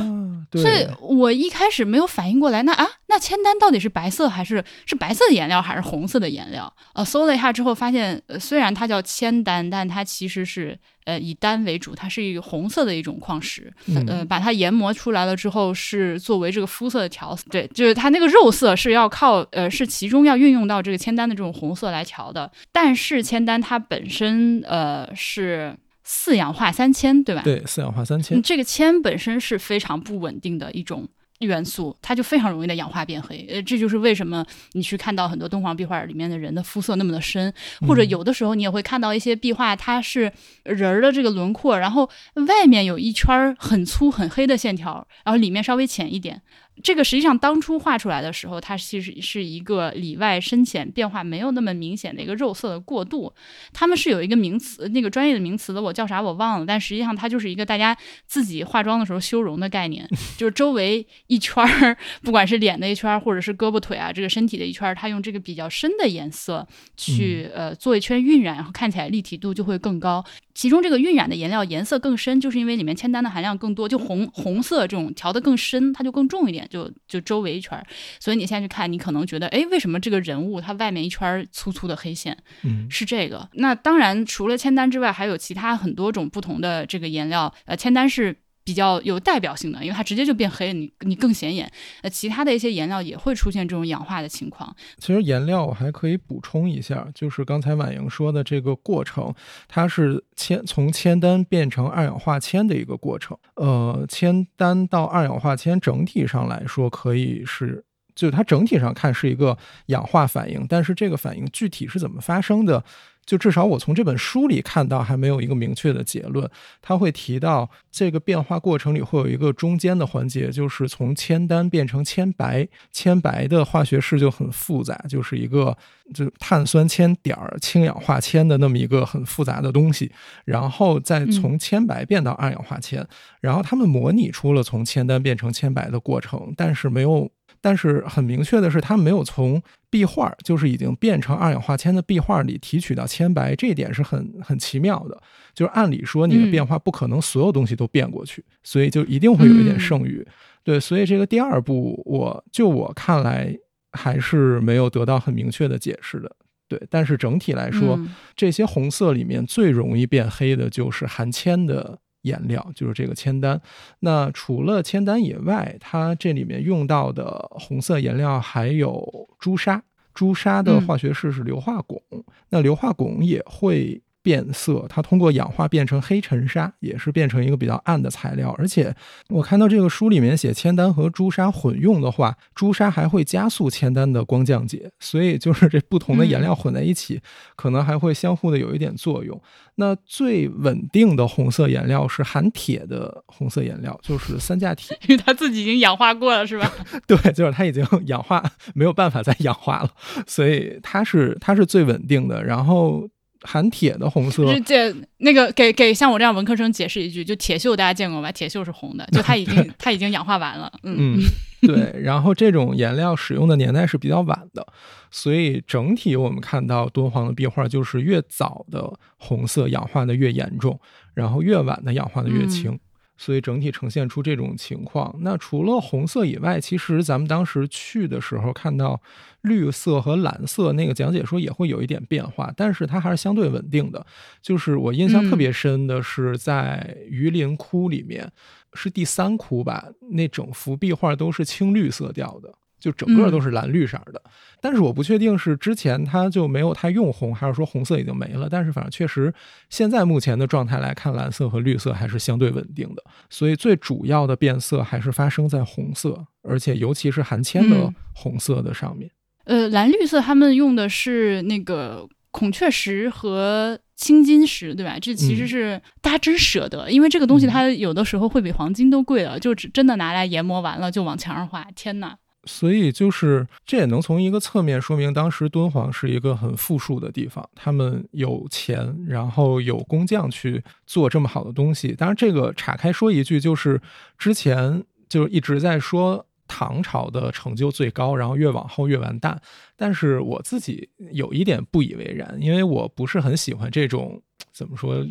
[0.50, 6.72] 对，所以我一开始没有反应过来，那啊，那签单到底是白色还是是白色的颜料还是红色的颜料？
[6.94, 13.72] 呃，搜了一下之后发现，呃、虽然它叫铅单，但它其实是呃以单为主，它是一个红色的一种矿石。
[13.86, 17.44] 嗯呃，把它研磨出来了之后，是作为这个肤色的调色。
[17.50, 22.50] 对，就是它那个肉色是要靠呃，是其中要运用到这个铅单的这种红色来调的。
[22.72, 25.76] 但是铅单它本身呃是
[26.08, 27.42] 四氧化三铅，对吧？
[27.42, 28.42] 对，四氧化三铅嗯，。
[28.42, 31.04] 这个铅本身是非常不稳定的一种
[31.40, 33.44] 元素，它就非常容易的氧化变黑。
[33.50, 37.52] 呃，这就是为什么你去看到很多敦煌壁画里面的人的肤色那么的深，
[37.88, 42.08] 或者嗯有的时候你也会看到一些壁画，它是人儿的这个轮廓，然后
[42.46, 46.40] 外面有一圈儿很粗很黑的线条，然后里面稍微浅一点。
[46.82, 53.32] 这个实际上当初画出来的时候，它其实是一个里外深浅变化没有那么明显的一个肉色的过渡。
[53.72, 57.96] 他们是有一个名词，那个专业的名词的，我叫啥我忘了，但实际上它就是一个大家
[58.26, 66.66] 自己化妆的时候修容的概念， 就是周围一圈儿，不管是脸的一圈儿，或者是胳膊腿啊这个身体的一圈儿，它用这个比较深的颜色
[66.96, 70.24] 去、呃做一圈晕染，然后看起来立体度就会更高。
[70.56, 77.86] 其中这个晕染的颜料颜色更深，就是因为里面铅丹的含量更多，就红红色这种调的更深，它就更重一点，就就周围一圈儿。
[78.18, 82.34] 所以你现在去看，你可能觉得，哎，为什么这个人物他外面一圈儿粗粗的黑线？
[82.62, 83.46] 嗯是这个。
[83.52, 87.52] 那当然，除了铅丹之外，还有其他很多种不同的这个颜料。
[87.66, 88.34] 呃，铅丹是
[88.66, 91.70] 比较有代表性的，因为它直接就变黑，你你更显眼。
[92.02, 94.74] 呃，其他的一些颜料也会出现这种氧化的情况。
[94.98, 99.32] 其实颜料我还可以补充一下，就是刚才婉莹说的这个过程，
[99.68, 103.38] 它是铅从铅单变成二氧化铅的一个过程。
[103.54, 107.84] 呃，铅单到二氧化铅整体上来说可以是。
[108.16, 112.82] 就它整体上看是一个氧化反应，但是这个反应具体是怎么发生的，
[113.26, 116.48] 就至少我从这本书里看到还没有一个明确的结论。
[116.80, 122.66] 他会提到这个变化过程里会有一个中间的环节，就是从铅单变成铅白。
[122.92, 125.76] 铅白的化学式就很复杂，就是一个
[126.14, 130.10] 就碳酸铅点儿氢氧化铅的那么一个很复杂的东西，
[130.44, 133.06] 然后再从铅白变到二氧化铅，
[133.40, 137.30] 然后他们模拟出了从铅单变成铅白的过程，但是没有。
[137.66, 139.60] 但是很明确的是，它没有从
[139.90, 145.20] 壁画，就是已经变成二氧化铅的壁画里提取到铅白，这一点是很很奇妙的。
[145.52, 150.24] 就是按理说，你的变化不可能所有东西都变过去，所以就一定会有一点剩余。
[150.62, 153.52] 对，所以这个第二步，我就我看来
[153.90, 156.30] 还是没有得到很明确的解释的。
[156.68, 157.98] 对，但是整体来说，
[158.36, 163.60] 这些红色里面最容易变黑的就是含铅的颜料，就是这个铅丹。
[164.00, 169.82] 那除了铅丹以外，它这里面用到的红色颜料还有朱砂。
[170.12, 172.00] 朱砂的化学式是硫化汞，
[172.48, 174.02] 那硫化汞也会。
[174.26, 178.52] 变色，它通过氧化变成黑沉沙，也是变成一个比较暗的材料。
[178.58, 178.92] 而且
[179.28, 187.20] 我看到这个书里面写铅丹和朱砂混用的话，朱砂还会加速铅丹的光降解，所以就是这不同的颜料混在一起，
[187.54, 189.40] 可能还会相互的有一点作用。
[189.76, 196.72] 那最稳定的红色颜料是含铁的红色颜料，就是三价铁， 因为它自己已经氧化过了，是吧？
[197.06, 198.42] 对，就是它已经氧化，
[198.74, 199.90] 没有办法再氧化了，
[200.26, 202.42] 所以它是它是最稳定的。
[202.42, 203.08] 然后。
[203.46, 208.32] 含铁的红色，这那个给给像我这样文科生解释一句，就铁锈大家见过吧？
[208.32, 210.72] 铁锈是红的，就它已经 它已经氧化完了。
[210.82, 211.18] 嗯，
[211.62, 211.94] 对。
[212.02, 214.66] 然后这种颜料使用的年代是比较晚的，
[215.10, 220.78] 所以整体我们看到敦煌的壁画就是越早的红色氧化的越严重，
[221.14, 222.78] 然后越晚的氧化的越轻。
[223.16, 225.14] 所以整体呈现出这种情况。
[225.20, 229.00] 那除了红色以外，其实咱们当时去的时候看到
[229.42, 234.04] 绿色和蓝色，那个讲解说也会有一点变化，但是它还是相对稳定的。
[234.42, 238.30] 就是我印象特别深的是在榆林窟里面，
[238.74, 242.54] 是第三窟吧，那整幅壁画都是青绿色调的。
[242.78, 244.22] 就整个都是蓝绿色的，
[244.60, 248.48] 但是我不确定是之前它就没有太用红，还是说红色已经没了。
[248.50, 249.32] 但是反正确实，
[249.70, 253.02] 现在目前的状态来看，蓝色和绿色还是相对稳定的。
[253.30, 259.10] 所以最主要的变色还是发生在红色，而且尤其是含铅的红色的上面。
[259.44, 264.98] 呃，蓝绿色他们用的是那个孔雀石和青金石，对吧？
[265.00, 271.66] 这其实是大家真舍得，因为这个东西它有的时候会比黄金都贵了，就只真的拿来研磨完了就往墙上画。
[271.74, 272.16] 天哪！
[272.46, 281.92] 所以就是，这也能从一个侧面说明，当时敦煌是一个很富庶的地方，他们有钱，然后有工匠去做这么好的东西。
[281.92, 283.80] 当然，这个岔开说一句，就是
[284.16, 289.40] 之前就一直在说唐朝的成就最高，然后越往后越完蛋。
[289.76, 295.04] 但是我自己有一点不以为然，因为我不是很喜欢这种怎么说。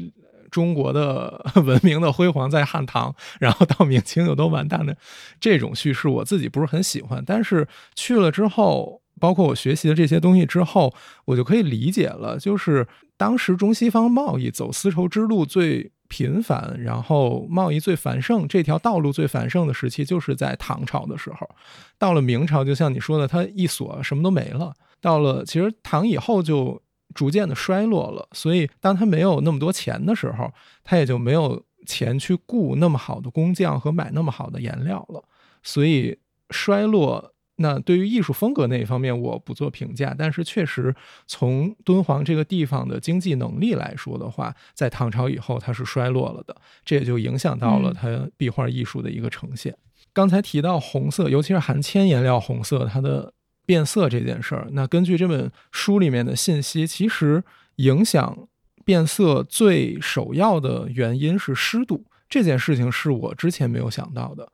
[0.51, 4.95] 中国的 文明的辉煌在汉唐， 然后到明清就都完蛋的
[5.39, 7.23] 这种叙事，我自己不是很喜欢。
[7.25, 10.93] 但是去了之后，包括我学习的这些东西之后，
[11.25, 12.37] 我就可以理解了。
[12.37, 21.49] 就是当时中西方贸易走丝绸之路最频繁，然后贸易最繁盛，这条道路最繁盛的时期，就是在唐朝的时候。
[21.97, 24.73] 到了明朝，就像你说的，它一锁什么都没了。
[25.01, 26.81] 到了其实唐以后就。
[27.15, 30.51] 逐渐的衰落了，所以当他没有那么多钱的时候，
[30.83, 35.23] 他也就没有钱去雇那么好的工匠和买那么好的颜料了。
[35.63, 36.19] 所以
[36.49, 40.93] 衰落，那对于艺术风格那一方面我不做评价，但是确实
[41.25, 49.73] 从敦煌这个地方的经济能力来说的话，在唐朝以后它是衰落了的，这也就影响到了它壁画艺术的一个呈现。
[50.11, 53.31] 刚才提到红色，尤其是含铅颜料红色，它的。
[53.65, 57.43] 变色这件事儿，那根据这本书里面的信息，其实
[57.77, 58.47] 影响
[58.83, 62.05] 变色最首要的原因是湿度。
[62.27, 64.51] 这件事情是我之前没有想到的，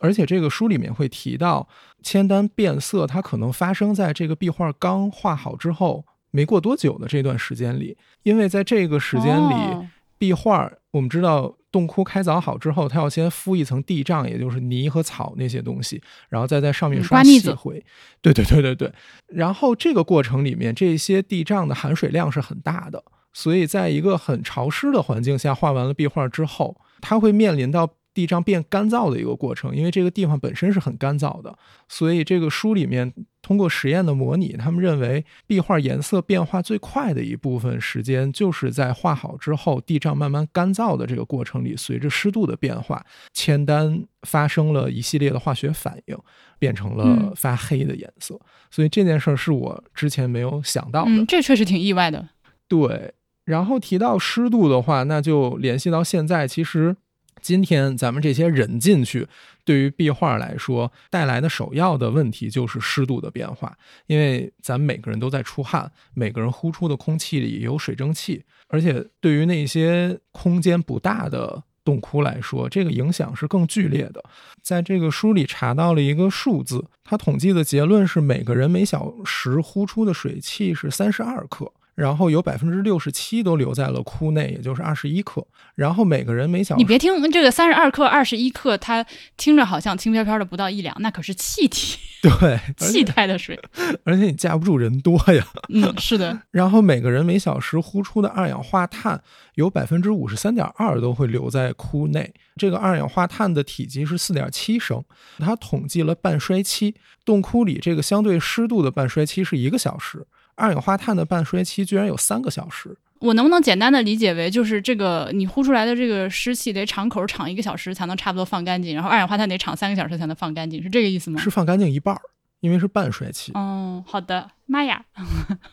[0.00, 1.68] 而且这个书里面会提到，
[2.02, 9.88] 铅丹变色它可能发生在这个壁画刚画好之后没过多久的这段时间里，因为在这个时间里，
[10.24, 11.56] 壁画我们知道。
[11.74, 17.84] 洞窟开凿好之后，它要先敷一层地障，也就是泥和草那些东西，然后再在上面刷细灰。
[18.22, 18.92] 对对对对对。
[19.26, 23.02] 然后这个过程里面，这些地障的含水量是很大的，
[23.32, 27.90] 所以在一个很潮湿的环境下画完了壁画之后，它会面临到。
[28.14, 33.12] 地障变干燥的一个过程，因为这个地方本身是很干燥的，所以这个书里面
[33.44, 43.04] 通过实验的模拟，他们认为壁画颜色变化最快的一部分时间，就是在画好之后，地障慢慢干燥的这个过程里，随着湿度的变化，
[43.34, 46.16] 铅丹发生了一系列的化学反应，
[46.58, 48.40] 变成了发黑的颜色。
[48.70, 52.26] 所以这件事儿是我之前没有想到的，这确实挺意外的。
[52.66, 53.12] 对，
[53.44, 56.96] 然后提到湿度的话，那就联系到现在，其实。
[57.44, 59.28] 今天咱们这些人进去，
[59.66, 63.76] 对于壁画来说带来的首要的问题就是湿度的变化，
[64.06, 74.24] 因为咱们每个人都在出汗，每个人呼出的空气里有水蒸气，而且对于那些空间不大的洞窟来说，这个影响是更剧烈的。
[74.62, 81.70] 在这个书里查到了一个数字，他统计的结论是每个人每小时呼出的水汽是三十二克。
[81.94, 85.46] 然后有百分之六十七都留在了窟内，也就是二十一克。
[85.74, 89.04] 然后每个人每小时，你别听这个三十二克、二十一克，它
[89.36, 93.58] 听着好像轻飘飘的不到一两，那可是气体， 对， 气态的水，
[94.04, 95.46] 而且你架不住人多呀。
[95.68, 96.40] 嗯，是的。
[96.50, 99.22] 然后每个人每小时呼出的二氧化碳
[99.54, 105.02] 有百分之五十三点二都会留在窟内，这个二氧化碳的体积是四点七升。
[105.38, 106.94] 它统计了半衰期，
[107.24, 110.26] 洞窟里这个相对湿度的半衰期是一个小时。
[110.56, 121.40] 二氧化碳的半衰期居然有三个小时，我能不能简单的理解为，就是这个你呼出来的这个湿气得敞口敞一个小时才能差不多放干净，然后二氧化碳得敞三个小时才能放干净，是这个意思吗？
[121.40, 122.20] 是放干净一半儿，
[122.60, 123.52] 因为是半衰期。
[123.54, 125.04] 哦，好的，妈呀！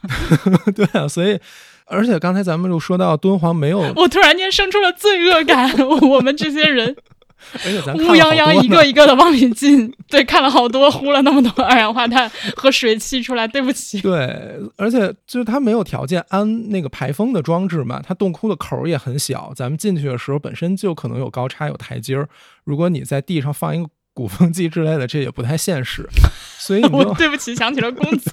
[0.75, 1.39] 对啊，所以
[1.85, 5.69] 而且刚才咱们就说到敦煌没有，我突然间生出了罪恶感，
[6.09, 6.95] 我们这些人。
[7.65, 13.99] 而且咱乌泱泱一个一个的往里进，对，看了好多，呼了那么多二氧化碳和水汽出来，对不起。
[14.01, 22.29] 对，而且就是它没有条件安那个排风的装置嘛，它洞窟的口也很小，咱们进去的时候本身就可能有高差有台阶儿，
[22.63, 26.07] 如果你在地上放一个鼓风机之类的，这也不太现实。
[26.59, 28.31] 所以我对不起，想起了公厕，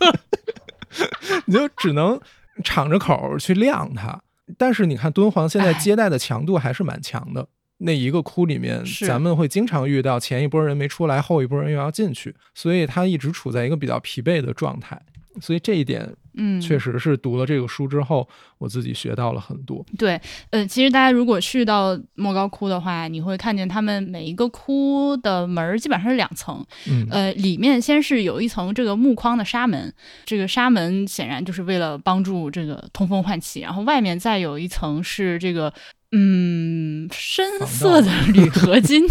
[1.47, 2.21] 你就只能
[2.63, 4.21] 敞着口去晾它。
[4.57, 7.47] 但是你看敦煌现在接待的强度还是蛮强的。
[7.79, 15.01] 那一个窟里面，咱们会经常遇到前一波人没出来，后一波人又要进去，所以他一直处在一个比较疲惫的状态。
[15.41, 18.29] 所以这一点，嗯，确实是读了这个书之后，
[18.59, 19.87] 我自己学到了很多。
[19.97, 29.95] 对，呃，其实大家如果去到莫高窟的话，你会看见他们每一个窟的门基本上是两层，嗯，呃，里面先是有一层这个木框的纱门，
[30.25, 35.73] 这个纱门显然就是为了帮助这个通风换气，然后外面再有一层是这个。
[36.13, 39.07] 嗯，深色的 铝合金，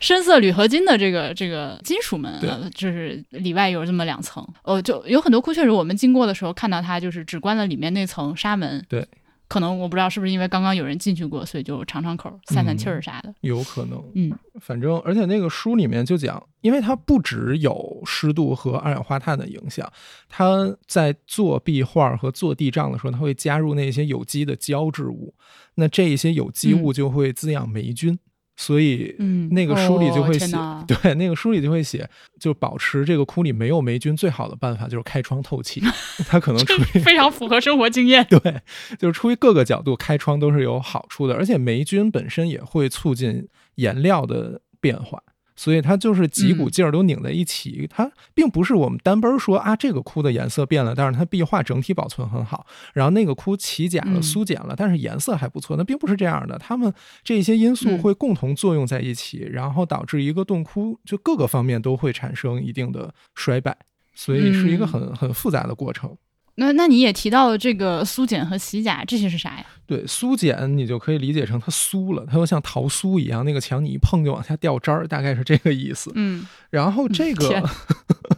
[0.00, 2.38] 深色铝合金的这个这个金属门，
[2.74, 4.46] 就是里外有这么两层。
[4.62, 8.84] 哦，就有很多窟，确实我们经过的时候看到它，就是只关了里面那层纱门。
[8.88, 9.06] 对。
[9.48, 13.32] 可能我不知道是不是因为刚刚有人进去过，所以就尝尝口散散气儿啥的。
[13.42, 19.90] 有可能，嗯，反正而且那个书里面就讲，因为它不只有湿度和二氧化碳的影响，
[20.28, 25.34] 它在做壁画和做地障的时候，它会加入那些有机的胶质物，
[25.76, 28.18] 那这一些有机物就会滋养霉菌。
[28.56, 30.56] 所以，嗯，那个书里就会写，
[30.88, 32.08] 对，那个书里就会写，
[32.40, 35.82] 就保持这个窟里没有霉菌最好的办法就是开窗透气。
[36.26, 38.60] 它可能出于非常符合生活经验， 对，
[38.98, 45.22] 就是出于各个角度开窗都是有好处的，而且霉菌本身也会促进颜料的变化。
[45.56, 56.92] 所以它就是几股劲儿都拧在一起，它并不是我们单奔说啊，这个窟的颜色变了，但是它壁画整体保存很好，然后那个窟起甲了、苏减了，但是颜色还不错，那并不是这样的，它们
[57.24, 63.76] 这些因素会共同作用在一起，然后导致一个洞窟就各个方面都会产生一定的衰败，
[64.14, 66.16] 所以是一个很很复杂的过程。
[66.56, 69.66] 那那你也提到了这个苏碱和洗甲，这些是啥呀？
[69.86, 76.10] 对，苏碱你就可以理解成它酥了，它又像桃酥一样，那个墙你一碰就往下掉渣儿，大概是这个意思。
[76.14, 77.62] 嗯，然后这个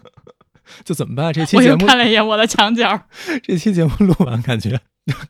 [0.85, 1.33] 就怎么办？
[1.33, 3.01] 这期节目看了一眼我的墙角，
[3.43, 4.81] 这期节目录完，感觉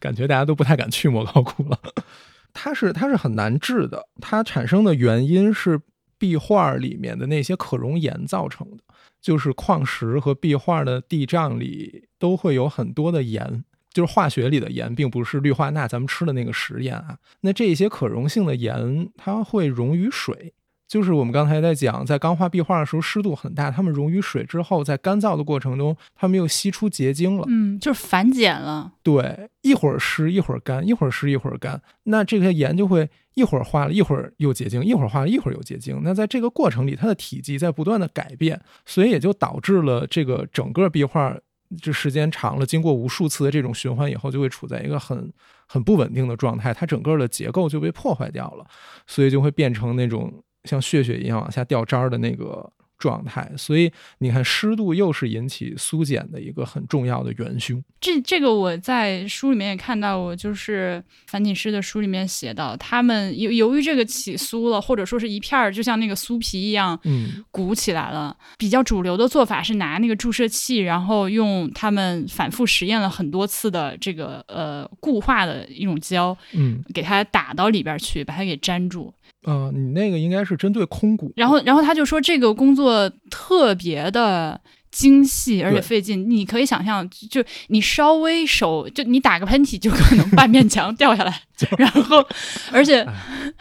[0.00, 1.78] 感觉大家都不太敢去莫高窟了。
[2.54, 5.78] 它是它是很难治的，它产生的原因是
[6.16, 8.78] 壁画里面的那些可溶盐造成的。
[9.20, 17.18] 就是矿石和壁画的地障里都会有很多的盐，就是化学里的盐，并不是氯化钠，咱们吃的那个食盐啊。
[17.40, 20.54] 那这些可溶性的盐，它会溶于水。
[20.88, 27.44] 就是我们刚才在讲，在钢化壁画的时候，湿度很大，它们溶于水之后，在干燥的过程中，它们又析出结晶了。
[27.46, 28.94] 嗯，就是反碱了。
[29.02, 36.00] 对，一会儿湿一会儿干，一会儿湿一会儿干，那这些盐就会一会儿化了，一会儿又结晶，一会儿化了，一会儿又结晶。
[36.02, 41.36] 那在这个过程里，它的体积在不断的改变，所以也就导致了这个整个壁画，
[41.82, 45.30] 这时间长了，经过无数次的这种循环以后，就会处在一个很
[45.66, 48.64] 很不稳定的状态，它整个的结构就被破坏掉了，
[49.06, 50.32] 所以就会变成那种。
[50.68, 57.82] 像血血一样往下掉渣儿的那个状态，所以你看湿度又是引起苏碱的一个很重要的元凶。
[58.00, 68.36] 这这个我在书里面也看到过，就是樊锦诗的书里面写到，他们由由于这个起酥了，或者说是一片儿就像那个酥皮一样，嗯，鼓起来了。
[68.56, 79.12] 比较主流的做法是拿那个注射器，然后用他们反复实验了很多次的这个呃固化的一种胶，嗯，给它打到里边去，把它给粘住。
[79.44, 84.60] 啊，你那个应该是针对空鼓，然后，然后他就说这个工作特别的
[84.90, 86.28] 精细而且费劲。
[86.28, 91.42] 你可以想象，就你稍微手就你打个喷嚏，就可能半面墙掉下来，
[91.78, 92.26] 然后
[92.72, 93.06] 而且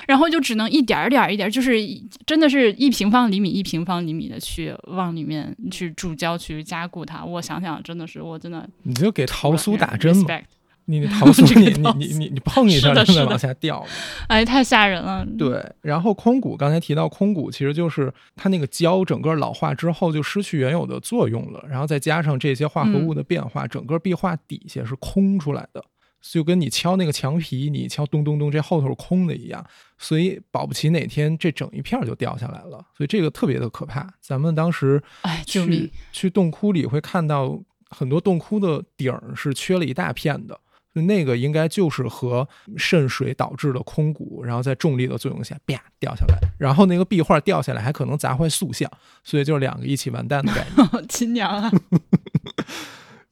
[0.08, 1.78] 然后就只能一点儿点儿一点儿，就是
[2.26, 7.24] 真的是一平方厘米一平方厘米的去往里面去注胶去加固它。
[7.24, 10.44] 我想想，真的是我真的你就给桃酥打针嘛，respect
[10.90, 11.68] 你那桃酥这个你
[12.00, 13.88] 你你你你碰一下，是的是的它在往下掉嘛。
[14.28, 15.26] 哎，太吓人了。
[15.38, 25.84] 对，然后空鼓刚才提到空鼓，其实就是它那个胶整个老化之后就失去原有的作用了，然后再加上这些化合物的变化，整个壁画底下是空出来的，
[26.22, 29.66] 就跟你敲那个墙皮，你敲咚咚咚，这后头是空的一样，
[29.98, 34.08] 所以保不齐哪天这整一片儿就掉下来了，所以这个特别的可怕。
[34.22, 35.92] 咱们当时哎，去！
[36.14, 37.60] 去洞窟里会看到
[37.90, 40.60] 很多洞窟的顶儿是缺了一大片的。
[40.98, 48.90] 就那个应该就是和渗水导致的空鼓，然后在重力的作用下啪掉下来，然后那个壁画掉下来还可能砸坏塑像，
[49.24, 50.90] 所以就是两个一起完蛋的概念。
[51.08, 51.72] 亲娘啊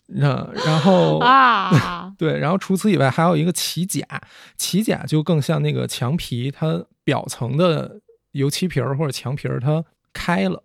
[0.08, 2.14] 那然后 啊！
[2.20, 4.06] 对，然后除此以外还有一个起甲，
[4.56, 8.00] 起甲就更像那个墙皮，它表层的
[8.34, 9.84] 油漆皮儿或者墙皮儿它
[10.14, 10.62] 开了，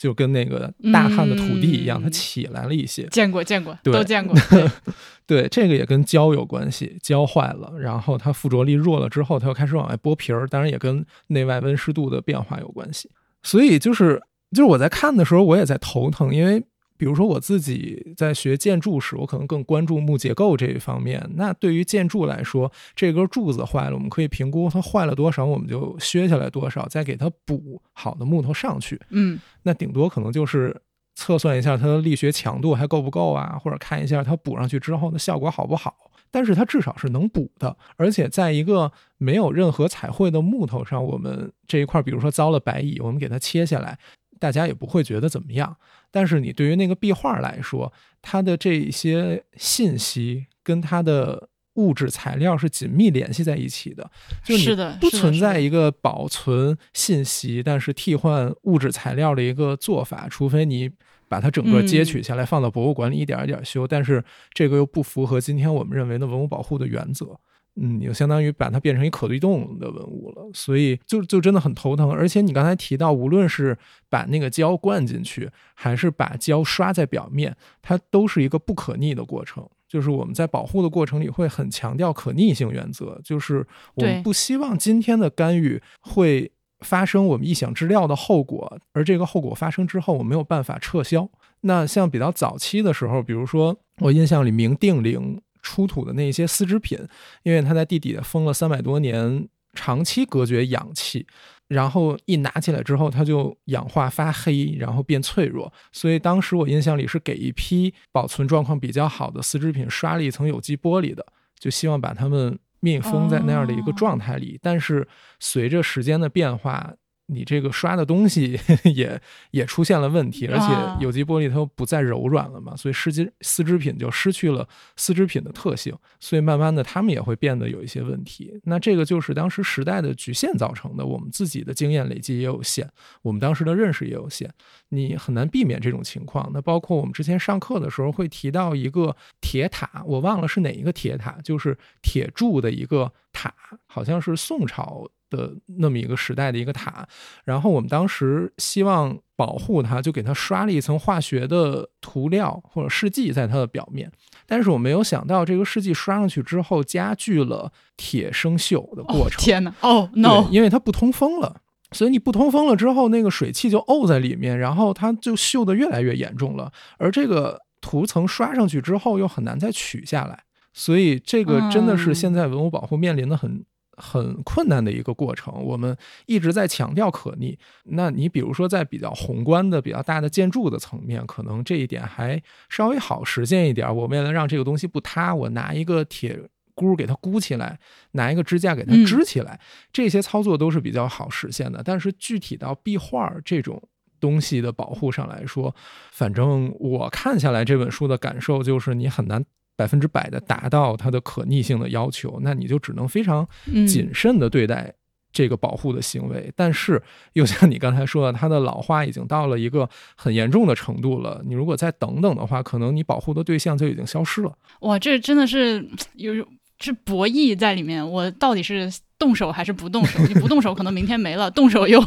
[0.00, 3.06] 就跟那个大汉的土地一样，它嗯起来了一些。
[3.08, 4.34] 见过见过，都见过。
[4.48, 4.66] 对
[5.42, 13.10] 对，这个也跟胶有关系，胶坏了，然后它附着力弱了之后，它又开始往外剥皮儿，当然也跟内外温湿度的变化有关系。
[13.42, 14.18] 所以就是
[14.52, 16.64] 就是我在看的时候，我也在头疼，因为
[17.00, 21.26] 比如说我自己在学建筑时，我可能更关注木结构这一方面。
[21.34, 29.00] 那对于建筑来说，这根柱子坏了，我们可以评估它坏了多少，我们就削下来多少，再给它补好的木头上去。
[29.08, 30.78] 嗯，那顶多可能就是
[31.14, 35.96] 测算一下它的力学强度还够不够啊，或者看一下它补上去之后的效果好不好。
[36.30, 43.98] 但是它至少是能补的，而且在一个没有任何彩绘的木头上，我们这一块，比如说遭了白蚁，我们给它切下来，
[44.40, 45.76] 大家也不会觉得怎么样。
[46.10, 54.10] 但是你对于那个壁画来说，它的这些信息跟它的物质材料是紧密联系在一起的，
[54.44, 60.90] 就是你，不存在一个保存信息，但是替换物质材料的一个做法，除非你
[61.28, 64.22] 把它整个截嗯取下来放到博物馆里一点儿一点儿修，但是
[64.52, 67.38] 这个又不符合今天我们认为的文物保护的原则。
[67.76, 72.10] 嗯，你就相当于把它变成一可移动的文物了，所以就就真的很头疼。
[72.10, 73.76] 而且你刚才提到，无论是
[74.08, 79.66] 把那个胶灌进去，还是把胶刷在表面，它都是一个不可逆的过程。
[79.88, 91.28] 就是我们在保护的过程里会很强调可逆性原则，就是我们不希望今天的干预会发生我们意想之料的后果，而这个后果发生之后，我没有办法撤销。
[91.62, 96.98] 那像比较早期的时候，比如说我印象里明定陵出土的那些丝织品，
[97.42, 101.26] 因为它在地底下封了三百多年，长期隔绝氧气，
[101.68, 105.72] 然后一拿起来之后，它就氧化发黑，然后变脆弱。
[105.92, 111.24] 所以当时我印象里是给一批保存状况比较好的丝织品刷了一层有机玻璃的，
[111.58, 114.58] 就希望把它们密封在那样的一个状态里。
[114.60, 115.06] 但是
[115.38, 116.92] 随着时间的变化，
[117.32, 118.58] 你这个刷的东西
[118.94, 119.20] 也
[119.52, 128.60] 也出现了问题，而啊且有机玻璃它又不再柔软了嘛，所以丝织丝织品就失去了丝织品的特性，所以慢慢的它们也会变得有一些问题。
[128.64, 132.88] 那这个就是当时时代的局限造成的，我们自己的经验累积也有限，
[133.22, 134.52] 我们当时的认识也有限，
[134.88, 136.50] 你很难避免这种情况。
[136.52, 143.54] 那包括我们之前上课的时候会提到一个铁塔，我忘了是哪一个铁塔，就是铁铸的一个塔，
[143.86, 145.08] 好像是宋朝。
[145.30, 147.06] 的那么一个时代的一个塔，
[147.44, 154.10] 然后我们当时希望保护它，就给它刷了一层化学的涂料或者试剂在它的表面，
[154.46, 159.40] 但是我没有想到这个试剂刷上去之后加剧了铁生锈的过哦程。
[159.42, 159.74] 天哪！
[159.80, 160.46] 哦对 no！
[160.50, 161.62] 因为它不通风了，
[161.92, 166.70] 所以你不通风了之后，那个水汽就沤在里面，然后它就锈得越来越严重了。
[166.98, 170.44] 而这个涂层刷上去之后又很难再取下来，
[170.74, 173.64] 所以这个真的是嗯现在文物保护面临的很。
[174.00, 175.96] 很困难的一个过程，我们
[176.26, 177.58] 一直在强调可逆。
[177.84, 183.94] 那你比如说在比较宏观的、比较大的建筑的层面，可能这一点还稍微好实现一点。
[183.94, 186.40] 我为了让这个东西不塌，我拿一个铁
[186.74, 187.78] 箍给它箍起来，
[188.12, 189.60] 拿一个支架给它支起来，
[189.92, 191.82] 这些操作都是比较好实现的。
[191.84, 193.82] 但是具体到壁画这种
[194.18, 195.74] 东西的保护上来说，
[196.10, 199.44] 反正我看下来这本书的感受就是，你很难
[199.80, 204.92] 百分之百的达到它的可逆性的要求，那你就只能非常嗯谨慎的对待
[205.32, 206.52] 这个保护的行为。
[206.54, 207.02] 但是
[207.32, 211.42] 又像你刚才说的，它的老化已经到了一个很严重的程度了。
[211.46, 214.52] 你如果再等等的话，可能你保护的对象就已经消失了。
[214.80, 216.34] 哇，这真的是 有
[216.78, 218.06] 是博弈在里面。
[218.06, 220.18] 我到底是动手还是不动手？
[220.26, 222.00] 你不动手可能明天没了，动手又……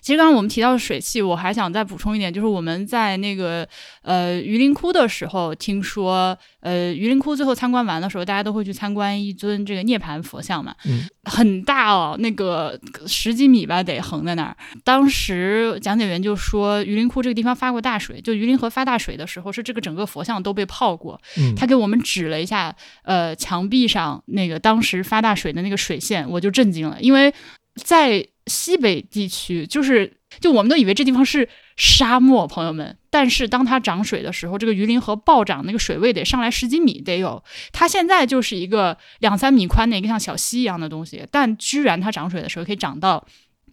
[0.00, 3.68] 其实刚刚我们提到的水汽，我还想再补充一点，就是我们在那个
[4.02, 14.56] 呃榆林窟的时候，听说呃榆林窟最后参观完的时候，大家都会去参观一尊这个涅槃佛像嘛，嗯，很大哦，那个十几米吧，得横在那儿。
[14.82, 21.20] 当时讲解员就说，榆林窟这个地方发过大水，就榆林河发大水的时候，是这个整个佛像都被泡过。
[21.36, 27.32] 嗯，他给我们指了一下，呃，墙壁上那个当时发大水的那个水线，我就震惊了，因为
[27.74, 37.42] 在西北地区，就是就我们都以为这地方是沙漠，朋友们，但是当它涨水的时候，这个榆林河暴涨，那个水位得上来十几米得有，
[37.72, 43.26] 它现在就是一个两三米宽的一个像小溪一样的东西，但居然它涨水的时候可以涨到。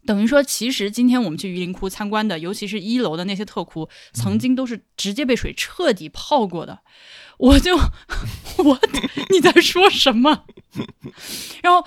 [0.05, 6.79] 等于说，其实今天我们去榆林窟参观的，尤其是一楼的那些特窟，曾经都是直接被水彻底泡过的。
[7.37, 8.79] 我就我
[9.29, 10.43] 你在说什么？
[11.63, 11.83] 然后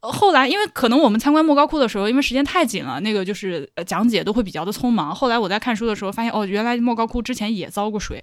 [0.00, 5.12] 后来，因为可能我们参观莫高窟的时候，因为时间太紧了，那个就是讲解都会比较的匆忙。
[5.12, 8.22] 后来我在看书的时候发现，哦，原来莫高窟之前也遭过水。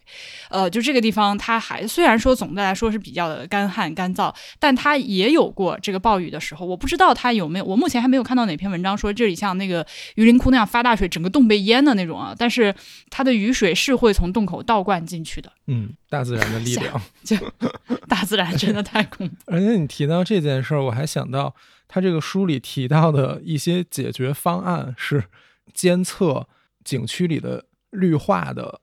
[0.49, 6.65] 呃，就这个地方，它还虽然说总的来说是比较的干旱干燥，但它也有过这个暴雨的时候。
[6.65, 9.85] 我不知道它有没有，我目前还没有看到哪篇文章说这里像那个
[10.15, 12.33] 榆林窟那样发大水，整个洞被淹的那种啊。
[12.37, 12.73] 但是
[13.09, 15.51] 它的雨水是会从洞口倒灌进去的。
[15.67, 17.35] 嗯，大自然的力量，就
[18.07, 19.35] 大自然真的太恐怖。
[19.47, 21.53] 而且你提到这件事儿，我还想到
[21.87, 25.25] 他这个书里提到的一些解决方案是
[25.73, 26.47] 监测
[26.83, 28.79] 景区里的绿化的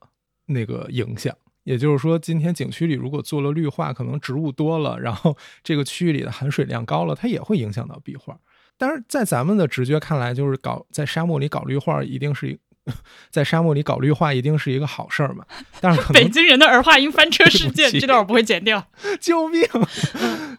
[0.47, 1.35] 那个影响。
[1.63, 8.37] 也就是说，今天景区里如果做了绿化，可能植物多了，然后这个区域里的含水量高了，它也会影响到壁画。
[8.77, 12.59] 但是在咱们的直觉看来，就是搞在沙漠里搞绿化，一定是一。
[13.31, 15.43] 在沙漠里搞绿化一定是一个好事儿嘛？
[15.81, 18.85] 但是 北京人的儿化音翻车事件，这段我不会剪掉。
[19.19, 19.63] 救命！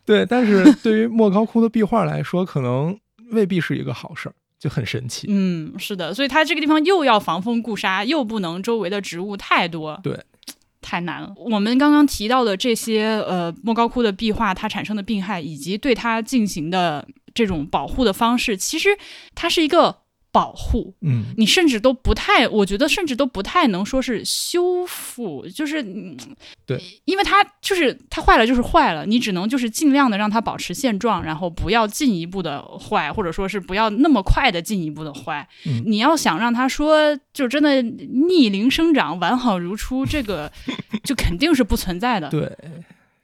[0.05, 2.99] 对，但是对于莫高窟的壁画来说，可能
[3.31, 5.27] 未必是一个好事儿，就很神奇。
[5.31, 10.19] 嗯，是的，所以它这个地方又要防风固沙，又不能周围的植物太多，对，
[10.83, 11.33] 太难了。
[11.37, 18.91] 我们刚刚提到的这些呃莫高窟的壁画，它产生的病害以及对它进行的这种保护的方式，其实
[19.35, 19.99] 它是一个。
[20.37, 25.83] 保护，嗯，你甚至都不太，我觉得甚至都不太能说是修复，就是
[26.67, 35.49] 对，因为它就是它坏了就是坏了，你只能就是尽量的让它保持现状，然后不要进一步的坏，或者说是不要那么快的进一步的坏。
[35.87, 40.53] 你要想让它说就真的逆龄生长完好如初，这个
[41.03, 42.29] 就肯定是不存在的。
[42.29, 42.55] 对，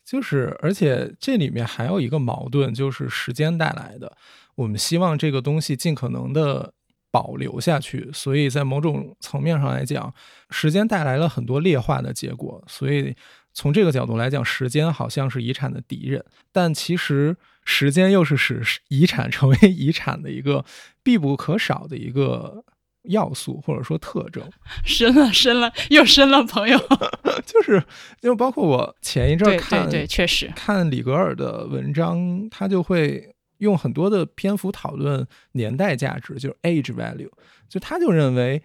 [0.02, 4.16] 就是而且这里面还有一个矛盾，就是时间带来的，
[4.54, 6.72] 我们希望这个东西尽可能的。
[7.12, 10.12] 保留下去，所以在某种层面上来讲，
[10.50, 12.64] 时间带来了很多劣化的结果。
[12.66, 13.14] 所以
[13.52, 17.36] 从这个角度来讲，时间好像是遗产的敌人，但其实
[17.66, 20.64] 时间又是使 遗产成为遗产的一个
[21.02, 22.64] 必不可少的一个
[23.02, 24.42] 要素，或者说特征。
[24.82, 26.78] 深了，深了，又深了，朋友。
[27.44, 27.82] 就是，
[28.22, 33.31] 就包括我前一阵看，对，确实看里格尔的文章，他就会。
[33.62, 37.30] 用很多的篇幅讨论年代价值，就是 age value。
[37.68, 38.60] 就他就认为，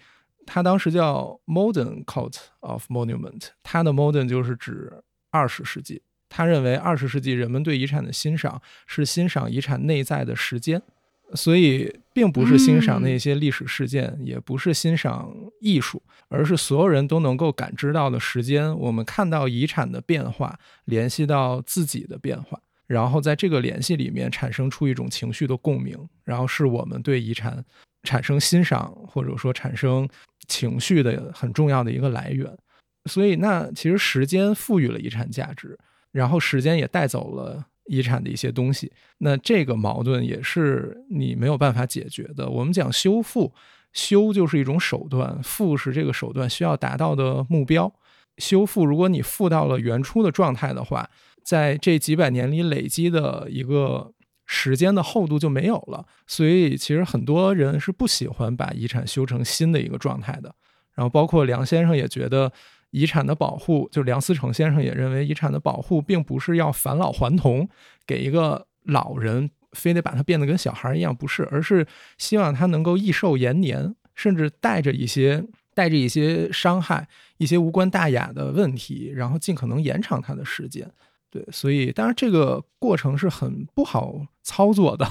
[0.46, 4.92] 他当时叫 modern cult of monument，他的 modern 就是指
[5.30, 6.02] 二十世纪。
[6.30, 10.82] 他认为二十世纪人们对遗产的欣赏是欣赏遗产内在的时间，
[11.36, 18.76] 所以并不是欣赏那些历史事件，也不是欣赏艺术，而是所有人都能够感知到的时间。
[18.80, 22.60] 我们看到遗产的变化，联系到自己的变化。
[22.88, 27.64] 然后在这个联系里面产生出一种情绪的共鸣，然后是我们对遗产
[28.04, 30.08] 产生欣赏或者说产生
[30.48, 32.50] 情绪的很重要的一个来源。
[33.06, 35.78] 所以，那其实时间赋予了遗产价值，
[36.14, 38.90] 然后时间也带走了遗产的一些东西。
[39.18, 42.50] 那这个矛盾也是你没有办法解决的。
[42.50, 43.54] 我们讲修复，
[43.92, 47.94] 修就是一种手段，复是这个手段需要达到的目标。
[48.38, 51.10] 修复，如果你复到了原初的状态的话。
[51.48, 54.12] 在这几百年里累积的一个
[54.46, 60.54] 时间的厚度就没有了，所以其实很多人是不喜欢把遗产修成新的一个状态的。
[60.94, 62.52] 然后包括梁先生也觉得，
[62.92, 67.70] 遗产的保护，就梁思成先生也认为，遗产的保护并不是要返老还童，
[68.06, 71.88] 给一个老人非得把他变得跟小孩一样，不是，而是
[72.18, 77.08] 希望他能够益寿延年，甚至带着一些带着一些伤害、
[77.38, 80.92] 一些无关大雅的问题，然后尽可能延长他的时间。
[81.30, 85.08] 对，所以当然这个过程是很不好操作的，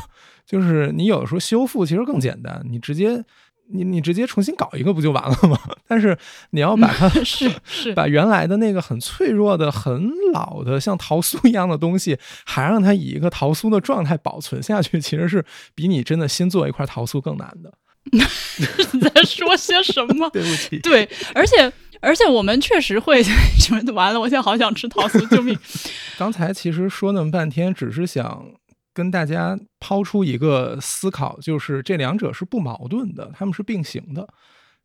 [0.47, 3.23] 就是你有的时候修复其实更简单，你直接
[3.69, 5.59] 你你直接重新搞一个不就完了吗？
[5.87, 6.17] 但是
[6.51, 15.45] 你要把它 是是 把原来的那个很脆弱的、很老的像桃酥一样的东西，还让它以一个桃酥的状态保存下去，其实是
[15.75, 17.73] 比你真的新做一块桃酥更难的。
[18.13, 20.31] 你在说些什么？
[20.31, 21.71] 对不起，对，而且
[22.01, 23.23] 而且我们确实会
[23.59, 25.59] 什么完了，我现在好想吃桃酥，救命！
[26.19, 28.47] 刚才其实说那么半天，只是想
[28.95, 34.29] 跟大家抛出一个思考，就是这两者是不矛盾的，他们是并行的。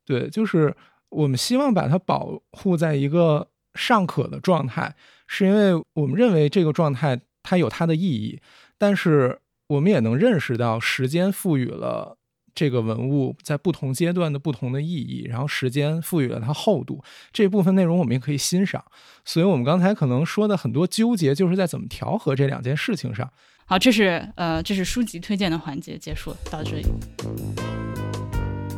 [0.05, 0.75] 对，就是
[1.09, 4.95] 我们希望把它保护在一个尚可的状态，
[5.27, 8.39] 是因为我们认为这个状态它有它的意义，
[8.77, 12.17] 但是我们也能认识到时间赋予了。
[12.53, 18.83] 这个文物在不同阶段的不同的意义，然后时间赋予了它厚度，这部分内容我们也可以欣赏。
[19.23, 23.31] 所以，我们刚才可能说的很多纠结，就是在怎么调和这两件事情上。
[23.65, 26.85] 好，这是呃，这是书籍推荐的环节结束到这里。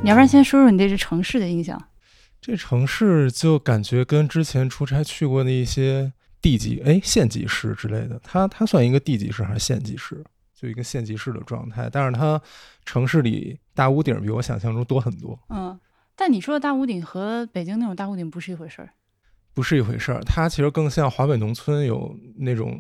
[0.04, 1.82] 你要不然先说说你对这城市的印象？
[2.42, 10.22] 这城市就感觉跟之前出差去过的一些地级哎县级市之类的，它它算一个地级市还是县级市？
[10.64, 12.42] 就一个县级市的状态，但是它
[12.86, 15.38] 城市里大屋顶比我想象中多很多。
[15.50, 15.78] 嗯，
[16.16, 18.94] 但你说的大屋顶和北京那种大屋顶不是一回事儿，
[19.54, 20.22] 不是一回事儿。
[20.22, 22.80] 它其实更像华北农村有那种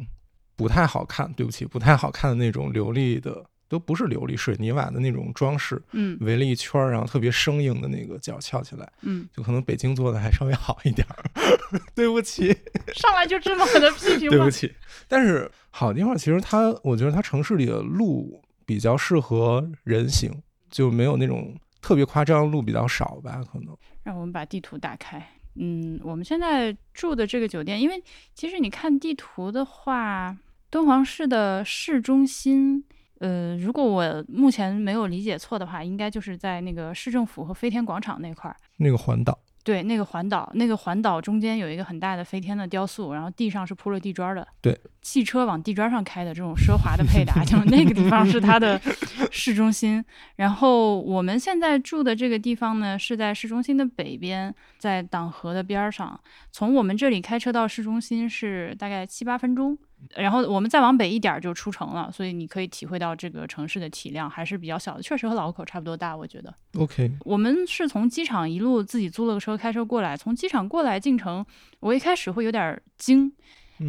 [0.55, 5.81] 不太好看，对不起，不太好看的那种流利的，都不是琉璃水泥瓦的那种装饰。
[5.91, 8.87] 嗯，围了一圈儿，然后特别生硬的那个角翘起来。
[9.01, 11.25] 嗯，就可能北京做的还稍微好一点儿。
[11.95, 12.55] 对不起，
[12.93, 14.37] 上来就这么狠的批评吗？
[14.37, 14.71] 对不起，
[15.07, 15.49] 但是。
[15.75, 20.31] 好地方，其实它，我觉得它城市里的路比较适合人行，
[20.69, 23.75] 就没有那种特别夸张，路比较少吧，可能。
[24.03, 25.27] 让我们把地图打开。
[25.55, 28.03] 嗯，我们现在住的这个酒店，因为
[28.35, 30.37] 其实你看地图的话，
[30.69, 32.85] 敦煌市的市中心，
[33.23, 39.39] 呃，如果我目前没有理解错的话，应该就是在那个市政府和飞天广场那块儿，那个环岛。
[39.63, 44.45] 对，那个环岛，那个环岛中间有一个很大的飞天的雕塑，然后地上是铺了地砖的。
[44.59, 48.77] 对，汽车往地砖上开的这种奢华的配搭，就那个地方是它的
[49.31, 50.03] 市中心。
[50.35, 56.19] 然后我们现在住的这个地方呢，是在市中心的北边，在党河的边儿上。
[56.51, 59.77] 从我们这里开车到市中心是大概七八分钟。
[60.15, 66.53] 然后我们再往北一点就出城了，所以你可以体会到这个城市的体量还是比较小的，确实和老河口差不多大，我觉得。
[66.77, 71.45] OK，我们是从机场一路自己租了个车开车过来，从机场过来进城，
[71.79, 73.31] 我一开始会有点惊，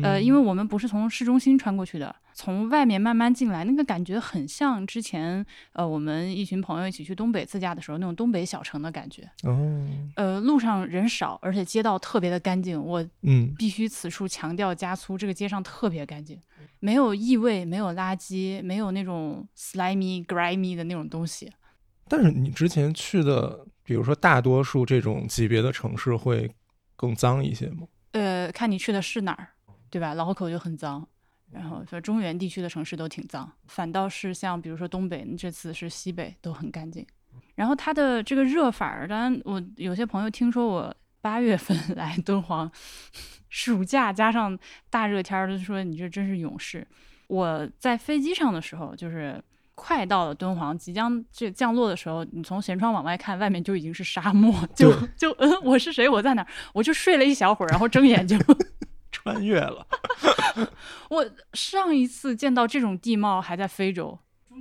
[0.02, 2.14] 呃，因为我们不是从市中心穿过去的。
[2.34, 9.22] 从外面慢慢进来，那个感觉很像之前，呃，我们一群朋友一起去东北自驾的时候那种东北小城的感觉。
[9.44, 9.86] 哦，
[10.16, 12.82] 呃，路上人少，而且街道特别的干净。
[12.82, 16.40] 我嗯，必须此处强调加粗，这个街上特别干净，
[16.80, 21.52] 没有异味，没有垃圾，没有那种 slimy grimy 的那种东西。
[22.08, 26.50] 但是你之前去的，比如说大多数这种级别的城市会
[26.96, 27.86] 更脏一些吗？
[28.10, 29.50] 呃，看你去的是哪儿，
[29.88, 30.14] 对吧？
[30.14, 31.08] 老河口就很脏。
[31.54, 37.06] 然后说中原地区的城市都挺脏，反倒是像比如说东北，这次是西北都很干净。
[37.54, 42.70] 然后它的这个热法儿，当然我有些朋友听说我八月份 来敦煌，
[43.48, 44.58] 暑假加上
[44.90, 46.84] 大热天儿，都说你这真是勇士。
[47.28, 49.40] 我在飞机上的时候，就是
[49.76, 56.08] 快到了敦煌，即将这降落的时候，你从舷窗往外看，外面就已经是沙漠，就就嗯，我是谁？
[56.08, 56.46] 我在哪？
[56.72, 58.36] 我就睡了一小会儿，然后睁眼就。
[59.24, 59.86] 穿越了，
[61.08, 61.24] 我
[61.54, 64.18] 上一次见到这种地貌还在非洲，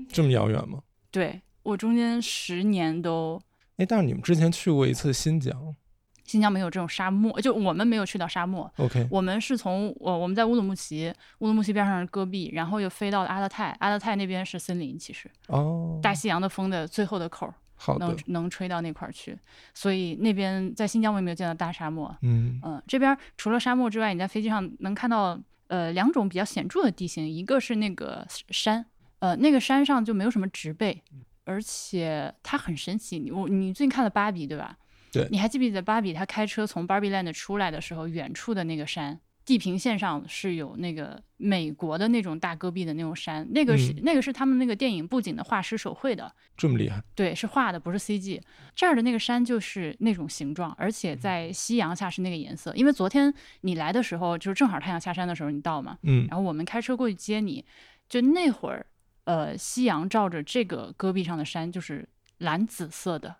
[0.08, 0.80] 这么遥远吗？
[1.12, 3.42] 对我中间十年都，
[3.76, 5.76] 哎，但是你们之前去过一次新疆，
[6.24, 8.72] 新疆没有这种沙漠，就我们没有去到沙漠。
[8.78, 15.30] OK，我们是从我我们在乌鲁木齐，乌鲁木齐边上是戈壁，然后又飞到了阿勒泰，阿勒泰那边是森林，其实。
[15.48, 17.54] 哦，大西洋的风的最后的口。
[18.00, 19.38] 能能吹到那块儿去，
[19.74, 22.16] 所以那边在新疆我也没有见到大沙漠。
[22.22, 28.86] 嗯嗯，这边除了沙漠之外，你在飞机上能看到呃两种比较显著的地形，一个是那个山，
[29.20, 31.02] 呃那个山上就没有什么植被，
[31.44, 33.20] 而且它很神奇。
[33.20, 34.78] 你我你最近看了芭比对吧？
[35.12, 39.20] 对，你还记不记得芭比她开车从 Barbie Land 出来的时候，远处的那个山？
[39.46, 47.04] 地平线上是有那个美国的那种大戈壁的那种山，那个是那个是他们那个电影布景的画师手绘的，这么厉害？
[47.14, 48.42] 对，是画的，不是 CG。
[48.74, 52.74] 这儿的那个山就是那种形状，而且在夕阳下是那个颜色。
[52.76, 57.66] 因为昨天你来的时候，就是正好太阳下山的时候你到嘛，嗯，然后我们开车过去接你，
[58.08, 58.86] 就那会儿，
[59.26, 62.08] 呃，夕阳照着这个戈壁上的山就是
[62.38, 63.36] 蓝紫色的，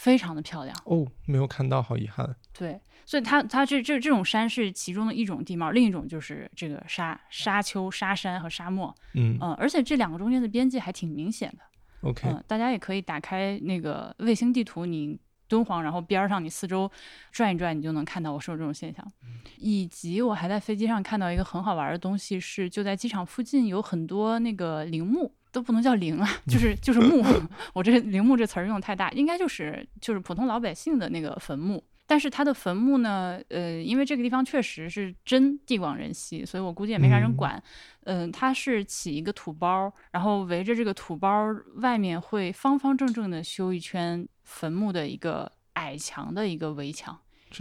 [0.00, 0.74] 非常的漂亮。
[0.86, 2.34] 哦，没有看到，好遗憾。
[2.58, 2.80] 对。
[3.04, 8.94] 所以它它这这这种山是其中的一种地貌，另一种就是这个沙沙丘、沙山和沙漠。
[9.14, 12.08] 嗯嗯，而且这两个中间的边界还挺明显的。
[12.08, 15.18] OK，嗯，大家也可以打开那个卫星地图，你
[15.48, 16.90] 敦煌，然后边儿上你四周
[17.32, 19.04] 转一转，你就能看到我说的这种现象。
[19.58, 27.24] 以及我还在飞机上看到一个很好玩的东西，是就在机场附近有很多那个陵墓，都不能叫陵啊，就是就是墓。
[27.74, 31.82] 我这“陵墓”这词儿用的太大，应该就是就是普通老百姓的那个坟墓。
[32.06, 37.62] 但是他的坟墓呢，呃，因为这个地方确实是真地广人稀，所以我估计也没啥人管。
[38.02, 47.16] 嗯，它是起一个土包，然后围着这个土包外面会方方正正的修一圈坟墓的一个矮墙的一个围墙，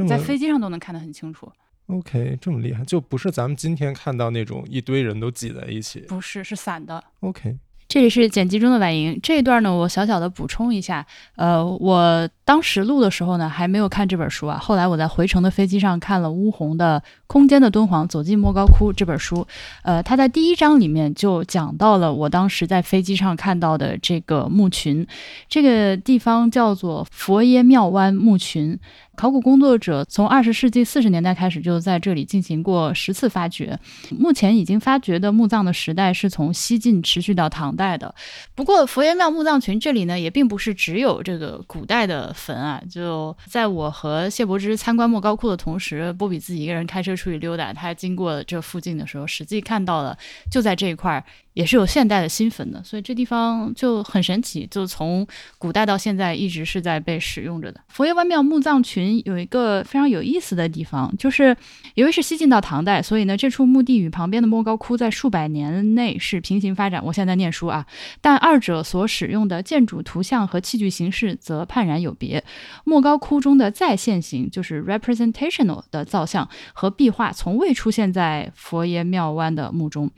[0.08, 1.52] 在飞机上都能看得很清楚。
[1.86, 6.00] OK，这么厉害，就不是咱们今天看到那种一堆人都挤在一起。
[6.02, 7.04] 不是，是散的。
[7.20, 7.58] OK，
[7.90, 11.04] 这里是剪辑中的婉莹，这一段呢，我小小的补充一下，
[11.36, 19.48] 呃，我当时录的时候呢，还没有看这本书啊，后来我在回程的飞机上看了乌红的《空间的敦煌：走进莫高窟》这本书，
[19.82, 25.08] 呃，他在第一章里面就讲到了我当时在飞机上看到的这个墓群，
[25.48, 28.80] 这个地方叫做佛耶庙湾墓群。
[29.20, 33.78] 考古工作者从二十世纪四十年代开始就在这里进行过十次发掘，
[34.18, 38.16] 目前已经发掘的墓葬的时代是从西晋持续到唐代的。
[38.56, 42.82] 不过佛爷庙墓葬群这里呢，也并不是只有这个古代的坟啊。
[42.90, 50.18] 就在我和谢柏芝参观莫高窟的同时，波比自己一个人开车出去溜达，他经过这附近的时候，实际看到了
[50.50, 51.22] 就在这一块儿
[51.52, 55.28] 也是有现代的新坟的，所以这地方就很神奇，就从
[55.58, 57.82] 古代到现在一直是在被使用着的。
[57.90, 61.56] 佛爷湾庙墓葬群有一个非常有意思的地方，就是
[61.96, 67.04] 由于是西晋到唐代，所以呢，这处墓地与旁边的莫高窟在数百年内是平行发展。
[67.04, 67.86] 我现在念书啊，
[68.22, 72.44] 但二者所使用的建筑图像和器具形式则判然有别。
[72.84, 80.12] 莫高窟中的再现型，就是 representational 的造像和壁画，从未出现在佛爷庙湾的墓中。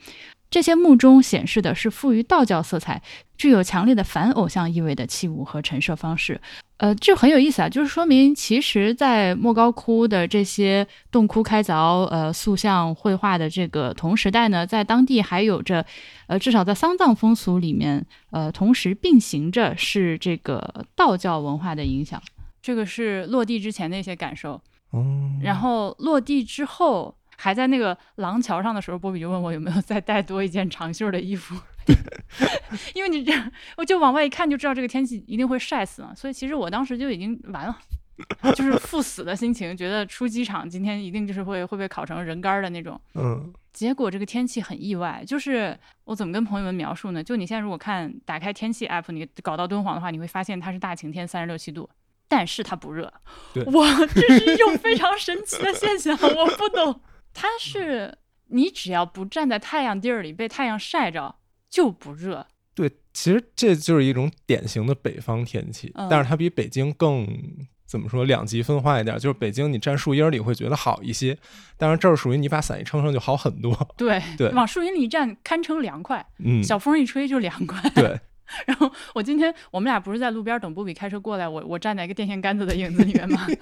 [0.52, 3.00] 这些墓中显示的是富于道教色彩、
[3.38, 6.38] 具有强烈的反偶像意味的器物和陈设方式。
[6.76, 15.86] 呃，这很有意思啊，就是说明其实，在莫高窟的这些洞窟开凿、呃塑像绘画的这个同时代呢，在当地还有着，
[16.26, 22.20] 呃，至少在丧葬风俗里面，呃，同时并行着是这个道教文化的影响。
[22.60, 24.60] 这个是落地之前的一些感受，
[24.90, 31.56] 哦，然后落地之后，还在那个廊桥上的时候，波比就问我有没有再带多一件长袖的衣服，
[32.94, 37.76] 因为你这样，我就往外一看就知道这个天气一定会晒死嘛，所以其实我当时就已经完了。
[38.54, 43.00] 就是赴死的心情，觉得出机场今天一定就是会会被烤成人干儿的那种。
[43.14, 47.24] 嗯结果这个天气很意外，就是我怎么跟朋友们描述呢？
[47.24, 51.88] 就你现在如果看打开天气 app，你搞到敦煌的话，你会发现它是大晴天，三十六七度，
[52.28, 53.12] 但是它不热。
[53.54, 57.00] 对哇，这是一种非常神奇的现象，我不懂。
[57.34, 58.18] 它是
[58.48, 61.36] 你只要不站在太阳地儿里被太阳晒着
[61.68, 62.46] 就不热。
[62.74, 67.26] 对，其实这就是一种典型的北方天气，嗯但是它比北京更
[67.86, 71.36] 怎么说两极分化一点，就是北京你站树荫里会觉得好一些，
[71.76, 73.76] 但是这儿属于你把伞一撑上就好很多。
[73.98, 77.78] 对对往树荫里一站，堪称凉快，嗯，小风一吹就凉快。
[77.90, 78.18] 对，
[78.66, 83.46] 然后我今天我们俩不是在路边等波比开车过来，我我站在一个电线杆子的影子里面吗？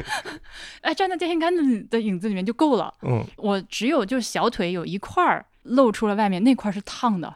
[0.82, 2.92] 哎，站在电线杆子的影子里面就够了。
[3.02, 7.32] 嗯，我只有就是小腿有一块儿露出了外面，那块儿是烫的，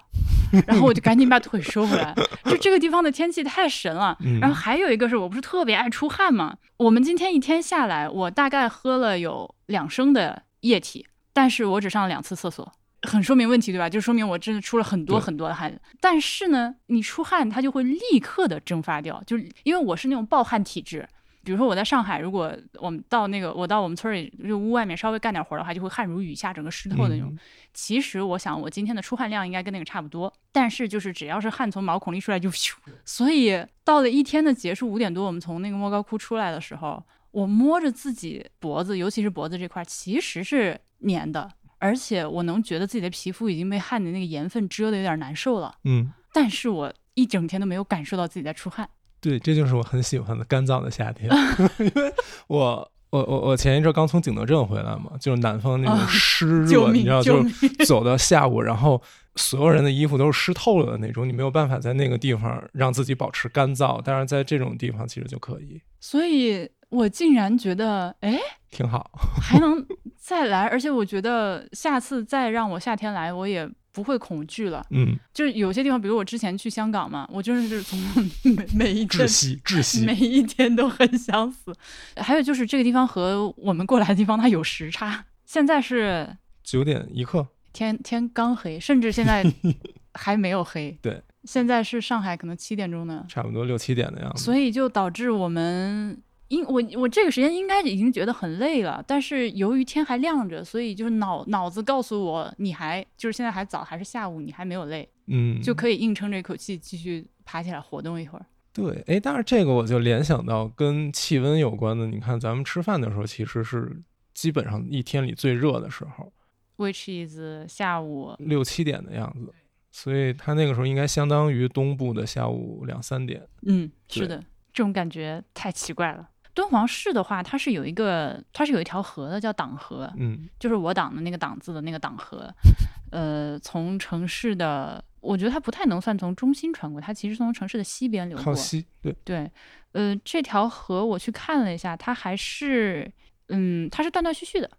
[0.67, 2.15] 然后我就赶紧把腿收回来。
[2.45, 4.17] 就这个地方的天气太神了。
[4.21, 12.73] 嗯然后还有一个是我不是特别爱出汗嘛，我们今天一天下来，我大概喝了有两升的液体，但是我只上了两次厕所。
[13.03, 13.89] 很说明问题，对吧？
[13.89, 15.79] 就说明我真的出了很多很多的汗。
[16.01, 21.07] 但是呢，你出汗它就会立刻的蒸发掉，就是因为我是那种暴汗体质。
[21.47, 27.31] 比如说我在上海，如果我们到那个我到我们村里就屋外面稍微干点活的话，就会汗如雨下，整个湿透的那种。
[27.31, 27.39] 嗯
[27.79, 32.73] 其实我想我今天的出汗量应该跟那个差不多，但是就是只要是汗从毛孔里出来就咻。
[33.05, 48.89] 所以到了一天的结束五点多，我们从那个莫高窟出来的时候，我摸着自己脖子，尤其是脖子这块，其实是粘的，而且我能觉得自己的皮肤已经被汗的那个盐分遮的有点难受了，嗯，但是我一整天都没有感受到自己在出汗。
[49.29, 51.31] 对，这就是我很喜欢的干燥的夏天，
[51.79, 52.13] 因为
[52.49, 52.93] 我。
[53.11, 56.91] 我我我前一阵刚从景德镇回来嘛，就是南方那种啊湿热！
[56.93, 57.69] 你知道，就是！
[57.87, 59.01] 走到下午，然后
[59.37, 68.39] 所有人的衣服都是湿透了的那种，你没有办法在那个地方让自己保持干燥，但是在这种地方其实就可以，所以我竟然觉得，哎，
[68.71, 69.09] 挺好。
[69.41, 69.87] 还能
[70.19, 73.67] 再来，而且我觉得下次再让我夏天来，我也
[73.97, 74.85] 不会恐惧了。
[74.91, 77.99] 嗯，就是有些地方，比如我之前去香港嘛，我真的是从
[78.43, 80.15] 每每一天窒息，窒息每。
[80.15, 81.73] 一天都很想死。
[82.17, 89.43] 还有就是这个地方和我们过来的地方它有时差，现在是九点一刻，天天刚黑，甚至现在
[90.13, 90.99] 还没有黑。
[91.01, 94.45] 对，现在是上海可能七点钟呢，差不多六七点的样子。
[94.45, 96.21] 所以就导致我们。
[96.49, 108.47] 因我我这个时间应该已经觉得很累了，但是由于天还亮着，所以就是脑脑子告诉我你还就是现在还早，还是下午，你还没有累，嗯，就可以硬撑着一口气继续爬起来活动一会儿。
[108.73, 112.07] 对，哎，但是这个我就联想到跟气温有关的。
[112.07, 114.03] 你看咱们吃饭的时候，其实是
[114.35, 116.33] 基本上一天里最热的时候
[116.77, 119.53] ，which is 下午六七点的样子，
[119.91, 123.43] 所以它那个时候应该相当于东部的下午两三点。
[123.63, 124.39] 嗯，是的，
[124.73, 126.29] 这种感觉太奇怪了。
[126.57, 132.51] 敦煌市的话，它是有一个，它是有一条河的，叫党河，嗯，就是我党的那个党字的那个党河，
[133.13, 139.15] 呃，从城市的，我觉得它不太能算从中心穿过，它其实从城市的西边流过，靠西，对。
[139.23, 139.51] 对，
[139.93, 143.13] 呃，这条河我去看了一下，它还是，
[143.49, 144.71] 嗯，它是断断续续的，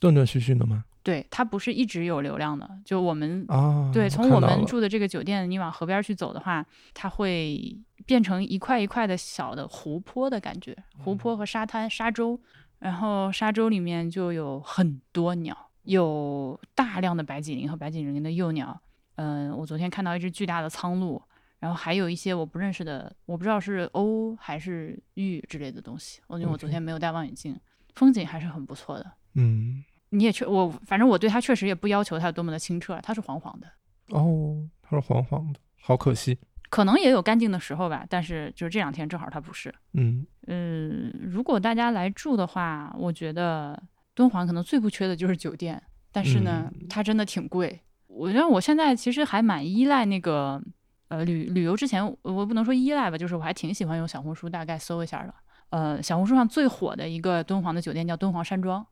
[0.00, 0.84] 断断续续的吗？
[1.02, 2.68] 对，它不是一直有流量的。
[2.84, 6.64] 就我们啊，对，从我们住的这个酒店，你往河边去走的话，
[6.94, 7.76] 它会
[8.06, 12.40] 变成一块一块的小的湖泊的感觉，湖泊和沙滩、沙洲，
[12.78, 18.80] 然后沙洲里面就有很多鸟，有大量的白脊林和白脊林的幼鸟。
[19.16, 21.20] 嗯，我昨天看到一只巨大的苍鹭，
[21.58, 26.20] 然后还有一些我不认识的，我不知道是鸥还是鹬之类的东西。
[26.30, 27.58] 因为我昨天没有带望远镜，
[27.96, 29.12] 风景还是很不错的。
[29.34, 29.82] 嗯。
[30.12, 33.66] 你也确我，反正我对它确实也不要求它多么的清澈，它是黄黄的。
[34.08, 36.38] 哦，它是黄黄的，好可惜。
[36.68, 39.74] 可能也有干净的时候吧，但是就是这两天正好它不是。
[39.94, 43.82] 嗯嗯，如果大家来住的话，我觉得
[44.14, 47.80] 敦煌可能最不缺的就是酒店，但是呢，它真的挺贵。
[48.06, 50.62] 我觉得我现在其实还蛮依赖那个
[51.08, 55.34] 呃旅旅游之前，我不能说依赖吧，就是我还挺喜欢用小红书大概搜一下的。
[55.70, 58.86] 呃，小红书上最火的一个敦煌的酒店叫敦煌山庄。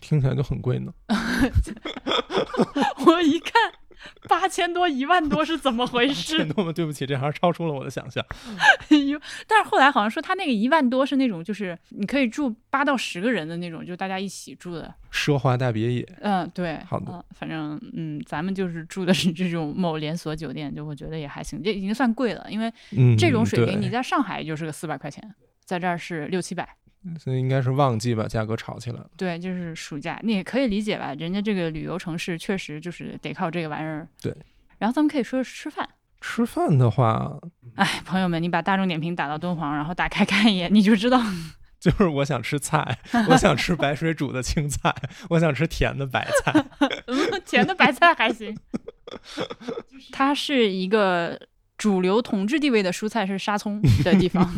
[0.00, 0.92] 听起来就很贵呢。
[3.06, 3.52] 我一看
[4.28, 6.44] 八千多、一万多是怎么回事？
[6.46, 8.24] 多么对不起，这还是超出了我的想象。
[9.46, 16.08] 但是后来好像说他那个一万多是那种，就是你可以住八到十个人的那种，就大家一起住的奢华大别野。
[16.20, 16.78] 嗯，对。
[16.88, 22.72] 好的，反正嗯，咱们就是住的是这种某连锁酒店，就我觉得也还行，这已经算贵了，因为
[23.16, 25.22] 这种水平你在上海就是个四百块钱，
[25.64, 26.76] 在这儿是六七百。
[27.18, 29.10] 所以应该是旺季吧价格炒起来了。
[29.16, 31.14] 对，就是暑假，你也可以理解吧？
[31.14, 34.06] 人家这个旅游城市确实就是得靠这个玩意儿。
[34.20, 34.34] 对。
[34.78, 35.88] 然后咱们可以说说吃饭。
[36.20, 37.36] 吃饭的话，
[37.74, 41.20] 哎，朋友们，你把大众点评打到敦煌，然后打开看一眼，你就知道。
[41.80, 42.96] 就是我想吃菜，
[43.28, 44.94] 我想吃白水煮的青菜，
[45.30, 46.64] 我想吃甜的白菜。
[47.44, 48.56] 甜的白菜还行。
[50.12, 51.36] 它是一个
[51.76, 54.48] 主流统治地位的蔬菜是沙葱的地方。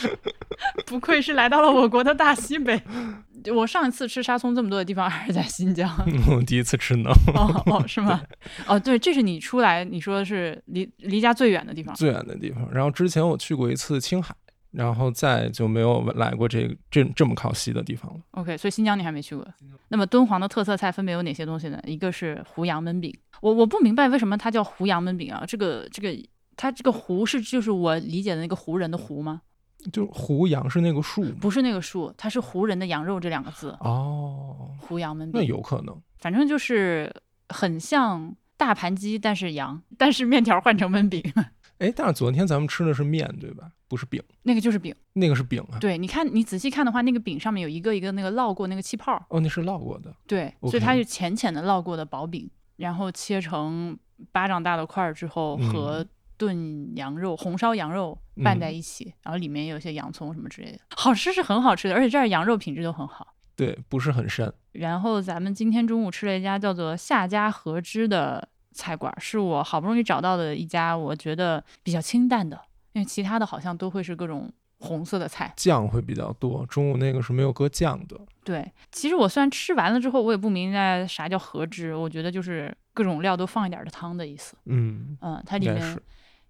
[0.86, 2.80] 不愧是来到了我国的大西北。
[3.52, 5.90] 我上一次吃沙葱这么多的地方还是在新疆。
[6.30, 7.10] 我第一次吃呢。
[7.34, 8.22] 哦哦，是吗？
[8.68, 11.92] 哦，对，这是你出来，你说是离离家最远的地方。
[11.96, 12.70] 最远的地方。
[12.72, 14.32] 然后之前我去过一次青海，
[14.70, 18.20] 然后再就没有来过这个这这么靠西的地方了。
[18.32, 19.44] OK，所以新疆你还没去过。
[19.88, 21.80] 那么敦煌的特色菜分别有哪些东西呢？
[21.84, 23.12] 一个是胡杨焖饼。
[23.40, 25.42] 我我不明白为什么它叫胡杨焖饼啊？
[25.44, 26.16] 这个这个，
[26.54, 29.42] 它这个胡是就是我理解的那个胡人的胡吗？
[29.90, 34.70] 就胡杨是那个树，不是那个树，它是胡人的羊肉这两个字哦。
[34.78, 37.12] 胡杨焖饼，那有可能，反正就是
[37.48, 41.22] 很像大盘鸡，但是羊，但是面条换成焖饼。
[41.78, 43.70] 哎，但是昨天咱们吃的是面对吧？
[43.88, 45.78] 不是饼，那个就是饼，那个是饼啊。
[45.80, 49.20] 对，你看你仔细看的话，那个饼上面有一个一个那个烙过那个气泡。
[49.30, 50.14] 哦，那是烙过的。
[50.26, 53.98] 对，所以它是浅浅的烙过的薄饼，然后切成
[54.30, 56.06] 巴掌大的块儿之后和。
[56.42, 63.32] 炖羊肉、红烧羊肉拌在一起，然后里面有一些洋葱什么之类的，好吃是很好吃的，而且这儿羊肉品质都很好。
[63.54, 64.52] 对，不是很膻。
[64.72, 72.60] 然后咱们今天中午吃了一家叫做夏家和之的菜馆，是我好不容易找到的一家，我觉得比较清淡的，
[72.94, 76.66] 因为其他的好像都会是各种红色的菜，酱会比较多。
[76.66, 78.18] 中午那个是没有搁酱的。
[78.42, 84.56] 对，其实我虽然吃完了之后，我也不明白啥叫和之，我觉得就是各种料都放一点的汤的意思。
[84.64, 85.96] 嗯嗯，它里面。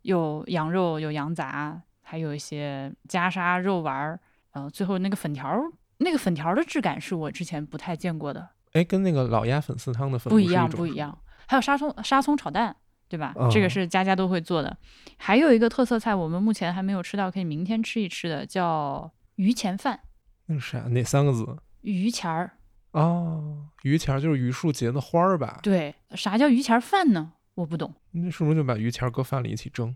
[0.02, 4.20] 有羊肉，有羊杂，还有一些夹沙肉丸儿，
[4.52, 5.60] 呃，最后那个粉条，
[5.98, 8.50] 那个粉条的质感是我之前不太见过的。
[8.72, 11.16] 哎，跟那个老鸭粉丝汤的粉不一样，不一样。
[11.46, 12.74] 还有沙葱沙葱炒蛋，
[13.08, 13.34] 对吧？
[13.50, 14.76] 这个是家家都会做的。
[15.18, 20.00] 还有一个特色菜，我们目前还没有吃到，可以明天吃一吃的，叫榆钱饭。
[20.46, 20.88] 那是啥？
[20.88, 21.56] 哪三个字？
[21.82, 22.52] 榆钱儿。
[22.92, 25.60] 哦，榆钱儿就是榆树结的花儿吧？
[25.62, 25.94] 对。
[26.14, 27.32] 啥叫榆钱饭呢？
[27.54, 29.94] 我不懂，那是不是就把鱼钱搁饭里一起蒸？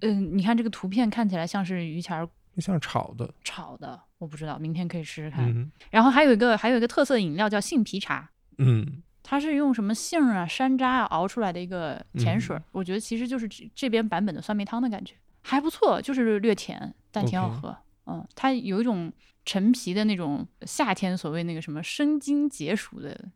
[0.00, 2.28] 嗯，你看这个图片看起来像是鱼钱，
[2.58, 3.32] 像炒的。
[3.42, 5.70] 炒的，我不知道，明天可以试试看。
[5.90, 8.30] 然后还有一个，还有一个特色饮料叫杏皮茶。
[8.58, 17.76] 嗯，它是用什么杏啊、山楂啊熬出来的一个甜水我觉得其实就是这这边版本的酸梅汤的感觉，还不错，就是略甜，但挺好喝。
[18.06, 19.12] 嗯，它有一种
[19.44, 23.28] 陈皮的那种夏天所谓那个什么生津解暑的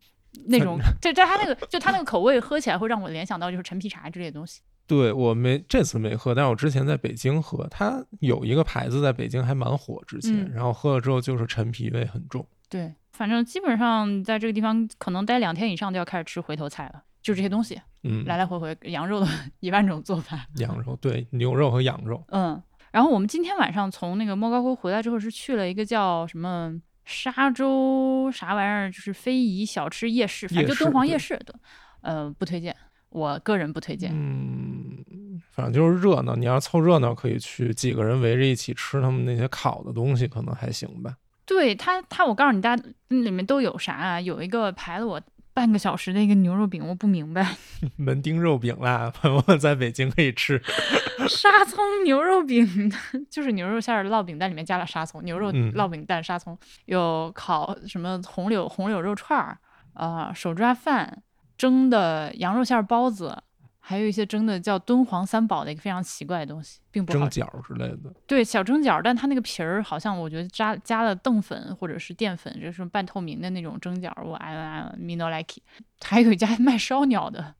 [0.47, 4.61] 那种，就就它那个就他那个口味喝起来会让我联想到就是陈皮茶之类的东西。
[4.87, 12.47] 对我没这次没喝，但是我之前在北京喝，它有一个牌子在北京还蛮火，之前，嗯然后喝了之后就是陈皮味很重。
[12.69, 19.27] 对，反正基本上在这个地方可能待两天以上就要开始吃回头菜了，就这些东西，嗯，来来回回羊肉的
[19.61, 20.47] 一万种做法。
[20.57, 22.61] 羊肉对牛肉和羊肉，嗯，
[22.91, 31.55] 然后我们今天晚上从那个莫高窟回来之后，是去了一个叫什么沙洲啥玩意儿，就是非遗小吃夜市，反正就敦煌夜市的，
[32.01, 32.75] 呃，不推荐，
[33.11, 34.11] 我个人不推荐。
[34.13, 36.37] 嗯，反正就是热闹。
[36.37, 41.17] 你要凑热闹，可以去几个人围着一起吃他们那些烤的东西，可能还行吧。
[41.45, 44.21] 对他，他我告诉你，大家里面都有啥啊？
[44.21, 45.21] 有一个排了我
[45.55, 47.57] 半个小时的一个牛肉饼，我不明白，
[47.97, 50.61] 门钉肉饼啦，朋友们在北京可以吃。
[51.29, 52.91] 沙葱牛肉饼
[53.31, 59.59] 就是牛肉馅儿烙饼，但里面加了沙葱，牛肉嗯烙饼蛋沙葱，有烤什么红柳红柳肉串儿，
[59.95, 61.23] 呃，手抓饭，
[61.57, 63.43] 蒸的羊肉馅儿包子，
[63.85, 67.13] 还有一些蒸的叫敦煌三宝的一个非常奇怪的东西，并不。
[67.13, 75.61] 蒸饺之类的，对，小蒸饺，但它那个皮儿好像我觉得加加了淀粉或者是淀粉，就是半透明的那种蒸饺，我 I I me no like。
[76.01, 77.57] 还有一家卖烧鸟的。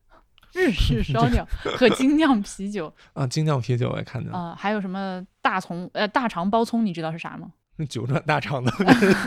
[0.55, 7.53] 日式烧 鸟和精酿啤酒，啊，精酿啤酒我也看见了，啊、还有什么大葱呃大肠包葱，你知道是啥吗？
[7.89, 8.71] 九转大肠的，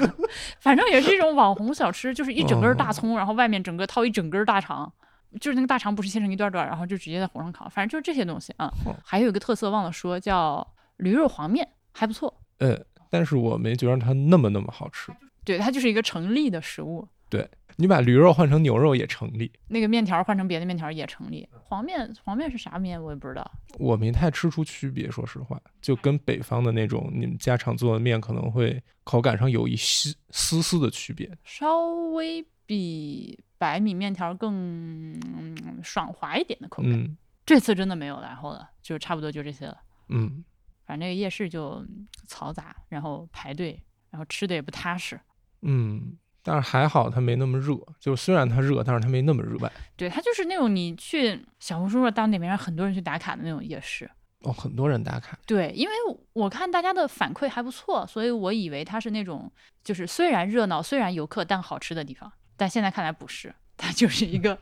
[0.61, 4.93] 反正也是一种网红小吃，就是一整根儿大哦葱，然后外面整个套一整根儿大肠，
[5.39, 10.65] 就是那个大肠不是切成一段段，然后就直接在火上烤，反正就是这些东西啊、哦还有一个特色忘了说，叫
[10.97, 12.41] 驴肉黄面，还不错。
[12.59, 12.79] 呃，
[13.09, 15.11] 但是我没觉得它那么那么好吃。
[15.43, 17.07] 对，它就是一个成立的食物。
[17.27, 21.45] 对你把驴肉换成牛肉也成立，那个面条换成别的面条也成立。
[21.63, 23.51] 黄面，黄面是啥面我也不知道。
[23.77, 31.29] 我没太吃出区别，说实话，就跟北方的那种你们家常做的面可能会口感上有一丝丝丝的区别。
[31.43, 36.93] 稍微比白米面条更、嗯爽滑一点的口感。
[36.93, 39.77] 嗯这次真的没有然后了，就差不多就这些了。
[40.09, 40.43] 嗯，
[40.83, 43.79] 反正那个夜市就嗯嘈杂，然后排队，
[44.09, 45.19] 然后吃的也不踏实。
[45.61, 49.71] 嗯，但是还好它没那么热，就虽然它热，但是它没那么热吧。
[49.95, 54.09] 对，它就是那种你去小红书上到那边让很多人去打卡的那种夜市。
[54.39, 55.93] 哦，很多人打卡，对，因为
[56.33, 59.51] 我看大家的反馈还不错，所以我以为它是那种
[59.83, 62.31] 就是虽然热闹，虽然游客，但好吃的地方。
[62.57, 64.57] 但现在看来不是，它就是一个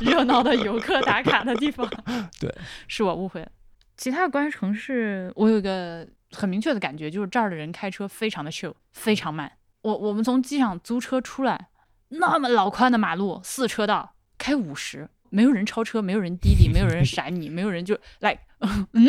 [0.00, 1.88] 热闹的游客打卡的地方。
[2.40, 2.54] 对，
[2.86, 3.50] 是我误会了。
[3.96, 9.50] 其他的关于城市，我有一个很明确的感觉，就是这儿的人开车非常的 chill，非常慢。
[9.82, 11.68] 我我们从机场租车出来，
[12.10, 18.38] 那么老宽的马路，四车道，开五十，没有人超车，没有人滴滴，没有人闪你，没有人就来，
[18.92, 19.08] 嗯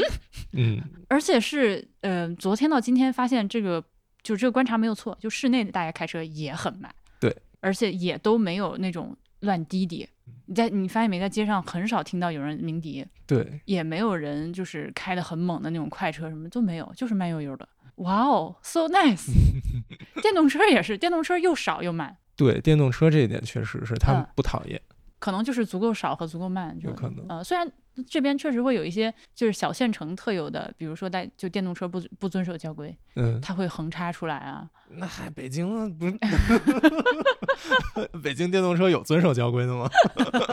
[0.53, 3.84] 嗯 而且是，呃，昨天到今天发现这个，
[4.23, 10.03] 就这个观察没有错，就室内的大家开车也很慢，对，而且也都没有那种乱滴滴。
[10.03, 17.68] 嗯你在你发现没，在街上很少听到有人鸣笛，对，也没有人就是开的很猛的那种快车，什么都没有，就是慢悠悠的。
[17.98, 19.27] 哇哦，so nice！
[20.23, 24.81] 电动车也是，电动车又少又慢，对，电动车这一点确实是他们嗯不讨厌，
[25.19, 27.72] 可能就是足够少和足够慢，就有可能呃，虽然
[28.08, 34.70] 这边确实会有一些就是小县城特有的，比如说在就电动车不不遵守交规，嗯，它会横插出来啊。
[34.92, 36.18] 那还北京啊不是？
[38.24, 39.90] 北京电动车有遵守交规的吗？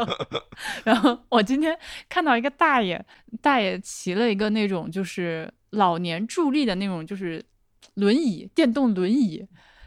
[0.85, 1.79] 然后我今天
[2.09, 3.03] 看到一个大爷，
[3.41, 7.43] 大爷骑了一个那种就是老年助力的那种就是
[7.95, 9.47] 轮椅，电动轮椅，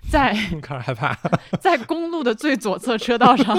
[0.09, 1.13] 在 开始害怕。
[1.61, 3.57] 在公路的最左侧车道上，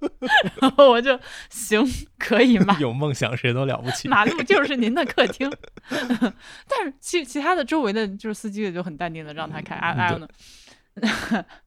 [0.60, 1.18] 然后我就
[1.50, 1.84] 行
[2.18, 4.08] 可以吗，有梦想谁都了不起。
[4.08, 5.50] 马路就是您的客厅。
[5.88, 10.28] 但是其其他的周围的就是司机也就很淡定的让他开，嗯哎哎呢，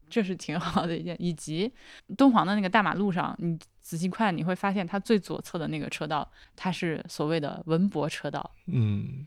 [0.09, 1.15] 这是挺好的一件。
[1.19, 1.71] 以及
[2.17, 8.51] 敦煌的那个大马路上，你仔细看你会发现，它最左侧的那个车道，它是所谓的文博车道。
[8.67, 9.25] 嗯，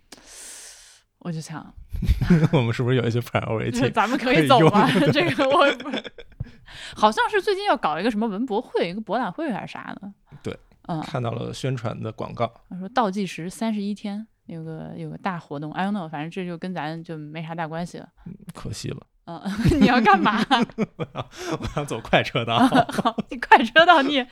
[1.25, 1.75] 我就想，
[2.53, 3.89] 我们是不是有一些就是 priority？
[3.91, 4.87] 咱们可可以走吗？
[5.11, 5.67] 这个我
[6.95, 10.13] 好像是最近要搞一个什么文博会，一个博览会还是啥的。
[10.43, 10.55] 对，
[10.87, 18.09] 嗯，看到了宣传的广告，他说倒计时三十一天，有个有个大活动，I don't know，反正这就跟咱就没啥大关系了。
[18.53, 19.41] 可惜了，嗯，
[19.81, 20.45] 你要干嘛？
[20.77, 22.59] 我要我要走快车道。
[22.59, 24.27] 好，你快车道你。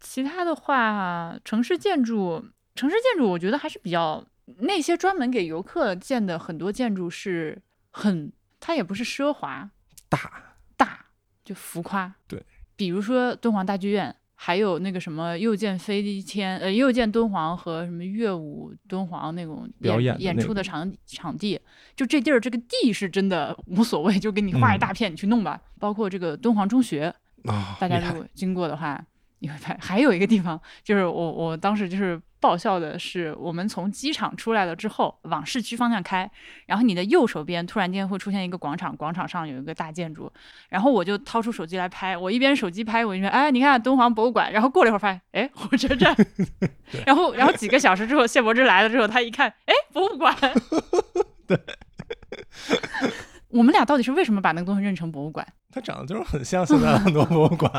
[0.00, 2.44] 其他的话，城市建筑，
[2.74, 4.24] 城市建筑，我觉得还是比较
[4.58, 9.70] 那些专门给游客建的很多建筑是很，它也不是奢华
[10.08, 11.06] 大，大，
[11.44, 12.14] 就浮夸。
[12.26, 12.44] 对，
[12.76, 21.60] 比如说敦煌大剧院，还有那个什么又见飞天，呃，又见敦煌和什么乐舞敦煌那种表演演出的场场地，
[21.94, 25.60] 就这地儿这个地是真的无所谓，就给你画一嗯大片，你去弄吧。
[25.78, 27.14] 包括这个敦煌中学，
[27.44, 29.04] 啊，大家如果经过的话，
[29.42, 36.30] 你会发现还有一个地方，就是我我当时就是爆笑的是，我们从机场出来了之后，往市区方向开，
[36.66, 40.32] 然后你的右手边突然间会出现一个广场，广场上有一个大建筑，
[40.68, 46.16] 然后我就掏出手机来拍，我一边手机拍，我一边哎，你看敦煌博物馆，然后过了一会儿发现，哎，火车站，
[47.04, 50.32] 然后然后几个小时之后，谢柏芝来了之后，他一看，哎，博物馆，
[51.48, 51.58] 对。
[53.50, 55.46] 我们俩到底是为什么把那个东西认成博物馆？
[55.72, 57.72] 它长得就是很像现在的很多博物馆，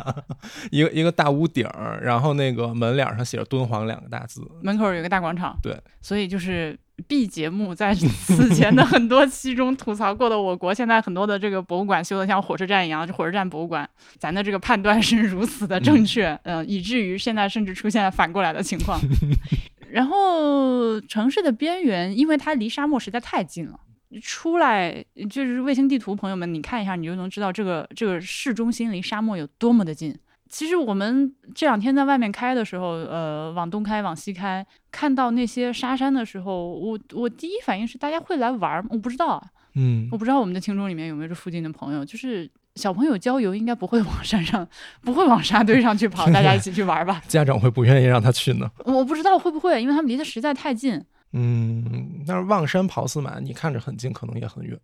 [0.71, 4.41] 一个一个大屋顶儿，然后那个门脸上写着“敦煌”两个大字。
[4.63, 18.99] 门口有一个大广场，对，所以就是 B 节目在此前的很多期中吐槽过的我国现在很多的这个博物馆修的像火车站一样，这火车站博物馆，咱的这个判断是如此的正确，嗯、以至于现在甚至出现了反过来的情况。
[19.91, 23.79] 然后城市的边缘，因为它离沙漠实在太近了。
[24.21, 30.17] 出来就是卫星地图，朋友们，你看一下，你就能知道这个这个市中心离沙漠有多么的近。
[30.49, 38.89] 其实我们这两天在外面开的时候，呃，往东开，往西开，看到那些沙山的时候，我我第一反应是大家会来玩儿吗？
[38.91, 39.43] 我不知道啊，
[39.73, 44.67] 嗯我不知道我们的听众里面有没有这附近的朋友，就是小朋友郊游应该不会往山上，
[45.01, 47.19] 不会往沙堆上去跑，大家一起去玩儿吧？
[47.27, 48.69] 家长会不愿意让他去呢。
[48.85, 51.03] 我不知道会不会，因为他们离得实在太近。
[51.33, 54.79] 嗯，但是望山跑死马，你看着很近，可能也很远。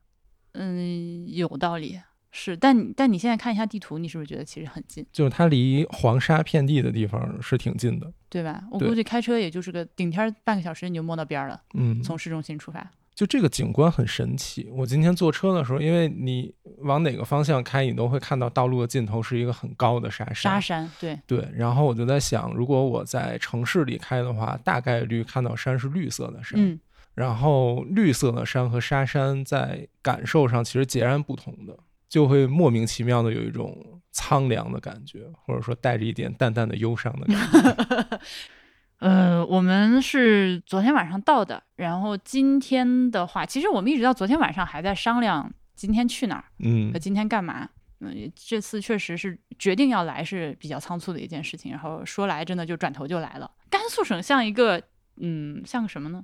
[0.54, 2.00] 嗯，有道理，
[2.32, 8.12] 是，但你但你现在看一下地图，你是不是觉得其实很近，就是它离黄沙遍地的地方是挺近的。
[8.30, 8.64] 对吧？
[8.72, 12.92] 我估计开车也就是个顶天儿半个小时你就摸到边儿了，嗯，从市中心出发。
[13.20, 14.70] 就这个景观很神奇。
[14.72, 20.36] 我今天坐车的时候，因为你往哪个方向开，你都会看到道路的尽头是一个很高的沙山。
[20.36, 26.54] 沙山，对，对，然后我就在想，如果我在城市里开的话，大概率看到山是绿色的山。
[26.56, 26.80] 嗯，
[27.14, 38.20] 然后绿色的山和沙山在感受上其实截然不同的，就会莫名其妙的有一种苍凉的感觉，或者说带着一点淡淡的忧伤的感觉。
[39.00, 47.70] 呃，我们是昨天晚上到的，然后今天的话，其实我们一直到昨天晚上还在商量今天去哪儿嗯和今天干嘛。
[48.02, 53.50] 嗯，这次确实是决定要来是比较仓促的一件事情，然后说来真的就转头就来了。
[53.70, 54.82] 甘肃省像一个，
[55.18, 56.24] 嗯，像个什么呢？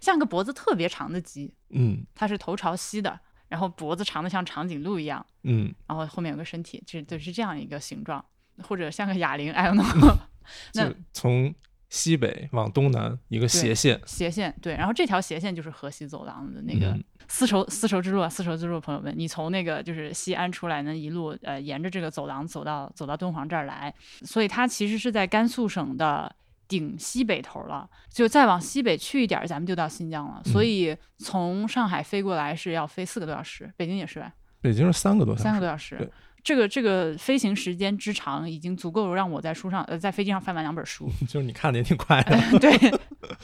[0.00, 8.24] 像个脖子特别长的鸡，嗯它是头朝西的，然后脖子长得像长颈鹿一样，嗯，然后后面有个身体，就就是这样一个形状，
[8.64, 10.16] 或者像个哑铃，I don't know。
[10.74, 11.52] 那从
[11.88, 14.00] 西北往东南一个斜线。
[14.06, 23.92] 斜线对，然后这条斜线就是河西走廊的那个嗯丝绸丝绸之路啊，丝绸之路，朋友们，你从那个就是西安出来呢，一路呃沿着这个走廊走到走到敦煌这儿来，
[24.22, 26.34] 所以它其实是在甘肃省的
[26.68, 30.40] 顶西北头了，就再往西北去一点儿，咱们就到新疆了。
[30.44, 34.32] 所嗯以从上海飞过来是要飞四个多小时，北京也是吧？
[34.60, 35.42] 北京是三个多小时。
[35.44, 36.08] 三个多小时对。
[36.46, 41.10] 这个这个飞行时间之长，已经足够让我在书上呃在飞机上翻完两本书。
[41.28, 42.38] 就是你看的也挺快的。
[42.60, 42.70] 对，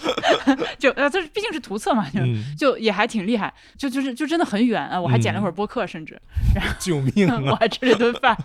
[0.78, 5.00] 就呃这毕竟是图册嘛，就、嗯，就也还挺厉害，就就是就真的很远啊！
[5.00, 6.16] 我还剪了会儿播客，甚至
[6.54, 7.42] 然后救命啊！
[7.44, 8.38] 我还吃了顿饭。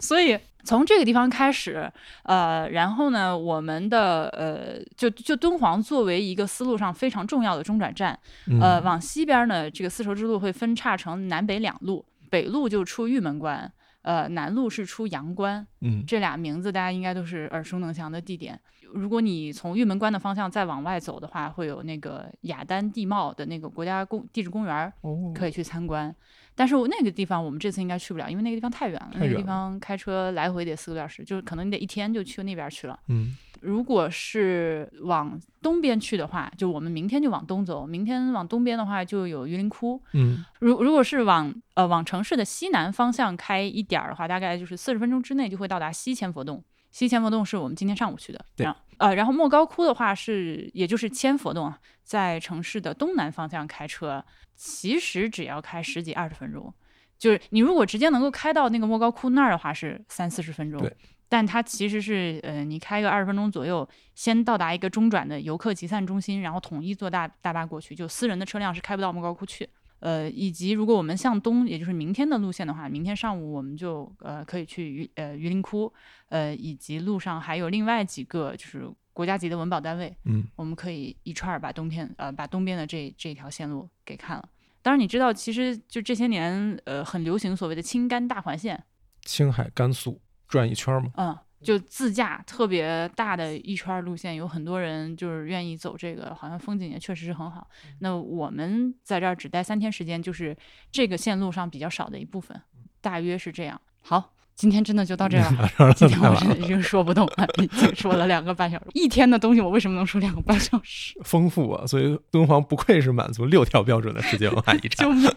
[0.00, 8.18] 所以从这个地方开始，呃，然后呢，我们的呃，就就敦煌作为一个丝路上非常重要的中转站，
[8.58, 12.02] 呃，嗯往西边呢，这个丝绸之路会分叉成南北两路，
[12.32, 13.70] 北路就出玉门关，
[14.00, 18.58] 呃，南路是出阳关，嗯这俩名字大家应该都是耳熟能详的地点。
[18.94, 24.90] 如果你从玉门关的方向再往外走的话，会有那个雅丹地貌的那个国家公地质公园
[25.34, 26.14] 可以去参观。
[26.54, 32.98] 但是我那个地方我们这次应该去不了，因为那个地方太远了，那个地方开车来回得四个多小时，就是可能你得一天就去那边去了。
[33.08, 37.86] 嗯如果是往东边去的话，就我们明天就往东走。
[37.86, 40.02] 明天往东边的话，就有榆林窟。
[40.12, 46.62] 嗯如如果是往呃往城市的西南方向开一点儿的话，大概就是四十分钟之内就会到达西千佛洞。
[46.90, 54.22] 西千佛洞是我们今天上午去的，对然后呃，然后莫高窟的话是也就是千佛洞啊，在城市的东南方向开车，
[54.56, 56.74] 其实只要开十几二十分钟。
[57.18, 60.96] 就是你如果直接能够开到那个莫高窟那儿的话，是三四十分钟对。
[61.32, 69.66] 但它其实是，呃，你开个二十分钟左右，先到达一个中转的游客集散中心，然后统一坐大大巴过去，就私人的车辆是开不到莫高窟去。
[70.00, 75.90] 呃，以及如果我们向东，也就是明天的路线的话，明天上午我们就呃可以去榆呃榆林窟，
[76.28, 84.46] 呃，以及路上还有另外几个就是国家级的文保单位，嗯我们可以一串儿把冬天呃把东边的这这条线路给看了。
[84.82, 88.84] 当然，你知道，其实就这些年呃很流行所谓的青甘大环线，
[89.22, 90.20] 青海、甘肃，
[90.52, 91.10] 转一圈嘛？
[91.16, 97.66] 嗯，就自驾特别大的一圈儿路线，有很多人就是愿意走这个，好像风景也确实是很好。
[98.00, 100.54] 那我们在这儿只待三天时间，就是
[100.90, 102.60] 这个线路上比较少的一部分，
[103.00, 103.80] 大约是这样。
[104.02, 105.94] 好，今天真的就到这 儿了。
[105.94, 108.86] 今天我真的已经说不动了，已经说了两个半小时。
[108.92, 111.18] 一天的东西，我为什么能说两个半小时？
[111.24, 111.86] 丰富啊！
[111.86, 115.06] 所以敦煌不愧是满足六条标准的世界文化遗产。
[115.06, 115.30] 救命！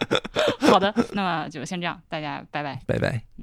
[0.68, 2.78] 好的，那么就先这样，大家拜拜。
[2.86, 3.26] 拜拜。